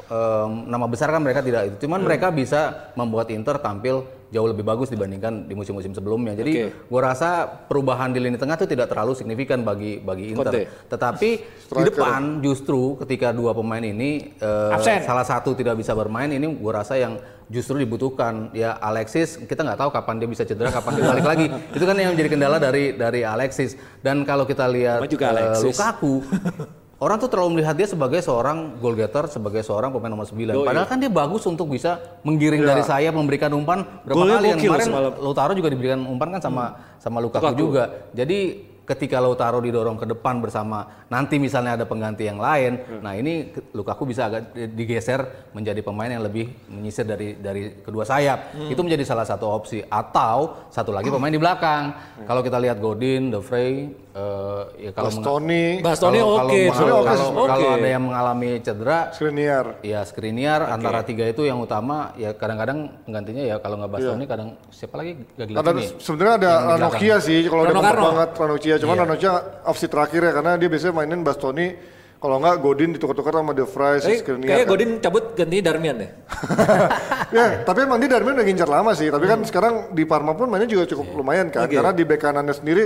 nama 0.67 0.83
besar 0.83 1.11
kan 1.11 1.19
mereka 1.19 1.39
tidak 1.39 1.71
itu. 1.71 1.87
Cuman 1.87 2.03
mereka 2.03 2.31
bisa 2.31 2.91
membuat 2.95 3.31
Inter 3.31 3.55
tampil 3.59 4.03
jauh 4.35 4.51
lebih 4.51 4.67
bagus 4.67 4.91
dibandingkan 4.91 5.47
di 5.47 5.55
musim-musim 5.55 5.95
sebelumnya. 5.95 6.35
Jadi 6.35 6.51
Oke. 6.51 6.91
gua 6.91 7.15
rasa 7.15 7.47
perubahan 7.47 8.11
di 8.11 8.19
lini 8.19 8.35
tengah 8.35 8.59
itu 8.59 8.67
tidak 8.67 8.91
terlalu 8.91 9.15
signifikan 9.15 9.63
bagi 9.63 10.03
bagi 10.03 10.35
Inter. 10.35 10.51
Conte. 10.51 10.61
Tetapi 10.91 11.29
di 11.39 11.63
Striker. 11.63 11.87
depan 11.95 12.21
justru 12.43 12.99
ketika 12.99 13.31
dua 13.31 13.55
pemain 13.55 13.81
ini 13.81 14.35
Absen. 14.43 15.07
salah 15.07 15.23
satu 15.23 15.55
tidak 15.55 15.79
bisa 15.79 15.95
bermain 15.95 16.27
ini 16.27 16.43
gua 16.59 16.83
rasa 16.83 16.99
yang 16.99 17.15
justru 17.45 17.77
dibutuhkan 17.77 18.49
ya 18.57 18.73
Alexis 18.81 19.37
kita 19.37 19.61
nggak 19.61 19.77
tahu 19.77 19.89
kapan 19.93 20.17
dia 20.17 20.29
bisa 20.29 20.41
cedera 20.41 20.73
kapan 20.73 20.97
dia 20.97 21.05
balik 21.13 21.25
lagi 21.29 21.45
itu 21.77 21.85
kan 21.85 21.93
yang 21.93 22.17
menjadi 22.17 22.29
kendala 22.33 22.57
dari 22.57 22.97
dari 22.97 23.21
Alexis 23.21 23.77
dan 24.01 24.25
kalau 24.25 24.49
kita 24.49 24.65
lihat 24.65 25.05
juga 25.05 25.29
Alexis. 25.29 25.77
Lukaku 25.77 26.25
orang 26.95 27.17
tuh 27.19 27.27
terlalu 27.27 27.59
melihat 27.59 27.75
dia 27.75 27.87
sebagai 27.87 28.23
seorang 28.23 28.79
goal 28.79 28.95
getter 28.95 29.27
sebagai 29.27 29.59
seorang 29.61 29.91
pemain 29.91 30.07
nomor 30.07 30.23
9 30.23 30.55
Yoi. 30.55 30.63
padahal 30.63 30.87
kan 30.87 30.97
dia 30.97 31.11
bagus 31.11 31.43
untuk 31.43 31.67
bisa 31.67 31.99
menggiring 32.23 32.63
dari 32.63 32.81
sayap 32.81 33.11
memberikan 33.11 33.51
umpan 33.51 33.83
berapa 34.07 34.15
Golnya 34.15 34.39
kali. 34.39 34.47
Yang 34.55 34.59
kemarin 34.63 34.87
semalam. 34.87 35.13
Lautaro 35.19 35.51
juga 35.53 35.69
diberikan 35.71 35.99
umpan 36.07 36.29
kan 36.39 36.41
sama 36.41 36.63
sama 36.97 37.17
Lukaku, 37.19 37.43
Lukaku. 37.51 37.59
juga. 37.59 37.83
Jadi 38.15 38.39
ketika 38.85 39.17
Lautaro 39.17 39.57
didorong 39.59 39.97
ke 39.97 40.05
depan 40.05 40.37
bersama 40.39 40.85
nanti 41.09 41.41
misalnya 41.41 41.73
ada 41.73 41.89
pengganti 41.89 42.29
yang 42.29 42.37
lain 42.37 43.01
nah 43.01 43.17
ini 43.17 43.49
Lukaku 43.73 44.05
bisa 44.05 44.29
agak 44.29 44.53
di- 44.53 44.69
digeser 44.77 45.49
menjadi 45.57 45.81
pemain 45.81 46.05
yang 46.05 46.21
lebih 46.21 46.53
menyisir 46.69 47.01
dari 47.01 47.33
dari 47.35 47.81
kedua 47.81 48.05
sayap. 48.05 48.55
Itu 48.69 48.85
menjadi 48.85 49.03
salah 49.03 49.25
satu 49.25 49.49
opsi. 49.51 49.81
Atau 49.83 50.69
satu 50.71 50.93
lagi 50.95 51.09
pemain 51.15 51.33
di 51.33 51.41
belakang. 51.41 51.91
Kalau 52.23 52.39
kita 52.39 52.55
lihat 52.61 52.77
Godin, 52.79 53.33
De 53.33 53.41
Vrij 53.41 54.04
eh, 54.15 54.61
ya 54.79 54.91
kalau 54.91 55.11
Bastoni, 55.11 55.65
Bastoni 55.79 56.19
oke. 56.19 56.31
kalau, 56.31 56.47
Bastoni 56.47 56.71
kalau, 56.87 56.95
oke 56.95 57.05
kalau, 57.05 57.19
sih. 57.19 57.33
kalau 57.35 57.51
Oke. 57.59 57.75
ada 57.75 57.87
yang 57.87 58.03
mengalami 58.03 58.49
cedera 58.59 58.99
Skriniar. 59.11 59.65
ya 59.83 59.99
Skriniar 60.01 60.61
antara 60.65 61.03
tiga 61.03 61.25
itu 61.25 61.43
yang 61.43 61.59
utama 61.59 62.15
ya 62.15 62.31
kadang-kadang 62.31 62.79
penggantinya 63.03 63.43
ya 63.43 63.55
kalau 63.59 63.75
nggak 63.77 63.91
Bastoni 63.91 64.25
kadang 64.25 64.49
siapa 64.69 64.95
lagi 64.95 65.11
Ada 65.35 65.43
Gagliardini 65.45 65.85
sebenarnya 65.99 66.33
ada 66.33 66.39
di 66.39 66.47
belakang. 66.47 66.69
Ranocchia 66.71 67.15
sih 67.19 67.39
kalau 67.45 67.63
dia 67.63 67.75
banget 67.75 68.29
Ranocchia, 68.33 68.75
cuman 68.79 68.95
Iya. 68.95 69.03
Ranocchia 69.03 69.31
opsi 69.63 69.85
terakhir 69.85 70.21
ya 70.21 70.31
karena 70.31 70.51
dia 70.55 70.69
biasanya 70.69 70.93
mainin 70.95 71.21
Bastoni 71.21 71.67
Kalau 72.15 72.41
nggak 72.41 72.57
Godin 72.57 72.89
ditukar-tukar 72.89 73.37
sama 73.37 73.53
De 73.53 73.61
Vrij, 73.61 74.01
Tapi 74.01 74.17
Skriniar 74.17 74.47
kayaknya 74.49 74.65
kan. 74.65 74.71
Godin 74.71 74.89
cabut 74.97 75.25
ganti 75.37 75.57
Darmian 75.61 75.95
deh. 75.99 76.09
ya, 77.37 77.45
tapi 77.61 77.85
emang 77.85 78.01
dia 78.01 78.09
Darmian 78.09 78.33
udah 78.33 78.47
ngincar 78.47 78.65
lama 78.65 78.91
sih. 78.97 79.13
Tapi 79.13 79.25
kan 79.25 79.39
sekarang 79.45 79.93
di 79.93 80.03
Parma 80.09 80.33
pun 80.33 80.49
mainnya 80.49 80.65
juga 80.65 80.89
cukup 80.89 81.05
lumayan 81.13 81.53
kan. 81.53 81.69
Oke. 81.69 81.77
Karena 81.77 81.93
di 81.93 82.01
bek 82.01 82.17
kanannya 82.17 82.55
sendiri 82.55 82.83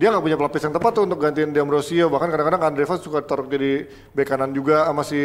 dia 0.00 0.08
nggak 0.08 0.24
punya 0.24 0.38
pelapis 0.40 0.64
yang 0.64 0.72
tepat 0.72 0.96
tuh 0.96 1.04
untuk 1.04 1.20
gantiin 1.20 1.52
D'Ambrosio. 1.52 2.08
Bahkan 2.08 2.32
kadang-kadang 2.32 2.62
Andrevas 2.64 3.04
suka 3.04 3.20
taruh 3.20 3.44
jadi 3.44 3.84
bek 4.16 4.24
kanan 4.24 4.48
juga 4.50 4.88
sama 4.88 5.04
si 5.04 5.20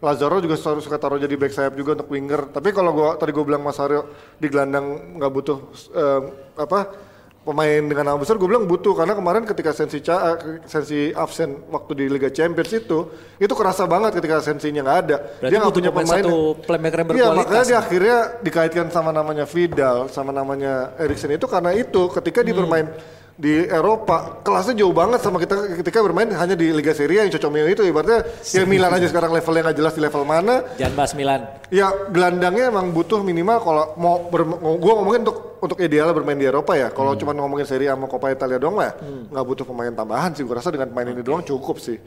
Lazaro 0.00 0.40
juga 0.40 0.56
suka, 0.56 0.80
suka 0.80 0.96
taruh 0.96 1.20
jadi 1.20 1.36
bek 1.36 1.52
sayap 1.52 1.76
juga 1.76 1.92
untuk 1.92 2.08
winger. 2.08 2.48
Tapi 2.48 2.72
kalau 2.72 2.90
gua 2.90 3.08
tadi 3.14 3.30
gua 3.30 3.44
bilang 3.44 3.60
Mas 3.60 3.76
Aryo 3.76 4.08
di 4.40 4.48
gelandang 4.48 5.20
nggak 5.20 5.28
butuh 5.30 5.58
eh, 5.92 6.20
apa 6.56 7.12
pemain 7.44 7.84
dengan 7.84 8.08
nama 8.08 8.16
besar 8.16 8.40
gue 8.40 8.48
bilang 8.48 8.64
butuh 8.64 8.96
karena 8.96 9.12
kemarin 9.12 9.44
ketika 9.44 9.76
sensi 9.76 10.00
Ca- 10.00 10.32
eh, 10.32 10.64
sensi 10.64 11.12
absen 11.12 11.68
waktu 11.68 11.92
di 11.92 12.04
Liga 12.08 12.32
Champions 12.32 12.72
itu 12.72 13.12
itu 13.36 13.52
kerasa 13.52 13.84
banget 13.84 14.16
ketika 14.16 14.40
sensinya 14.40 14.80
nggak 14.80 14.98
ada 15.04 15.16
Berarti 15.20 15.52
dia 15.52 15.58
nggak 15.60 15.74
punya 15.76 15.90
pemain 15.92 16.24
satu 16.24 16.36
playmaker 16.64 16.96
yang 16.96 17.04
Iya 17.04 17.12
berkualitas. 17.12 17.36
makanya 17.36 17.64
dia 17.68 17.78
akhirnya 17.78 18.16
dikaitkan 18.40 18.86
sama 18.88 19.12
namanya 19.12 19.44
Vidal, 19.44 20.08
sama 20.08 20.32
namanya 20.32 20.96
Eriksen 20.96 21.36
itu 21.36 21.44
karena 21.44 21.76
itu 21.76 22.08
ketika 22.16 22.40
dia 22.40 22.56
Hmm. 22.56 22.64
bermain 22.64 22.86
di 23.34 23.66
Eropa 23.66 24.38
kelasnya 24.46 24.78
jauh 24.78 24.94
banget 24.94 25.18
sama 25.18 25.42
kita 25.42 25.74
ketika 25.82 25.98
bermain 26.06 26.30
hanya 26.30 26.54
di 26.54 26.70
Liga 26.70 26.94
Serie 26.94 27.18
A 27.18 27.22
yang 27.26 27.34
cocok 27.34 27.50
itu. 27.66 27.82
Ibaratnya 27.82 28.20
ya 28.54 28.62
Milan 28.70 28.94
aja 28.94 29.06
sekarang 29.10 29.34
levelnya 29.34 29.70
nggak 29.70 29.78
jelas 29.82 29.92
di 29.98 30.02
level 30.06 30.22
mana. 30.22 30.62
Jangan 30.78 30.94
bahas 30.94 31.12
Milan. 31.18 31.40
ya 31.74 31.90
gelandangnya 32.14 32.70
emang 32.70 32.94
butuh 32.94 33.26
minimal 33.26 33.58
kalau 33.58 33.84
mau 33.98 34.30
ber, 34.30 34.46
gua 34.78 34.92
ngomongin 35.02 35.26
untuk 35.26 35.58
untuk 35.58 35.78
idealnya 35.82 36.14
bermain 36.14 36.38
di 36.38 36.46
Eropa 36.46 36.78
ya. 36.78 36.94
Kalau 36.94 37.18
cuma 37.18 37.34
ngomongin 37.34 37.66
Serie 37.66 37.90
A 37.90 37.98
sama 37.98 38.06
Coppa 38.06 38.30
Italia 38.30 38.62
doang 38.62 38.78
lah 38.78 38.94
nggak 39.02 39.44
butuh 39.44 39.66
pemain 39.66 39.90
tambahan 39.90 40.30
sih. 40.38 40.46
Gua 40.46 40.62
rasa 40.62 40.70
dengan 40.70 40.94
pemain 40.94 41.10
ini 41.10 41.22
doang 41.26 41.42
cukup 41.42 41.82
sih 41.82 41.98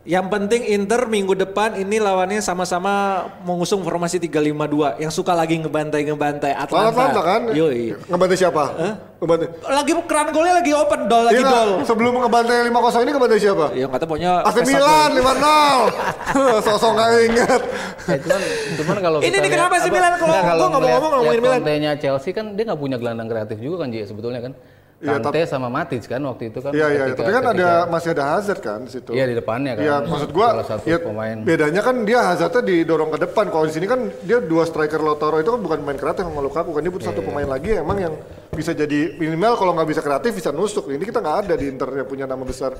Yang 0.00 0.32
penting 0.32 0.62
Inter 0.64 1.04
minggu 1.04 1.36
depan 1.36 1.76
ini 1.76 2.00
lawannya 2.00 2.40
sama-sama 2.40 3.20
mengusung 3.44 3.84
formasi 3.84 4.16
352 4.16 4.96
yang 4.96 5.12
suka 5.12 5.36
lagi 5.36 5.60
ngebantai-ngebantai 5.60 6.56
Atlanta. 6.56 6.88
Atlanta 6.88 7.20
kan 7.20 7.40
Yoi. 7.52 7.92
ngebantai 8.08 8.32
siapa 8.32 8.64
ngebantai 9.20 9.46
Lagi 9.60 9.92
keran 10.08 10.32
golnya 10.32 10.56
lagi 10.56 10.72
open 10.72 11.00
dol 11.04 11.28
lagi 11.28 11.44
Iya, 11.44 11.52
dol. 11.52 11.70
sebelum 11.84 12.16
ngebantai 12.16 12.72
5-0 12.72 13.04
ini 13.04 13.10
ngebantai 13.12 13.38
siapa? 13.38 13.66
Ya 13.76 13.86
kata 13.86 14.04
pokoknya 14.08 14.32
AC 14.40 14.56
Milan 14.64 15.10
gol. 15.12 15.20
5-0. 15.20 16.64
Sosok 16.64 16.90
nggak 16.96 17.10
inget. 17.20 17.60
Eh, 18.08 18.18
cuman, 18.18 18.40
cuman 18.80 18.96
kalau 19.04 19.18
Ini 19.20 19.36
nih 19.36 19.50
kenapa 19.52 19.74
sih 19.76 19.84
apa- 19.84 19.96
Milan 20.00 20.12
kalau 20.16 20.32
gua 20.32 20.40
nggak 20.40 20.80
mau 20.80 20.88
ngomong 20.96 21.10
ngomongin 21.12 21.40
Milan. 21.44 21.58
Kontenya 21.60 21.92
Chelsea 21.94 22.32
kan 22.32 22.56
dia 22.56 22.64
nggak 22.64 22.80
punya 22.80 22.96
gelandang 22.96 23.28
kreatif 23.28 23.60
juga 23.60 23.84
kan 23.84 23.92
Ji 23.92 24.08
sebetulnya 24.08 24.40
kan. 24.40 24.56
Iya, 25.00 25.16
Kante 25.16 25.40
sama 25.48 25.66
Matic 25.66 26.04
kan 26.04 26.20
waktu 26.20 26.52
itu 26.52 26.60
kan. 26.60 26.70
Iya 26.70 26.86
iya, 26.86 27.04
ketika- 27.08 27.18
tapi 27.18 27.30
kan 27.32 27.44
ada 27.46 27.56
ketika- 27.56 27.88
masih 27.88 28.08
ada 28.12 28.24
Hazard 28.30 28.60
kan 28.60 28.78
di 28.84 28.90
situ. 28.90 29.10
Iya 29.10 29.24
di 29.24 29.34
depannya 29.34 29.72
kan. 29.72 29.80
Iya, 29.80 29.94
maksud 30.04 30.28
gua 30.28 30.48
Salah 30.52 30.66
satu 30.68 30.84
ya, 30.84 30.98
pemain. 31.00 31.36
bedanya 31.40 31.80
kan 31.80 31.96
dia 32.04 32.20
Hazardnya 32.22 32.60
didorong 32.62 33.08
ke 33.08 33.18
depan. 33.18 33.48
Kalau 33.48 33.64
di 33.64 33.72
sini 33.72 33.86
kan 33.86 34.12
dia 34.20 34.38
dua 34.38 34.62
striker 34.62 35.00
Lautaro 35.00 35.40
itu 35.40 35.48
kan 35.48 35.58
bukan 35.58 35.78
pemain 35.80 35.96
kreatif 35.96 36.22
sama 36.22 36.40
Lukaku 36.40 36.70
kan 36.70 36.80
dia 36.80 36.92
butuh 36.92 37.00
Iya, 37.02 37.12
satu 37.12 37.22
pemain 37.22 37.48
lagi 37.48 37.70
emang 37.74 37.96
yang 37.98 38.14
bisa 38.50 38.70
jadi 38.70 39.16
minimal 39.16 39.56
kalau 39.56 39.72
nggak 39.72 39.88
bisa 39.88 40.00
kreatif 40.00 40.36
bisa 40.36 40.50
nusuk. 40.50 40.84
Ini 40.86 41.00
kita 41.00 41.18
nggak 41.18 41.36
ada 41.42 41.54
di 41.54 41.64
Inter 41.66 41.88
yang 41.94 42.04
punya 42.04 42.28
nama 42.28 42.44
besar. 42.44 42.76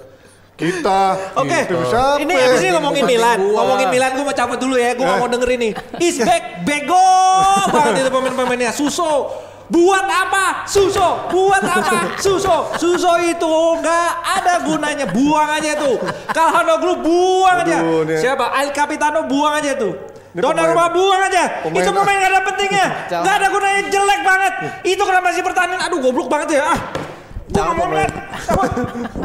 Kita. 0.52 1.16
Oke, 1.34 1.56
siapa? 1.88 2.20
ini 2.20 2.36
abis 2.36 2.60
ini 2.60 2.70
ngomongin 2.70 3.08
Milan, 3.08 3.40
gua. 3.40 3.64
ngomongin 3.64 3.88
Milan 3.88 4.12
gue 4.12 4.20
mau 4.22 4.36
cabut 4.36 4.60
dulu 4.60 4.76
ya, 4.76 4.92
gue 4.92 5.00
Eh. 5.00 5.16
mau 5.16 5.24
denger 5.24 5.50
ini. 5.56 5.68
Is 5.98 6.20
back, 6.28 6.68
bego 6.68 7.00
banget 7.66 8.04
itu 8.04 8.10
pemain-pemainnya. 8.12 8.68
Suso, 8.70 9.32
buat 9.70 10.02
apa? 10.04 10.66
Suso, 10.66 11.30
buat 11.30 11.62
apa? 11.62 12.18
Suso, 12.18 12.74
Suso 12.74 13.12
itu 13.22 13.46
nggak 13.78 14.10
ada 14.18 14.66
gunanya, 14.66 15.06
buang 15.06 15.46
aja 15.48 15.78
tuh. 15.78 15.96
Kalhanoglu 16.28 17.00
buang 17.00 17.62
aja. 17.62 17.78
Aduh. 17.78 18.02
Siapa? 18.12 18.50
Al 18.50 18.68
Capitano 18.70 19.24
buang 19.24 19.54
aja 19.56 19.78
tuh. 19.78 19.94
Donnarumma 20.30 20.86
pemain- 20.86 20.94
buang 20.94 21.20
aja. 21.26 21.42
pemain- 21.62 21.82
itu 21.82 21.90
pemain 21.90 22.16
gak 22.16 22.30
ada 22.30 22.40
pentingnya, 22.44 22.86
gak 23.10 23.34
ada 23.34 23.46
gunanya, 23.50 23.82
jelek 23.88 24.20
banget. 24.22 24.52
Itu 24.84 25.02
kenapa 25.02 25.28
sih 25.30 25.42
pertandingan? 25.42 25.82
Aduh, 25.86 25.98
goblok 26.00 26.30
banget 26.30 26.48
ya. 26.54 26.70
Ah, 26.70 26.78
Jangan 27.50 27.74
pemain-. 27.76 28.14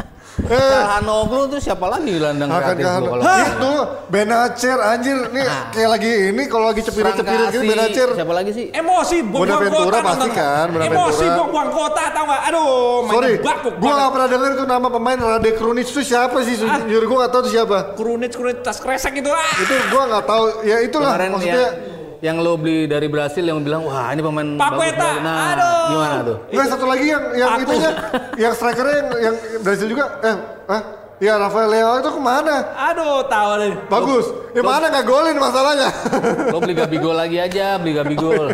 Eh, 0.46 0.54
Calhanoglu 0.54 1.42
tuh 1.50 1.58
siapa 1.58 1.86
lagi 1.90 2.10
gelandang 2.14 2.48
kreatif 2.54 2.86
gua 2.86 2.98
kalau 3.02 3.24
itu 3.42 3.74
Benacer 4.06 4.78
anjir 4.78 5.18
nih 5.34 5.46
kayak 5.74 5.90
lagi 5.98 6.10
ini 6.30 6.42
kalau 6.46 6.70
lagi 6.70 6.82
cepirit-cepirit 6.86 7.46
gitu 7.50 7.66
Benacer 7.66 8.08
Siapa 8.14 8.32
lagi 8.32 8.50
sih? 8.54 8.64
Emosi 8.70 9.16
buang-buang 9.26 9.74
kota 9.74 9.98
pasti 10.06 10.28
kan. 10.30 10.66
Emosi 10.70 11.24
buang-buang 11.26 11.70
kota 11.74 12.04
tau 12.14 12.24
gak? 12.30 12.40
Aduh, 12.46 13.10
Sorry, 13.10 13.32
bakuk 13.42 13.74
gua 13.82 13.90
banget. 13.90 13.98
gak 13.98 14.10
pernah 14.14 14.28
denger 14.30 14.50
itu 14.54 14.64
nama 14.70 14.88
pemain 14.88 15.18
Rade 15.18 15.50
Krunic 15.58 15.86
itu 15.90 16.00
siapa 16.06 16.38
sih? 16.46 16.54
Ah. 16.62 16.78
Jujur 16.86 17.04
gua 17.10 17.16
gak 17.26 17.32
tahu 17.34 17.40
itu 17.46 17.50
siapa. 17.58 17.78
Krunic 17.98 18.30
krunic 18.30 18.58
tas 18.62 18.78
kresek 18.78 19.18
itu 19.18 19.30
ah. 19.34 19.50
Itu 19.58 19.74
gua 19.90 20.02
gak 20.14 20.24
tahu. 20.30 20.44
Ya 20.62 20.78
itulah 20.78 21.18
maksudnya. 21.18 21.95
Yang, 22.26 22.36
lo 22.42 22.58
beli 22.58 22.90
dari 22.90 23.06
Brasil 23.06 23.46
yang 23.46 23.62
bilang 23.62 23.86
wah 23.86 24.10
ini 24.10 24.18
pemain 24.18 24.48
Paqueta, 24.58 24.74
bagus, 24.74 24.92
bagus." 24.98 25.22
Nah, 25.22 25.36
aduh. 25.54 25.86
gimana 25.86 26.16
tuh? 26.26 26.36
Enggak 26.50 26.66
satu 26.74 26.84
lagi 26.90 27.06
yang 27.06 27.24
yang 27.38 27.50
Aku. 27.54 27.62
itunya, 27.62 27.90
yang 28.34 28.52
strikernya 28.58 28.94
yang 28.98 29.08
yang 29.22 29.34
Brazil 29.62 29.86
juga. 29.86 30.04
Eh, 30.26 30.36
ah, 30.66 30.82
ya 31.22 31.32
Rafael 31.38 31.68
Leao 31.70 31.94
itu 32.02 32.10
ke 32.10 32.20
mana? 32.20 32.56
Aduh, 32.92 33.22
tahu 33.30 33.50
deh. 33.62 33.72
Bagus. 33.86 34.26
Ya 34.52 34.62
mana 34.66 34.84
nggak 34.90 35.06
golin 35.06 35.36
masalahnya? 35.38 35.88
Lo 36.52 36.58
beli 36.58 36.74
Gabigol 36.74 37.14
lagi 37.14 37.38
aja, 37.38 37.78
beli 37.78 37.92
Gabigol. 37.94 38.52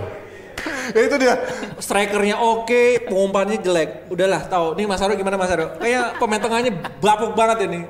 ya 0.94 1.00
itu 1.02 1.16
dia. 1.18 1.34
Strikernya 1.80 2.36
oke, 2.38 3.08
pengumpannya 3.08 3.58
jelek. 3.58 4.12
Udahlah, 4.12 4.46
tahu. 4.46 4.78
Nih 4.78 4.86
Mas 4.86 5.02
Aro 5.02 5.16
gimana 5.16 5.40
Mas 5.40 5.50
Aro? 5.50 5.74
Kayak 5.80 6.20
pemain 6.20 6.38
tengahnya 6.38 6.70
bapuk 7.00 7.32
banget 7.34 7.66
ini. 7.66 7.80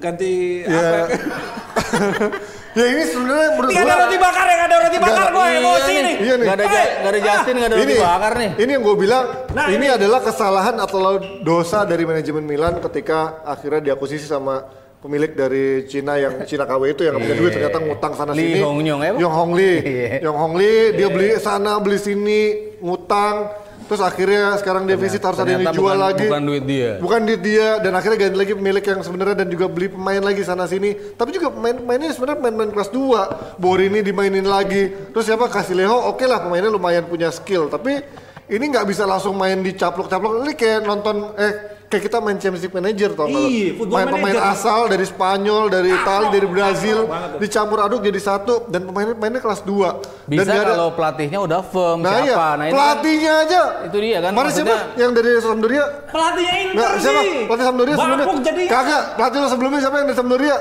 Ganti 0.00 0.64
apa? 0.64 1.00
Ya. 2.70 2.84
ini 2.86 3.02
sebenarnya 3.02 3.48
menurut 3.58 3.72
ada 3.72 3.82
gua 3.82 3.96
roti 4.06 4.18
bakar 4.18 4.44
ya, 4.46 4.54
nggak 4.54 4.68
ada 4.70 4.76
roti 4.78 4.98
bakar 4.98 5.26
gue 5.30 5.44
emosi 5.58 5.92
nih. 5.92 6.14
Iya 6.20 6.34
nih. 6.38 6.46
Gak 6.46 6.54
ada, 6.54 6.64
ja, 6.64 6.82
nggak 7.00 7.10
ada 7.10 7.20
Justin, 7.20 7.54
gak 7.54 7.66
ada 7.66 7.76
ini 7.76 7.82
Roti 7.82 7.98
Bakar 7.98 8.32
nih. 8.38 8.50
ini 8.56 8.70
yang 8.70 8.82
gue 8.82 8.96
bilang 8.96 9.24
Nah, 9.50 9.66
ini, 9.66 9.76
ini. 9.76 9.86
adalah 9.90 10.20
kesalahan 10.22 10.76
atau 10.78 11.00
dosa 11.42 11.82
dari 11.82 12.04
manajemen 12.06 12.44
Milan 12.44 12.78
ketika 12.78 13.42
akhirnya 13.42 13.90
diakuisisi 13.90 14.22
sama 14.24 14.62
pemilik 15.00 15.32
dari 15.32 15.88
Cina 15.88 16.14
yang 16.14 16.42
Cina 16.48 16.62
KW 16.62 16.94
itu 16.94 17.02
yang 17.02 17.16
punya 17.16 17.34
duit 17.34 17.50
ternyata 17.50 17.78
ngutang 17.80 18.12
sana 18.14 18.32
sini. 18.32 18.60
Hongyong, 18.60 19.00
ya, 19.02 19.10
Bang? 19.16 19.20
Yong 19.20 19.34
Hong 19.34 19.52
Lee. 19.56 19.76
Iya. 19.90 20.06
Yong 20.30 20.38
Hong 20.38 20.54
Lee 20.54 20.94
dia 20.94 21.08
beli 21.10 21.28
sana 21.42 21.80
beli 21.82 21.98
sini 21.98 22.40
ngutang 22.78 23.50
terus 23.90 23.98
akhirnya 23.98 24.54
sekarang 24.54 24.86
defisit 24.86 25.18
harus 25.18 25.42
ada 25.42 25.50
yang 25.50 25.66
dijual 25.66 25.98
bukan- 25.98 25.98
lagi. 25.98 26.26
bukan 26.30 26.42
duit 26.46 26.62
dia. 26.62 26.90
Bukan 27.02 27.20
duit 27.26 27.42
dia 27.42 27.68
dan 27.82 27.90
akhirnya 27.90 28.18
ganti 28.22 28.38
lagi 28.38 28.54
pemilik 28.54 28.84
yang 28.86 29.02
sebenarnya 29.02 29.36
dan 29.42 29.48
juga 29.50 29.66
beli 29.66 29.90
pemain 29.90 30.22
lagi 30.22 30.46
sana 30.46 30.70
sini. 30.70 30.94
Tapi 31.18 31.34
juga 31.34 31.50
pemain-pemainnya 31.50 32.14
sebenarnya 32.14 32.38
pemain-pemain 32.38 32.70
kelas 32.70 32.90
2. 32.94 33.58
Borini 33.58 33.98
dimainin 33.98 34.46
lagi. 34.46 35.10
Terus 35.10 35.26
siapa 35.26 35.50
Casilejo 35.50 36.06
oke 36.06 36.22
lah 36.22 36.38
pemainnya 36.38 36.70
lumayan 36.70 37.02
punya 37.04 37.34
skill, 37.34 37.66
tapi 37.66 37.98
ini 38.46 38.64
nggak 38.64 38.86
bisa 38.86 39.02
langsung 39.02 39.34
main 39.34 39.58
di 39.58 39.74
caplok-caplok. 39.74 40.46
Ini 40.46 40.52
kayak 40.54 40.80
nonton 40.86 41.34
eh 41.34 41.52
kayak 41.90 42.06
kita 42.06 42.18
main 42.18 42.38
Champions 42.38 42.62
League 42.62 42.72
Manager 42.72 43.10
tau? 43.12 43.26
Iya, 43.26 43.74
Football 43.74 43.98
Main 43.98 44.06
pemain 44.08 44.22
Manager. 44.30 44.54
asal 44.54 44.80
dari 44.86 45.02
Spanyol, 45.02 45.62
dari 45.66 45.90
Itali, 45.90 46.26
dari 46.30 46.46
Brazil 46.46 46.98
dicampur 47.36 47.78
aduk 47.80 47.98
jadi 48.00 48.14
satu 48.16 48.64
dan 48.64 48.86
pemain-pemainnya 48.86 49.38
kelas 49.38 49.60
2. 49.60 49.98
Bisa 50.24 50.38
dan 50.40 50.44
nggak 50.46 50.62
ada- 50.62 50.70
kalau 50.72 50.88
pelatihnya 50.94 51.38
udah 51.40 51.60
firm 51.60 51.98
Nah 51.98 52.10
siapa. 52.12 52.22
iya, 52.22 52.34
Nah, 52.38 52.54
kan- 52.56 52.70
pelatihnya 52.70 53.32
aja. 53.42 53.60
itu 53.84 53.96
dia 53.98 54.18
kan, 54.20 54.30
Kemarin 54.30 54.52
siapa 54.54 54.76
yang 54.94 55.10
dari 55.10 55.30
Sampdoria? 55.36 55.84
Pelatihnya 56.06 56.54
Inter 56.56 56.74
Nggak, 56.78 56.92
siapa? 56.96 57.20
Pelatih 57.44 57.66
Sampdoria 57.66 57.94
sebelumnya? 57.96 58.26
Jadi. 58.40 58.62
Kagak, 58.64 59.02
pelatih 59.12 59.38
lo 59.40 59.48
sebelumnya 59.50 59.80
siapa 59.80 59.96
yang 59.98 60.06
dari 60.06 60.16
Sampdoria? 60.16 60.56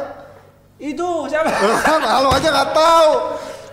Itu 0.81 1.07
siapa? 1.29 1.49
Halo 2.09 2.29
aja 2.33 2.47
nggak 2.49 2.69
tahu. 2.73 3.11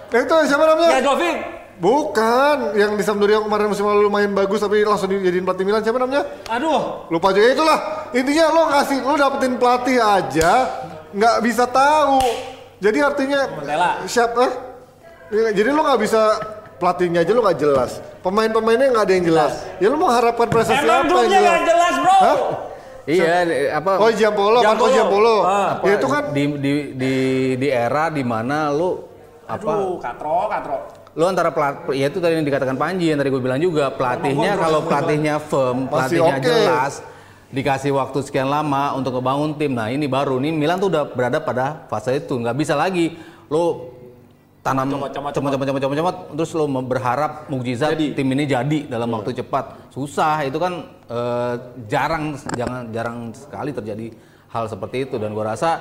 Yang 0.07 0.23
itu 0.23 0.35
siapa 0.47 0.65
namanya? 0.67 0.91
Ya 0.93 1.01
Jovic. 1.01 1.37
Bukan, 1.77 2.73
yang 2.73 2.97
di 2.97 3.05
Sampdoria 3.05 3.45
kemarin 3.45 3.69
musim 3.69 3.85
lalu 3.85 4.09
lumayan 4.09 4.33
bagus 4.33 4.65
tapi 4.65 4.81
langsung 4.81 5.13
dijadiin 5.13 5.45
pelatih 5.45 5.65
Milan 5.69 5.85
siapa 5.85 6.01
namanya? 6.01 6.25
Aduh. 6.49 7.05
Lupa 7.13 7.37
juga 7.37 7.53
itulah. 7.53 7.79
Intinya 8.17 8.45
lo 8.49 8.63
ngasih 8.73 8.99
lo 9.05 9.15
dapetin 9.15 9.55
pelatih 9.61 9.97
aja 10.01 10.53
nggak 11.13 11.37
bisa 11.45 11.69
tahu. 11.69 12.17
Jadi 12.81 12.99
artinya 13.01 13.41
siapa? 14.09 14.45
Ya, 15.29 15.53
jadi 15.53 15.69
lo 15.69 15.85
nggak 15.85 16.01
bisa 16.01 16.21
pelatihnya 16.81 17.29
aja 17.29 17.33
lo 17.37 17.45
nggak 17.45 17.59
jelas. 17.61 18.01
Pemain-pemainnya 18.25 18.87
nggak 18.97 19.05
ada 19.05 19.15
yang 19.15 19.27
jelas. 19.29 19.53
Ya 19.77 19.93
lo 19.93 20.01
mau 20.01 20.09
harapkan 20.09 20.49
prestasi 20.49 20.81
Emang 20.81 21.05
apa 21.05 21.13
yang 21.25 21.29
jelas? 21.29 21.45
nggak 21.45 21.61
jelas 21.69 21.95
bro. 22.01 22.17
Hah? 22.17 22.37
Iya, 23.07 23.47
di- 23.47 23.71
apa? 23.71 23.91
Oh 24.03 24.11
Giampolo, 24.11 24.59
Marco 24.65 24.91
Giampolo. 24.91 24.91
Giampolo. 24.91 25.37
Ah. 25.45 25.73
Ya 25.85 25.93
itu 25.95 26.09
kan 26.11 26.23
di 26.35 26.43
di 26.59 26.73
di 26.99 27.15
di 27.55 27.69
era 27.71 28.11
di 28.11 28.25
mana 28.27 28.73
lu 28.73 28.99
apa? 29.47 29.63
Aduh, 29.63 30.03
katro, 30.03 30.51
katro. 30.51 30.79
Lu 31.17 31.25
antara 31.25 31.49
pelat, 31.49 31.89
ya 31.97 32.13
itu 32.13 32.21
tadi 32.21 32.37
yang 32.37 32.45
dikatakan 32.45 32.77
Panji 32.77 33.09
yang 33.09 33.17
tadi 33.17 33.33
gue 33.33 33.41
bilang 33.41 33.57
juga 33.57 33.89
pelatihnya 33.89 34.53
kalau 34.61 34.85
pelatihnya 34.85 35.41
firm, 35.41 35.89
pelatihnya 35.89 36.37
oke. 36.37 36.45
jelas, 36.45 37.01
dikasih 37.49 37.97
waktu 37.97 38.21
sekian 38.21 38.53
lama 38.53 38.93
untuk 38.93 39.17
ngebangun 39.17 39.57
tim. 39.57 39.73
Nah 39.73 39.89
ini 39.89 40.05
baru. 40.05 40.37
Nih 40.37 40.53
Milan 40.53 40.77
tuh 40.77 40.93
udah 40.93 41.09
berada 41.09 41.41
pada 41.41 41.89
fase 41.89 42.21
itu, 42.21 42.37
nggak 42.37 42.57
bisa 42.61 42.77
lagi 42.77 43.17
lu 43.49 43.97
tanam 44.61 44.93
comot, 44.93 46.17
terus 46.37 46.51
lu 46.53 46.67
berharap 46.85 47.49
mukjizat 47.49 47.97
Jadi. 47.97 48.19
tim 48.19 48.29
ini 48.37 48.45
jadi 48.45 48.79
dalam 48.85 49.09
waktu 49.15 49.33
cepat. 49.41 49.95
Susah. 49.95 50.45
Itu 50.45 50.61
kan 50.61 50.85
eh, 51.09 51.55
jarang 51.89 52.37
jangan 52.53 52.93
jarang 52.93 53.33
sekali 53.33 53.71
terjadi 53.73 54.13
hal 54.53 54.69
seperti 54.69 55.09
itu. 55.09 55.17
Dan 55.17 55.33
gua 55.33 55.57
rasa 55.57 55.81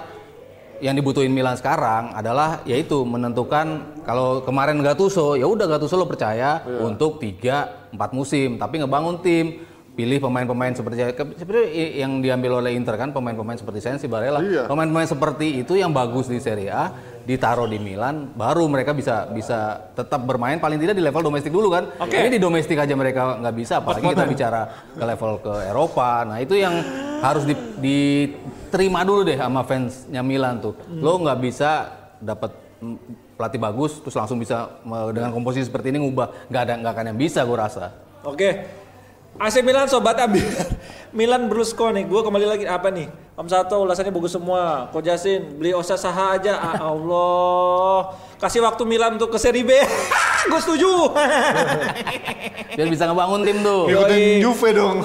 yang 0.86 0.94
dibutuhin 0.94 1.34
Milan 1.34 1.58
sekarang 1.58 2.14
adalah 2.14 2.62
yaitu 2.70 3.02
menentukan 3.02 3.98
kalau 4.06 4.46
kemarin 4.46 4.78
Gattuso 4.86 5.34
ya 5.34 5.50
udah 5.50 5.66
Gattuso 5.66 5.98
lo 5.98 6.06
percaya 6.06 6.62
untuk 6.62 7.18
3 7.18 7.90
4 7.90 7.98
musim 8.14 8.62
tapi 8.62 8.78
ngebangun 8.78 9.18
tim 9.18 9.66
pilih 9.96 10.20
pemain-pemain 10.20 10.76
seperti 10.76 11.08
seperti 11.40 11.72
yang 11.98 12.20
diambil 12.20 12.60
oleh 12.60 12.76
Inter 12.76 13.00
kan 13.00 13.16
pemain-pemain 13.16 13.56
seperti 13.56 13.80
Sensi 13.80 14.06
Barella. 14.12 14.44
Iya. 14.44 14.68
pemain-pemain 14.68 15.08
seperti 15.08 15.64
itu 15.64 15.80
yang 15.80 15.96
bagus 15.96 16.28
di 16.28 16.38
Serie 16.38 16.68
A 16.68 16.92
ditaruh 17.24 17.66
di 17.66 17.80
Milan 17.80 18.36
baru 18.36 18.68
mereka 18.68 18.92
bisa 18.92 19.26
bisa 19.32 19.90
tetap 19.96 20.22
bermain 20.22 20.60
paling 20.60 20.78
tidak 20.78 20.94
di 20.94 21.02
level 21.02 21.32
domestik 21.32 21.50
dulu 21.50 21.72
kan. 21.72 21.90
Oke. 21.98 22.12
ini 22.12 22.36
di 22.36 22.42
domestik 22.44 22.76
aja 22.76 22.92
mereka 22.94 23.40
nggak 23.40 23.56
bisa 23.56 23.80
apalagi 23.80 24.06
kita 24.06 24.28
bicara 24.28 24.62
ke 24.94 25.02
level 25.02 25.32
ke 25.40 25.54
Eropa. 25.66 26.28
Nah 26.28 26.38
itu 26.44 26.54
yang 26.54 26.76
harus 27.24 27.48
di- 27.48 28.36
diterima 28.76 29.08
dulu 29.08 29.24
deh 29.24 29.40
sama 29.40 29.64
fansnya 29.64 30.20
Milan 30.20 30.60
tuh 30.60 30.76
lo 31.00 31.16
nggak 31.24 31.40
bisa 31.40 31.96
dapat 32.20 32.52
pelatih 33.40 33.60
bagus 33.64 34.04
terus 34.04 34.20
langsung 34.20 34.36
bisa 34.36 34.68
dengan 35.16 35.32
komposisi 35.32 35.72
seperti 35.72 35.96
ini 35.96 36.04
ngubah 36.04 36.52
nggak 36.52 36.62
ada 36.68 36.74
nggak 36.84 36.92
akan 36.92 37.06
yang 37.16 37.20
bisa 37.20 37.40
gue 37.48 37.56
rasa 37.56 38.06
Oke. 38.26 38.66
AC 39.36 39.62
Milan 39.62 39.86
sobat 39.86 40.18
ambil. 40.18 40.42
Milan 41.18 41.46
Berlusconi. 41.46 42.08
Gue 42.10 42.26
kembali 42.26 42.46
lagi 42.50 42.66
apa 42.66 42.90
nih? 42.90 43.06
Om 43.36 43.48
Sato 43.52 43.84
ulasannya 43.84 44.10
bagus 44.10 44.34
semua. 44.34 44.90
Ko 44.90 45.04
Jasin 45.04 45.60
beli 45.60 45.76
Osa 45.76 46.00
Saha 46.00 46.40
aja. 46.40 46.58
Ah, 46.58 46.88
Allah. 46.92 48.16
Kasih 48.42 48.66
waktu 48.66 48.82
Milan 48.88 49.20
untuk 49.20 49.30
ke 49.30 49.38
seri 49.38 49.62
B. 49.62 49.76
Gue 50.50 50.60
setuju. 50.62 51.10
biar 52.76 52.88
bisa 52.92 53.08
ngebangun 53.08 53.42
tim 53.48 53.58
tuh 53.66 53.88
Ngikutin 53.88 54.20
Yoi. 54.20 54.44
Juve 54.44 54.70
dong. 54.76 54.98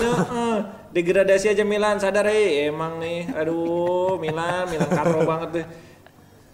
Degradasi 0.91 1.55
aja 1.55 1.63
Milan, 1.63 2.03
sadar 2.03 2.27
eh 2.27 2.67
emang 2.67 2.99
nih. 2.99 3.31
Aduh, 3.39 4.19
Milan, 4.19 4.67
Milan 4.67 4.91
katro 4.91 5.23
banget 5.31 5.51
deh. 5.63 5.67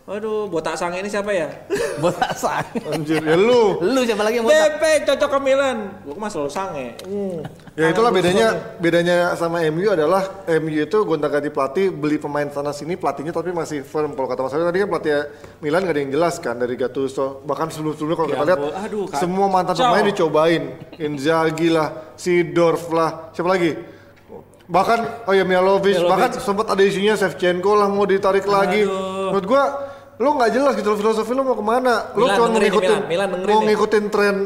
Aduh, 0.07 0.47
botak 0.47 0.79
sang 0.79 0.95
ini 0.95 1.11
siapa 1.11 1.35
ya? 1.35 1.51
buat 2.05 2.15
sang 2.39 2.63
Anjir, 2.95 3.19
ya 3.27 3.35
lu. 3.35 3.83
lu 3.83 4.07
siapa 4.07 4.23
lagi 4.23 4.39
yang 4.39 4.47
botak 4.47 4.79
Pepe 4.79 4.93
cocok 5.03 5.31
ke 5.35 5.39
Milan. 5.43 5.77
Gue 6.07 6.15
mah 6.15 6.31
selalu 6.31 6.47
sange. 6.53 6.95
Hmm. 7.03 7.43
Ya 7.75 7.91
itulah 7.91 8.15
bedanya 8.15 8.79
bedanya 8.79 9.35
sama 9.35 9.67
MU 9.67 9.91
adalah 9.91 10.47
MU 10.63 10.71
itu 10.79 10.99
gonta-ganti 11.03 11.51
pelatih 11.51 11.91
beli 11.91 12.23
pemain 12.23 12.47
sana 12.55 12.71
sini 12.71 12.95
pelatihnya 12.95 13.35
tapi 13.35 13.51
masih 13.51 13.83
firm 13.83 14.15
kalau 14.15 14.31
kata 14.31 14.47
Mas 14.47 14.55
Ari 14.55 14.63
tadi 14.63 14.79
kan 14.87 14.89
pelatih 14.95 15.13
Milan 15.59 15.83
gak 15.83 15.95
ada 15.99 16.01
yang 16.07 16.13
jelas 16.15 16.35
kan 16.39 16.55
dari 16.55 16.75
Gattuso 16.79 17.43
bahkan 17.43 17.67
sebelum-sebelumnya 17.75 18.17
kalau 18.17 18.29
Ya 18.31 18.35
kita 18.39 18.45
lihat 18.47 18.61
aduh, 18.87 19.05
semua 19.11 19.47
mantan 19.51 19.75
pemain 19.75 20.07
dicobain 20.07 20.63
Inzaghi 21.03 21.69
lah 21.69 22.15
Sidorf 22.15 22.95
lah 22.95 23.35
siapa 23.35 23.51
lagi 23.51 23.96
bahkan 24.67 25.23
oh 25.27 25.35
ya 25.35 25.47
Mialovic, 25.47 25.95
Mialovic. 25.95 26.11
bahkan 26.11 26.31
sempat 26.43 26.67
ada 26.75 26.83
isunya 26.83 27.15
Shevchenko 27.15 27.79
lah 27.79 27.87
mau 27.87 28.03
ditarik 28.03 28.47
lagi 28.47 28.83
menurut 28.83 29.47
gua 29.47 29.63
lo 30.19 30.29
nggak 30.35 30.51
jelas 30.51 30.73
gitu 30.75 30.97
filosofi 30.99 31.33
lo 31.37 31.47
mau 31.47 31.55
ke 31.55 31.65
mana 31.65 32.11
lo 32.19 32.27
Milan 32.27 32.37
cuma 32.37 32.49
ngikutin 32.59 33.01
Milan. 33.07 33.29
Milan 33.31 33.47
mau 33.47 33.59
nih. 33.63 33.67
ngikutin 33.73 34.05
tren 34.11 34.37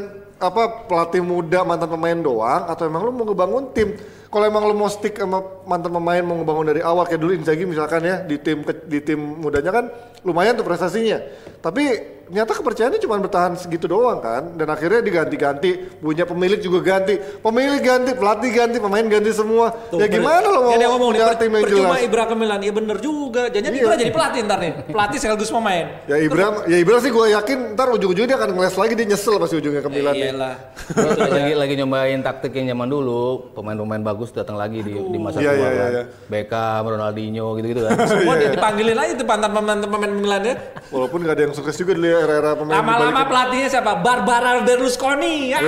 apa 0.40 0.88
pelatih 0.88 1.20
muda 1.20 1.64
mantan 1.68 1.88
pemain 1.88 2.16
doang 2.16 2.64
atau 2.64 2.88
emang 2.88 3.04
lu 3.04 3.12
mau 3.12 3.24
ngebangun 3.28 3.64
tim 3.76 3.92
kalau 4.32 4.44
emang 4.48 4.64
lu 4.64 4.72
mau 4.72 4.88
stick 4.88 5.20
sama 5.20 5.44
mantan 5.68 5.92
pemain 5.92 6.24
mau 6.24 6.40
ngebangun 6.40 6.66
dari 6.72 6.80
awal 6.80 7.04
kayak 7.04 7.20
dulu 7.20 7.32
Inzaghi 7.36 7.68
misalkan 7.68 8.00
ya 8.04 8.24
di 8.24 8.40
tim 8.40 8.64
di 8.64 8.98
tim 9.04 9.20
mudanya 9.20 9.68
kan 9.68 9.84
lumayan 10.24 10.56
tuh 10.56 10.64
prestasinya 10.64 11.20
tapi 11.60 12.19
nyata 12.30 12.54
kepercayaannya 12.54 13.00
cuma 13.00 13.18
bertahan 13.18 13.52
segitu 13.54 13.84
doang 13.84 14.18
kan 14.18 14.54
dan 14.54 14.66
akhirnya 14.66 15.02
diganti-ganti 15.02 15.98
punya 15.98 16.22
pemilik 16.22 16.56
juga 16.56 16.78
ganti 16.80 17.18
pemilik 17.18 17.82
ganti 17.82 18.14
pelatih 18.14 18.50
ganti 18.50 18.78
pemain 18.78 19.02
ganti 19.02 19.30
semua 19.30 19.74
Tuh, 19.90 19.98
ya 19.98 20.06
gimana 20.06 20.46
lo 20.46 20.58
mau 20.62 20.70
Ini 20.70 20.78
yang 20.80 20.92
ngomong 20.94 21.10
per- 21.12 21.34
tim 21.36 21.50
yang 21.50 21.64
percuma 21.64 21.82
jelas 21.90 22.06
Ibra 22.06 22.24
ke 22.24 22.34
Milan. 22.34 22.60
Iya 22.60 22.72
bener 22.72 22.96
juga. 22.98 23.42
Jangan 23.48 23.70
Iya. 23.70 23.80
Ibra 23.80 23.94
jadi 23.96 24.12
pelatih 24.12 24.40
ntar 24.44 24.58
nih. 24.58 24.72
Pelatih 24.86 25.18
sekaligus 25.18 25.50
pemain. 25.50 25.84
ya 26.06 26.16
Ibra 26.16 26.46
ya 26.64 26.76
Ibra 26.78 26.96
sih 26.98 27.10
gue 27.10 27.26
yakin 27.30 27.58
ntar 27.74 27.86
ujung-ujungnya 27.90 28.28
dia 28.28 28.38
akan 28.38 28.50
ngeles 28.52 28.76
lagi 28.76 28.92
dia 28.94 29.06
nyesel 29.08 29.34
pasti 29.36 29.54
ujungnya 29.56 29.82
ke 29.82 29.90
Milan 29.90 30.14
nih. 30.14 30.30
Iyalah. 30.30 30.54
Terus 30.86 31.18
lagi 31.18 31.52
lagi 31.56 31.74
nyobain 31.76 32.20
taktik 32.20 32.52
yang 32.52 32.66
zaman 32.70 32.88
dulu, 32.88 33.22
pemain-pemain 33.52 34.02
bagus 34.04 34.30
datang 34.30 34.54
lagi 34.54 34.78
di, 34.80 34.94
di 34.94 35.18
masa 35.18 35.38
Iya, 35.38 35.50
tua 35.50 35.56
iya, 35.56 35.66
kan. 35.66 35.74
iya, 35.74 35.86
iya. 35.90 36.02
Beckham, 36.26 36.82
Ronaldinho 36.86 37.46
gitu-gitu 37.56 37.80
kan. 37.82 37.96
Semua 38.06 38.34
dia 38.36 38.50
dipanggilin 38.50 38.96
aja 38.96 39.12
tuh 39.12 39.26
mantan 39.26 39.50
pemain 39.50 39.78
pemain 39.80 40.12
Milan 40.12 40.42
ya. 40.44 40.54
walaupun 40.90 41.18
gak 41.22 41.34
ada 41.34 41.42
yang 41.42 41.54
sukses 41.54 41.74
juga 41.74 41.94
di 41.94 42.02
era-era 42.20 42.50
pemain 42.54 42.76
Lama-lama 42.80 43.22
pelatihnya 43.24 43.68
siapa? 43.72 43.92
Barbara 43.98 44.60
Berlusconi. 44.62 45.56
Ya. 45.56 45.58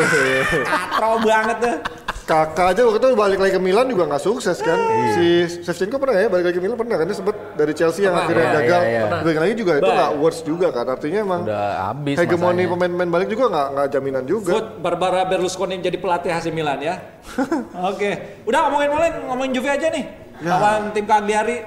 Katro 0.69 1.19
banget 1.25 1.57
tuh. 1.59 1.77
Kakak 2.23 2.79
aja 2.79 2.87
waktu 2.87 3.03
itu 3.03 3.09
balik 3.19 3.39
lagi 3.43 3.53
ke 3.59 3.61
Milan 3.61 3.91
juga 3.91 4.07
nggak 4.07 4.23
sukses 4.23 4.55
kan. 4.63 4.79
Si 5.19 5.59
Shevchenko 5.67 5.99
pernah 5.99 6.23
ya 6.23 6.31
balik 6.31 6.49
lagi 6.49 6.57
ke 6.57 6.63
Milan 6.63 6.79
pernah 6.79 6.97
kan 7.03 7.07
dia 7.11 7.19
sempet 7.19 7.35
dari 7.59 7.73
Chelsea 7.75 8.07
yang 8.07 8.15
Pernah, 8.15 8.31
akhirnya 8.31 8.47
iya, 8.47 8.55
gagal. 8.55 8.81
iya, 8.81 8.91
iya. 8.95 9.21
Balik 9.27 9.39
lagi 9.43 9.55
juga 9.59 9.73
itu 9.83 9.91
nggak 9.91 10.13
worse 10.23 10.41
juga 10.47 10.69
kan. 10.71 10.87
Artinya 10.87 11.19
emang 11.27 11.41
Udah 11.51 11.71
habis 11.91 12.17
hegemoni 12.23 12.63
pemain-pemain 12.71 13.11
balik 13.11 13.29
juga 13.29 13.45
nggak 13.51 13.67
nggak 13.75 13.87
jaminan 13.91 14.25
juga. 14.25 14.53
Foot 14.55 14.69
Barbara 14.79 15.27
Berlusconi 15.27 15.75
jadi 15.83 15.99
pelatih 15.99 16.31
AC 16.31 16.47
Milan 16.55 16.79
ya. 16.79 16.95
Oke. 17.91 18.11
Udah 18.47 18.71
ngomongin 18.71 18.89
Milan, 18.95 19.13
ngomongin 19.27 19.53
Juve 19.59 19.69
aja 19.75 19.87
nih. 19.91 20.05
Lawan 20.47 20.95
tim 20.95 21.05
Cagliari. 21.11 21.59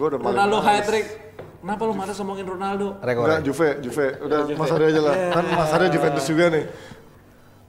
Gue 0.00 0.06
udah 0.16 0.18
Ronaldo 0.18 0.58
hat 0.64 0.88
trick. 0.88 1.29
Kenapa 1.60 1.82
lu 1.84 1.92
marah 1.92 2.16
ngomongin 2.16 2.46
Ronaldo? 2.48 2.86
Rekor. 3.04 3.24
Enggak 3.28 3.40
Juve, 3.44 3.68
Juve. 3.84 4.06
Udah 4.24 4.38
Mas 4.56 4.70
Arya 4.72 4.88
aja 4.88 5.00
lah. 5.04 5.14
Kan 5.28 5.44
Mas 5.52 5.70
Arya 5.76 5.88
Juventus 5.92 6.24
juga 6.24 6.44
nih. 6.48 6.64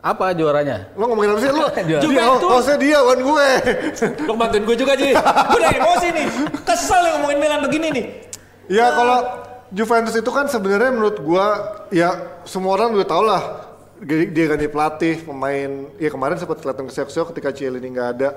Apa 0.02 0.34
juaranya? 0.34 0.90
Lo 0.96 1.12
ngomongin 1.12 1.36
apa 1.36 1.40
sih 1.44 1.52
lo? 1.52 1.68
Juventus. 2.00 2.42
Dia, 2.42 2.60
saya 2.64 2.78
dia 2.80 3.00
kan 3.04 3.20
gue. 3.20 3.48
Lu 4.26 4.34
bantuin 4.40 4.64
gue 4.64 4.78
juga, 4.80 4.96
Ji. 4.96 5.12
Gue 5.14 5.58
udah 5.60 5.72
emosi 5.76 6.08
nih. 6.10 6.26
Kesel 6.64 7.00
nih 7.04 7.12
ngomongin 7.20 7.38
Milan 7.38 7.60
begini 7.68 7.88
nih. 7.92 8.06
Ya 8.72 8.96
kalau 8.96 9.20
Juventus 9.72 10.16
itu 10.16 10.32
kan 10.32 10.48
sebenarnya 10.48 10.92
menurut 10.92 11.20
gua 11.24 11.48
ya 11.92 12.40
semua 12.48 12.76
orang 12.76 12.92
udah 12.96 13.08
tau 13.08 13.24
lah 13.24 13.72
dia 14.04 14.28
dia 14.28 14.46
ganti 14.52 14.68
pelatih, 14.72 15.28
pemain. 15.28 15.92
Ya 16.00 16.08
kemarin 16.12 16.40
sempat 16.40 16.64
kelihatan 16.64 16.88
keseok-seok 16.88 17.36
ketika 17.36 17.52
Cielini 17.52 17.92
nggak 17.92 18.10
ada 18.20 18.30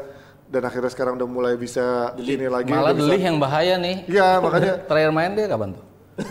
dan 0.49 0.62
akhirnya 0.64 0.90
sekarang 0.92 1.16
udah 1.18 1.28
mulai 1.28 1.55
bisa 1.57 2.14
ini 2.20 2.47
lagi. 2.47 2.70
Malah 2.70 2.92
Delih 2.95 3.20
yang 3.20 3.38
bahaya 3.40 3.74
nih. 3.80 4.05
Iya 4.07 4.38
makanya 4.38 4.72
Terakhir 4.88 5.11
main 5.11 5.30
dia 5.34 5.47
kapan 5.49 5.68
tuh? 5.74 5.84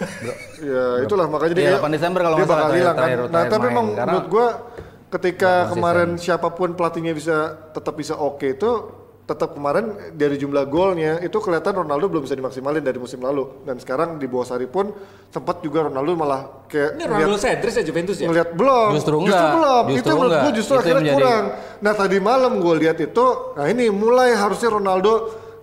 ya 0.64 0.86
itulah 1.04 1.28
makanya 1.28 1.54
Iya, 1.60 1.76
dia 1.76 1.84
8 1.84 1.96
Desember 1.96 2.22
kalau 2.24 2.36
dia 2.40 2.48
bakal 2.48 2.72
hilang 2.72 2.96
kan. 2.96 3.08
Nah 3.28 3.44
tapi 3.52 3.66
memang 3.68 3.88
menurut 3.92 4.28
gua 4.32 4.48
ketika 5.14 5.70
kemarin 5.70 6.10
siapa 6.18 6.50
pun 6.56 6.74
pelatihnya 6.74 7.14
bisa 7.14 7.70
tetap 7.76 7.94
bisa 7.94 8.18
oke 8.18 8.48
itu 8.48 9.03
tetap 9.24 9.56
kemarin 9.56 9.96
dari 10.12 10.36
jumlah 10.36 10.68
golnya 10.68 11.24
itu 11.24 11.40
kelihatan 11.40 11.72
Ronaldo 11.80 12.12
belum 12.12 12.24
bisa 12.24 12.36
dimaksimalin 12.36 12.84
dari 12.84 13.00
musim 13.00 13.24
lalu. 13.24 13.64
Dan 13.64 13.80
sekarang 13.80 14.20
di 14.20 14.28
bawah 14.28 14.44
Sari 14.44 14.68
pun 14.68 14.92
sempat 15.32 15.64
juga 15.64 15.88
Ronaldo 15.88 16.12
malah 16.14 16.68
kayak 16.68 17.00
Ini 17.00 17.04
Ronaldo 17.08 17.38
sentris 17.40 17.74
ya 17.74 17.84
Juventus 17.84 18.20
ya? 18.20 18.28
ngelihat 18.28 18.52
belum. 18.52 18.90
Justru 18.94 19.16
enggak. 19.18 19.52
belum. 19.56 19.84
Justru 19.88 20.04
itu 20.04 20.10
menurut 20.14 20.36
gue 20.36 20.52
justru 20.60 20.74
Itu 20.74 20.82
akhirnya 20.82 21.00
menjadi- 21.02 21.18
kurang. 21.18 21.44
Nah 21.80 21.94
tadi 21.96 22.18
malam 22.20 22.52
gue 22.60 22.74
lihat 22.78 22.98
itu 23.00 23.26
nah 23.56 23.66
ini 23.66 23.86
mulai 23.88 24.36
harusnya 24.36 24.70
Ronaldo 24.70 25.14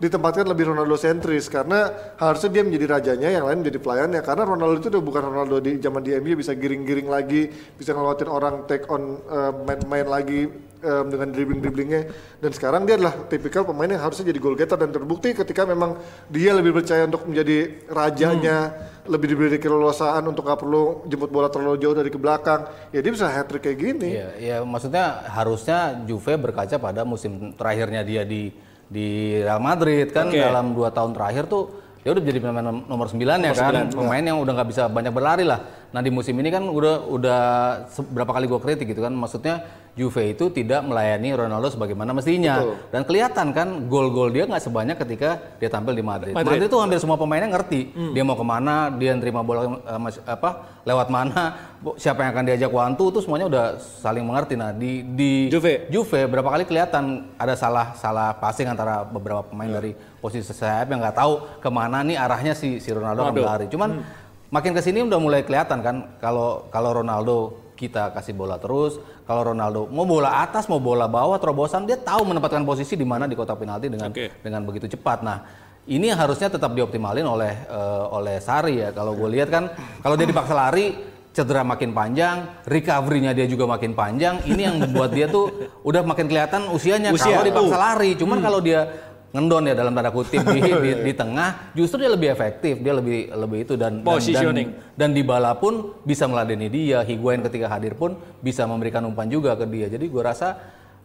ditempatkan 0.01 0.49
lebih 0.49 0.73
Ronaldo 0.73 0.97
sentris 0.97 1.53
karena 1.53 1.93
harusnya 2.17 2.49
dia 2.49 2.63
menjadi 2.65 2.87
rajanya 2.89 3.29
yang 3.29 3.45
lain 3.45 3.61
menjadi 3.61 3.79
pelayannya. 3.85 4.21
Karena 4.25 4.49
Ronaldo 4.49 4.81
itu 4.81 4.89
udah 4.89 5.05
bukan 5.05 5.23
Ronaldo 5.29 5.57
di 5.61 5.77
zaman 5.77 6.01
di 6.01 6.17
MU 6.17 6.41
bisa 6.41 6.57
giring-giring 6.57 7.05
lagi 7.05 7.53
bisa 7.77 7.93
ngelewatin 7.93 8.29
orang 8.33 8.55
take 8.65 8.89
on 8.89 9.21
eh, 9.21 9.53
main-main 9.69 10.09
lagi 10.09 10.49
eh, 10.81 11.03
dengan 11.05 11.29
dribbling-dribblingnya. 11.37 12.03
Dan 12.41 12.51
sekarang 12.57 12.89
dia 12.89 12.97
adalah 12.97 13.13
tipikal 13.29 13.69
pemain 13.69 13.93
yang 13.93 14.01
harusnya 14.01 14.33
jadi 14.33 14.41
goal 14.41 14.57
getter 14.57 14.81
dan 14.81 14.89
terbukti 14.89 15.37
ketika 15.37 15.69
memang 15.69 16.01
dia 16.33 16.57
lebih 16.57 16.81
percaya 16.81 17.05
untuk 17.05 17.29
menjadi 17.29 17.85
rajanya 17.93 18.73
lebih 19.05 19.37
diberi 19.37 19.61
keleluasaan 19.61 20.25
untuk 20.33 20.49
nggak 20.49 20.61
perlu 20.65 21.05
jemput 21.13 21.29
bola 21.29 21.53
terlalu 21.53 21.77
jauh 21.77 21.93
dari 21.93 22.09
ke 22.09 22.17
belakang. 22.17 22.73
Ya 22.89 23.05
dia 23.05 23.13
bisa 23.13 23.29
hat 23.29 23.53
trick 23.53 23.69
kayak 23.69 23.77
gini. 23.77 24.17
Iya, 24.17 24.29
ya 24.41 24.57
maksudnya 24.65 25.29
harusnya 25.29 25.93
Juve 26.09 26.41
berkaca 26.41 26.81
pada 26.81 27.05
musim 27.05 27.53
terakhirnya 27.53 28.01
dia 28.01 28.25
di 28.25 28.70
di 28.91 29.39
Real 29.39 29.63
Madrid 29.63 30.11
kan 30.11 30.27
Oke. 30.27 30.43
dalam 30.43 30.75
dua 30.75 30.91
tahun 30.91 31.15
terakhir 31.15 31.47
tuh 31.47 31.65
dia 32.01 32.11
udah 32.17 32.23
jadi 32.25 32.39
pemain 32.41 32.65
nom- 32.65 32.89
nomor 32.89 33.13
9 33.13 33.21
ya 33.21 33.53
kan, 33.53 33.93
pemain 33.93 34.25
yang 34.25 34.41
udah 34.41 34.53
nggak 34.57 34.69
bisa 34.73 34.89
banyak 34.89 35.13
berlari 35.13 35.45
lah. 35.45 35.61
Nah 35.93 36.01
di 36.01 36.09
musim 36.09 36.33
ini 36.33 36.49
kan 36.49 36.65
udah 36.65 36.95
udah 37.05 37.41
berapa 38.09 38.33
kali 38.33 38.49
gua 38.49 38.57
kritik 38.57 38.89
gitu 38.89 39.05
kan, 39.05 39.13
maksudnya 39.13 39.69
Juve 39.91 40.33
itu 40.33 40.49
tidak 40.49 40.87
melayani 40.87 41.35
Ronaldo 41.35 41.67
sebagaimana 41.67 42.15
mestinya 42.15 42.63
dan 42.89 43.03
kelihatan 43.03 43.51
kan 43.51 43.69
gol-gol 43.91 44.31
dia 44.31 44.47
nggak 44.47 44.63
sebanyak 44.63 44.97
ketika 44.97 45.37
dia 45.59 45.67
tampil 45.67 45.93
di 45.93 46.01
Madrid. 46.01 46.33
Madrid. 46.33 46.57
Madrid, 46.57 46.71
itu 46.71 46.79
hampir 46.79 46.99
semua 47.03 47.19
pemainnya 47.19 47.53
ngerti 47.53 47.91
dia 48.15 48.23
mau 48.25 48.39
ke 48.39 48.47
mana, 48.47 48.89
dia 48.95 49.13
nerima 49.13 49.43
bola 49.43 49.67
mas- 49.99 50.23
apa 50.25 50.81
lewat 50.87 51.11
mana, 51.13 51.59
siapa 52.01 52.23
yang 52.25 52.33
akan 52.33 52.45
diajak 52.49 52.71
two 52.97 53.13
itu 53.13 53.21
semuanya 53.21 53.47
udah 53.51 53.65
saling 54.01 54.25
mengerti. 54.25 54.55
Nah 54.57 54.71
di 54.73 55.03
di 55.05 55.51
Juve. 55.53 55.91
Juve 55.93 56.25
berapa 56.25 56.49
kali 56.49 56.65
kelihatan 56.65 57.35
ada 57.37 57.53
salah 57.59 57.93
salah 57.99 58.33
passing 58.39 58.71
antara 58.71 59.05
beberapa 59.05 59.43
pemain 59.45 59.69
dari 59.69 59.93
posisi 60.21 60.53
sayap 60.53 60.93
yang 60.93 61.01
nggak 61.01 61.17
tahu 61.17 61.33
ke 61.59 61.69
mana 61.73 62.05
nih 62.05 62.17
arahnya 62.21 62.53
si 62.53 62.79
si 62.79 62.93
Ronaldo 62.93 63.27
akan 63.27 63.35
berlari. 63.35 63.67
Cuman 63.73 64.05
makin 64.53 64.73
ke 64.77 64.81
sini 64.85 65.03
udah 65.03 65.19
mulai 65.19 65.41
kelihatan 65.43 65.81
kan 65.81 65.97
kalau 66.21 66.69
kalau 66.69 67.01
Ronaldo 67.01 67.37
kita 67.81 68.13
kasih 68.13 68.37
bola 68.37 68.61
terus, 68.61 69.01
kalau 69.25 69.57
Ronaldo 69.57 69.89
mau 69.89 70.05
bola 70.05 70.45
atas 70.45 70.69
mau 70.69 70.77
bola 70.77 71.09
bawah 71.09 71.41
terobosan 71.41 71.89
dia 71.89 71.97
tahu 71.97 72.29
menempatkan 72.29 72.61
posisi 72.69 72.93
di 72.93 73.09
mana 73.09 73.25
di 73.25 73.33
kotak 73.33 73.57
penalti 73.57 73.89
dengan 73.89 74.13
Oke. 74.13 74.29
dengan 74.45 74.61
begitu 74.69 74.85
cepat. 74.93 75.25
Nah 75.25 75.41
ini 75.89 76.13
harusnya 76.13 76.53
tetap 76.53 76.77
dioptimalin 76.77 77.25
oleh 77.25 77.57
eh, 77.57 78.05
oleh 78.13 78.37
Sari 78.37 78.85
ya. 78.85 78.93
Kalau 78.93 79.17
gue 79.17 79.29
lihat 79.33 79.49
kan 79.49 79.73
kalau 80.05 80.13
dia 80.21 80.29
dipaksa 80.29 80.53
lari 80.53 81.09
cedera 81.31 81.63
makin 81.63 81.95
panjang, 81.95 82.43
recovery-nya 82.67 83.33
dia 83.33 83.47
juga 83.47 83.65
makin 83.65 83.95
panjang. 83.97 84.45
Ini 84.45 84.61
yang 84.61 84.77
membuat 84.83 85.15
dia 85.15 85.31
tuh 85.31 85.49
udah 85.87 86.03
makin 86.03 86.27
kelihatan 86.27 86.69
usianya 86.69 87.15
Usia. 87.15 87.33
kalau 87.33 87.47
dipaksa 87.47 87.77
Uh. 87.79 87.81
lari. 87.81 88.11
Cuman 88.19 88.45
kalau 88.45 88.61
dia 88.61 88.81
ngendon 89.31 89.71
ya 89.71 89.75
dalam 89.79 89.95
tanda 89.95 90.11
kutip 90.11 90.43
di, 90.43 90.59
di, 90.59 90.91
di 91.07 91.13
tengah, 91.15 91.75
justru 91.75 92.03
dia 92.03 92.11
lebih 92.11 92.35
efektif, 92.35 92.83
dia 92.83 92.95
lebih 92.95 93.31
lebih 93.31 93.59
itu 93.63 93.75
dan 93.79 94.03
dan- 94.03 94.07
Positioning. 94.07 94.69
dan, 94.99 95.11
dan 95.15 95.17
Dybala 95.17 95.55
pun 95.55 95.95
bisa 96.03 96.27
meladeni 96.27 96.67
dia, 96.67 97.07
Higuain 97.07 97.39
ketika 97.47 97.71
hadir 97.71 97.95
pun 97.95 98.19
bisa 98.43 98.67
memberikan 98.67 99.07
umpan 99.07 99.31
juga 99.31 99.55
ke 99.55 99.67
dia. 99.71 99.87
Jadi 99.87 100.11
gue 100.11 100.23
rasa 100.23 100.59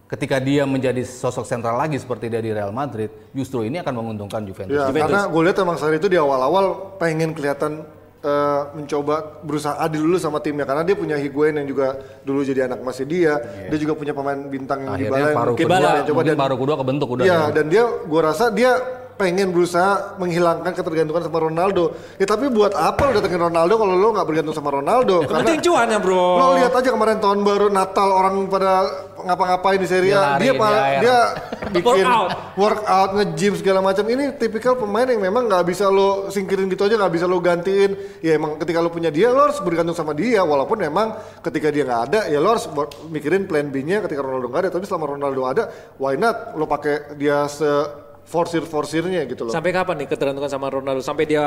ketika 0.06 0.38
dia 0.42 0.66
menjadi 0.66 1.02
sosok 1.02 1.46
sentral 1.46 1.78
lagi 1.78 1.98
seperti 1.98 2.30
dia 2.30 2.42
di 2.42 2.54
Real 2.54 2.74
Madrid, 2.74 3.10
justru 3.34 3.66
ini 3.66 3.82
akan 3.82 3.94
menguntungkan 3.94 4.42
Juventus. 4.46 4.74
Ya, 4.74 4.90
Juventus. 4.90 5.10
karena 5.10 5.22
gue 5.30 5.42
lihat 5.46 5.58
emang 5.62 5.78
Sari 5.78 5.98
itu 5.98 6.10
di 6.10 6.18
awal-awal 6.18 6.98
pengen 7.02 7.34
kelihatan 7.34 7.86
eh, 8.26 8.62
mencoba 8.74 9.16
berusaha 9.46 9.78
adil 9.78 10.02
dulu 10.02 10.18
sama 10.18 10.42
timnya 10.42 10.66
karena 10.66 10.82
dia 10.82 10.98
punya 10.98 11.16
Higuain 11.22 11.54
yang 11.54 11.68
juga 11.70 11.94
dulu 12.26 12.42
jadi 12.42 12.66
anak 12.66 12.82
masih 12.82 13.06
dia, 13.06 13.38
dia 13.70 13.78
juga 13.78 13.94
punya 13.94 14.18
pemain 14.18 14.40
bintang 14.50 14.82
yang 14.90 14.94
Akhirnya 14.98 15.22
yang 15.22 15.38
paruh 15.38 15.54
mungkin 15.54 15.68
kedua, 15.70 15.90
yang 15.94 16.08
coba 16.10 16.22
dan 16.26 16.38
paruh 16.38 16.58
kedua 16.58 16.76
kebentuk 16.82 17.08
udah. 17.14 17.26
Iya, 17.26 17.38
ya. 17.38 17.42
dan 17.54 17.66
dia 17.70 17.84
gue 17.86 18.22
rasa 18.22 18.46
dia 18.50 18.72
pengen 19.16 19.56
berusaha 19.56 20.20
menghilangkan 20.20 20.76
ketergantungan 20.76 21.24
sama 21.24 21.40
Ronaldo. 21.40 21.96
Ya 22.20 22.28
tapi 22.28 22.52
buat 22.52 22.76
apa 22.76 23.08
lo 23.08 23.12
datengin 23.16 23.48
Ronaldo 23.48 23.80
kalau 23.80 23.96
lo 23.96 24.08
nggak 24.12 24.28
bergantung 24.28 24.56
sama 24.56 24.76
Ronaldo? 24.76 25.24
Yang 25.24 25.32
penting 25.32 25.60
cuannya 25.64 25.98
bro. 26.04 26.26
Lo 26.36 26.46
lihat 26.60 26.74
aja 26.76 26.90
kemarin 26.92 27.18
tahun 27.24 27.40
baru 27.42 27.68
Natal 27.72 28.12
orang 28.12 28.36
pada 28.52 28.84
ngapa-ngapain 29.26 29.80
di 29.80 29.88
Serie 29.88 30.14
Dia 30.14 30.22
A. 30.22 30.38
Dia 30.38 30.52
di 30.54 30.60
pa- 30.60 30.70
air. 30.70 31.00
dia 31.02 31.18
bikin 31.66 32.06
Workout. 32.06 32.30
workout, 32.56 33.10
nge-gym 33.16 33.54
segala 33.58 33.80
macam. 33.82 34.06
Ini 34.06 34.38
tipikal 34.38 34.78
pemain 34.78 35.08
yang 35.08 35.18
memang 35.18 35.50
nggak 35.50 35.64
bisa 35.66 35.90
lo 35.90 36.30
singkirin 36.30 36.70
gitu 36.70 36.86
aja, 36.86 36.96
nggak 36.96 37.14
bisa 37.16 37.26
lo 37.26 37.40
gantiin. 37.40 37.96
Ya 38.20 38.36
emang 38.36 38.60
ketika 38.60 38.84
lo 38.84 38.92
punya 38.92 39.10
dia, 39.10 39.32
lo 39.32 39.50
harus 39.50 39.58
bergantung 39.64 39.96
sama 39.96 40.12
dia. 40.12 40.44
Walaupun 40.44 40.78
memang 40.78 41.16
ketika 41.42 41.72
dia 41.72 41.88
nggak 41.88 42.02
ada, 42.12 42.20
ya 42.28 42.38
lo 42.38 42.54
harus 42.54 42.68
mikirin 43.10 43.48
plan 43.48 43.72
B-nya 43.72 44.04
ketika 44.04 44.22
Ronaldo 44.22 44.52
nggak 44.52 44.62
ada. 44.68 44.72
Tapi 44.76 44.86
selama 44.86 45.18
Ronaldo 45.18 45.42
ada, 45.42 45.64
why 45.98 46.14
not 46.14 46.54
lo 46.54 46.68
pakai 46.68 47.18
dia 47.18 47.48
se 47.50 48.05
forsir 48.26 48.66
forsirnya 48.66 49.22
gitu 49.30 49.46
loh. 49.48 49.54
Sampai 49.54 49.70
kapan 49.70 50.02
nih 50.02 50.08
ketergantungan 50.10 50.50
sama 50.50 50.68
Ronaldo? 50.74 51.00
Sampai 51.06 51.30
dia 51.30 51.46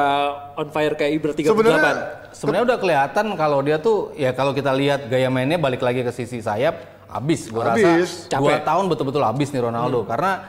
on 0.54 0.70
fire 0.70 0.94
kayak 0.94 1.12
Ibra 1.18 1.32
38? 1.34 1.50
Sebenarnya 1.50 1.94
Sebenarnya 2.30 2.64
udah 2.70 2.78
kelihatan 2.78 3.26
kalau 3.34 3.58
dia 3.66 3.76
tuh 3.82 4.14
ya 4.14 4.30
kalau 4.30 4.54
kita 4.54 4.70
lihat 4.70 5.10
gaya 5.10 5.26
mainnya 5.28 5.58
balik 5.58 5.82
lagi 5.82 6.06
ke 6.06 6.14
sisi 6.14 6.38
sayap 6.38 6.86
habis 7.10 7.50
gua 7.50 7.74
Habis. 7.74 8.28
rasa 8.30 8.38
dua 8.38 8.62
Capek. 8.62 8.64
tahun 8.68 8.84
betul-betul 8.86 9.22
habis 9.26 9.48
nih 9.50 9.62
Ronaldo 9.64 10.06
karena 10.06 10.44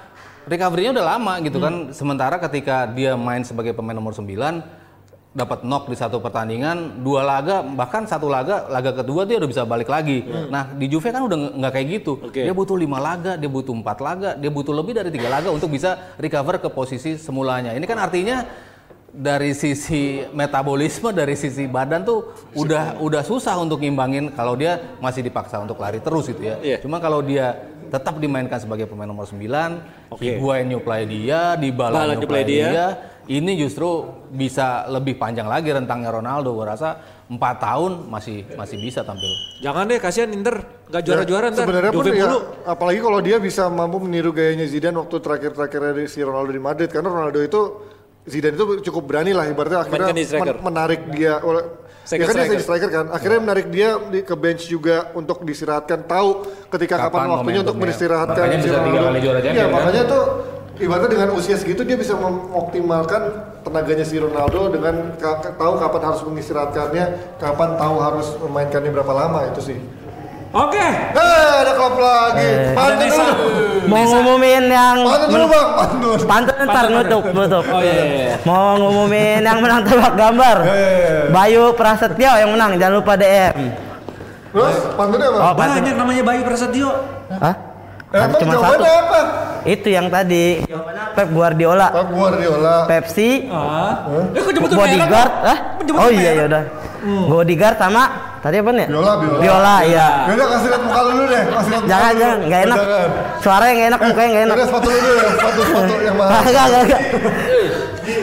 recovery-nya 0.46 0.92
udah 1.02 1.06
lama 1.18 1.34
gitu 1.42 1.58
kan 1.58 1.74
sementara 1.96 2.36
ketika 2.38 2.86
dia 2.92 3.18
main 3.18 3.42
sebagai 3.42 3.74
pemain 3.74 3.96
nomor 3.96 4.14
9 4.14 4.28
dapat 5.40 5.64
knock 5.64 5.88
di 5.88 5.96
satu 5.96 6.20
pertandingan 6.20 7.00
dua 7.00 7.24
laga 7.24 7.64
bahkan 7.64 8.04
satu 8.04 8.28
laga 8.28 8.68
laga 8.68 8.92
kedua 8.92 9.24
dia 9.24 9.40
udah 9.40 9.50
bisa 9.50 9.64
balik 9.64 9.88
lagi 9.88 10.28
nah 10.52 10.68
di 10.68 10.92
Juve 10.92 11.16
kan 11.16 11.24
udah 11.24 11.56
nggak 11.56 11.72
kayak 11.72 11.88
gitu 11.96 12.14
Oke. 12.20 12.44
dia 12.44 12.52
butuh 12.52 12.76
lima 12.76 13.00
laga 13.00 13.40
dia 13.40 13.48
butuh 13.48 13.72
empat 13.72 13.98
laga 14.04 14.30
dia 14.36 14.52
butuh 14.52 14.76
lebih 14.76 15.00
dari 15.00 15.10
tiga 15.16 15.32
laga 15.32 15.48
untuk 15.48 15.72
bisa 15.72 16.16
recover 16.20 16.60
ke 16.60 16.68
posisi 16.68 17.16
semulanya 17.16 17.72
ini 17.72 17.88
kan 17.88 17.96
artinya 17.96 18.44
dari 19.10 19.58
sisi 19.58 20.22
metabolisme 20.32 21.10
dari 21.10 21.34
sisi 21.34 21.66
badan 21.66 22.06
tuh 22.06 22.30
udah 22.54 23.02
udah 23.02 23.22
susah 23.26 23.58
untuk 23.58 23.82
ngimbangin 23.82 24.30
kalau 24.38 24.54
dia 24.54 24.78
masih 25.02 25.26
dipaksa 25.26 25.58
untuk 25.58 25.82
lari 25.82 25.98
terus 25.98 26.30
gitu 26.30 26.46
ya. 26.46 26.56
Iya. 26.62 26.78
Cuma 26.82 27.02
kalau 27.02 27.26
dia 27.26 27.58
tetap 27.90 28.22
dimainkan 28.22 28.62
sebagai 28.62 28.86
pemain 28.86 29.10
nomor 29.10 29.26
9, 29.26 30.14
Oke. 30.14 30.38
Higuain 30.38 30.70
nyuplai 30.70 31.10
dia, 31.10 31.58
Dybala 31.58 32.06
Bala 32.06 32.14
nyuplai 32.14 32.22
nyuplai 32.22 32.44
dia. 32.46 32.68
dia, 32.70 32.86
ini 33.30 33.54
justru 33.56 33.88
bisa 34.28 34.90
lebih 34.90 35.16
panjang 35.16 35.46
lagi 35.46 35.70
rentangnya 35.70 36.10
Ronaldo. 36.12 36.50
Gua 36.52 36.74
rasa 36.74 36.98
4 37.26 37.38
tahun 37.38 37.92
masih 38.10 38.58
masih 38.58 38.78
bisa 38.78 39.02
tampil. 39.02 39.30
Jangan 39.62 39.86
deh, 39.86 39.98
kasihan 39.98 40.30
Inter 40.30 40.66
nggak 40.90 41.02
juara-juara 41.06 41.46
ntar. 41.50 41.62
Ya, 41.62 41.66
Sebenarnya 41.70 41.92
pun 41.94 42.06
ya, 42.10 42.28
apalagi 42.66 43.00
kalau 43.00 43.20
dia 43.22 43.38
bisa 43.38 43.70
mampu 43.70 44.02
meniru 44.02 44.34
gayanya 44.34 44.66
Zidane 44.66 44.98
waktu 44.98 45.16
terakhir-terakhirnya 45.16 45.94
di 45.96 46.06
si 46.06 46.20
Ronaldo 46.20 46.50
di 46.50 46.60
Madrid 46.60 46.90
karena 46.90 47.08
Ronaldo 47.08 47.40
itu 47.40 47.62
Zidane 48.26 48.54
itu 48.54 48.66
cukup 48.84 49.04
berani 49.06 49.32
lah 49.32 49.46
ibaratnya 49.46 49.86
akhirnya 49.86 50.10
men- 50.12 50.60
menarik 50.60 51.02
dia 51.10 51.38
oleh 51.40 51.64
Second 52.02 52.26
ya 52.26 52.26
kan 52.26 52.34
dia 52.34 52.42
striker. 52.42 52.50
jadi 52.52 52.64
striker 52.66 52.90
kan 52.90 53.06
akhirnya 53.14 53.40
menarik 53.40 53.68
dia 53.70 53.90
di, 54.04 54.20
ke 54.22 54.34
bench 54.34 54.66
juga 54.66 55.14
untuk 55.14 55.46
disirahatkan 55.46 56.10
tahu 56.10 56.42
ketika 56.68 56.98
kapan, 57.00 57.06
Kapan 57.06 57.28
waktunya 57.32 57.62
untuk 57.62 57.78
momentumnya. 57.78 57.82
menistirahatkan 57.86 58.34
Makanya 58.42 58.58
si 58.58 58.66
bisa 58.66 58.80
tiga 58.82 59.00
kali 59.00 59.20
juara 59.20 59.38
Iya, 59.38 59.46
champion, 59.46 59.62
kan? 59.62 59.76
makanya 59.78 60.04
tuh 60.10 60.24
ibaratnya 60.80 61.10
dengan 61.12 61.30
usia 61.36 61.60
segitu 61.60 61.84
dia 61.84 62.00
bisa 62.00 62.16
mengoptimalkan 62.16 63.22
tenaganya 63.68 64.08
si 64.08 64.16
Ronaldo 64.16 64.72
dengan 64.72 65.14
tahu 65.60 65.74
kapan 65.76 66.02
harus 66.08 66.22
mengistirahatkannya 66.24 67.06
kapan 67.38 67.70
tahu 67.76 67.96
harus 68.00 68.28
memainkannya 68.40 68.92
berapa 68.96 69.14
lama 69.14 69.40
itu 69.52 69.62
sih 69.62 69.80
Oke. 70.50 70.82
Eh, 70.82 71.50
ada 71.62 71.78
klub 71.78 72.02
lagi. 72.02 72.74
Pantun 72.74 73.06
Nesa. 73.06 73.22
dulu. 73.22 73.86
Mau 73.86 74.02
ngumumin 74.02 74.66
yang 74.66 74.98
Pantun 75.06 75.30
dulu, 75.30 75.46
Bang. 75.46 75.68
Pantun. 75.78 76.18
Pantun 76.26 76.56
ntar 76.66 76.86
nutup 76.90 77.24
nutup. 77.38 77.66
Oh 77.70 77.82
iya, 77.86 77.94
iya, 77.94 78.06
iya. 78.10 78.36
Mau 78.50 78.82
ngumumin 78.82 79.46
yang 79.46 79.62
menang 79.62 79.86
tebak 79.86 80.18
gambar. 80.18 80.58
Bayu 81.30 81.70
Prasetyo 81.78 82.34
yang 82.34 82.50
menang, 82.50 82.82
jangan 82.82 82.98
lupa 82.98 83.14
DM. 83.14 83.78
Terus 84.50 84.78
pantunnya 84.98 85.30
apa? 85.30 85.38
Oh, 85.38 85.54
pantun. 85.54 85.86
Banyak 85.86 85.96
namanya 86.02 86.24
Bayu 86.26 86.42
Prasetyo. 86.42 86.90
Hah? 87.30 87.69
Eh, 88.10 88.18
Ada 88.18 88.26
Emang 88.26 88.42
cuma 88.42 88.54
satu. 88.58 88.84
apa? 88.84 89.20
Itu 89.64 89.88
yang 89.88 90.10
tadi. 90.10 90.66
Pep 91.12 91.30
Guardiola, 91.30 91.88
Pak 91.90 92.06
Guardiola. 92.10 92.76
Pepsi, 92.86 93.46
Ah. 93.46 94.02
Eh, 94.32 94.40
kok 94.40 94.50
nyebutin 94.50 94.78
Bodyguard, 94.78 95.34
ah? 95.44 95.58
Oh 95.94 96.10
iya 96.10 96.32
ya 96.34 96.44
udah. 96.48 96.64
Bodyguard 97.30 97.78
sama 97.78 98.04
tadi 98.40 98.58
apa 98.58 98.72
nih? 98.72 98.88
Biola, 98.88 99.14
biola. 99.16 99.40
Biola, 99.40 99.76
iya. 99.84 100.08
Yaudah 100.26 100.48
kasih 100.50 100.68
lihat 100.68 100.82
muka 100.82 101.00
lu 101.00 101.12
dulu 101.12 101.24
deh. 101.28 101.44
Kasih 101.46 101.70
lihat 101.70 101.84
Jangan 101.86 102.10
lu. 102.10 102.20
jangan, 102.20 102.38
nggak 102.42 102.62
enak. 102.62 102.78
Suaranya 103.40 103.74
nggak 103.74 103.90
enak, 103.90 104.00
mukanya 104.02 104.30
nggak 104.30 104.44
enak. 104.44 104.56
Yaudah 104.56 104.68
sepatu 104.68 104.88
lu 104.88 104.98
dulu 104.98 105.14
ya. 105.14 105.28
Sepatu 105.30 105.60
sepatu 105.62 105.94
yang 106.00 106.16
mana? 106.18 106.30
Enggak 106.40 106.66
enggak 106.66 106.82
enggak. 106.82 107.02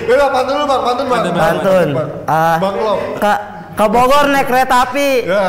Yaudah 0.06 0.28
pantun 0.28 0.52
dulu 0.52 0.64
bang. 0.66 0.80
Pantun 0.82 1.06
bang. 1.06 1.22
Pantun. 1.36 1.88
Ah, 2.26 2.56
Bang 2.58 2.76
Lop. 2.76 2.98
ke 3.16 3.32
ke 3.76 3.84
Bogor 3.86 4.24
naik 4.26 4.46
kereta 4.46 4.76
api. 4.82 5.08
Ya. 5.24 5.46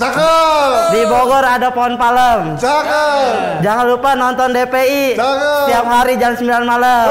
Cakep. 0.00 0.96
Di 0.96 1.02
Bogor 1.04 1.44
ada 1.44 1.68
pohon 1.68 1.92
palem. 2.00 2.56
Cakep. 2.56 3.60
Jangan 3.60 3.84
lupa 3.84 4.16
nonton 4.16 4.48
DPI 4.48 5.12
Jangan. 5.12 5.68
setiap 5.68 5.84
hari 5.84 6.16
jam 6.16 6.32
9 6.32 6.48
malam. 6.64 7.06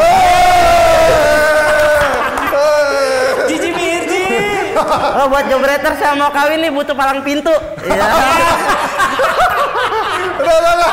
Jiji 3.45 3.69
Mirji. 3.71 4.25
Oh 5.19 5.27
buat 5.27 5.43
jobreter 5.51 5.91
saya 5.99 6.15
mau 6.15 6.31
kawin 6.31 6.63
nih 6.63 6.71
butuh 6.71 6.95
palang 6.95 7.19
pintu. 7.19 7.51
Iya. 7.83 7.99
Udah, 10.39 10.55
udah, 10.55 10.71
udah. 10.71 10.91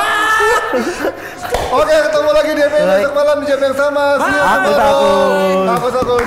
Oke, 1.71 1.95
ketemu 1.95 2.31
lagi 2.35 2.51
di 2.51 2.63
episode 2.67 2.91
besok 2.91 3.15
malam 3.15 3.37
di 3.39 3.47
jam 3.47 3.61
yang 3.63 3.77
sama. 3.79 4.05
Aku 4.19 4.71
takut. 4.75 5.67
Aku 5.71 5.89
takut. 5.95 6.27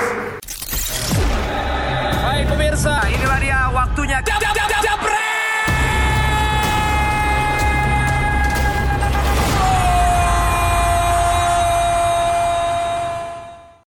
Baik 2.16 2.44
pemirsa, 2.48 2.94
inilah 3.06 3.38
dia 3.38 3.60
waktunya. 3.68 4.18